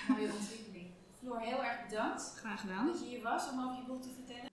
Mooie 0.08 0.32
ontwikkeling. 0.38 0.86
Floor, 1.18 1.40
heel 1.40 1.64
erg 1.64 1.88
bedankt 1.88 2.32
Graag 2.36 2.60
gedaan. 2.60 2.86
dat 2.86 3.00
je 3.00 3.06
hier 3.06 3.22
was 3.22 3.50
om 3.50 3.64
over 3.64 3.76
je 3.76 3.82
boek 3.86 4.02
te 4.02 4.08
vertellen. 4.14 4.48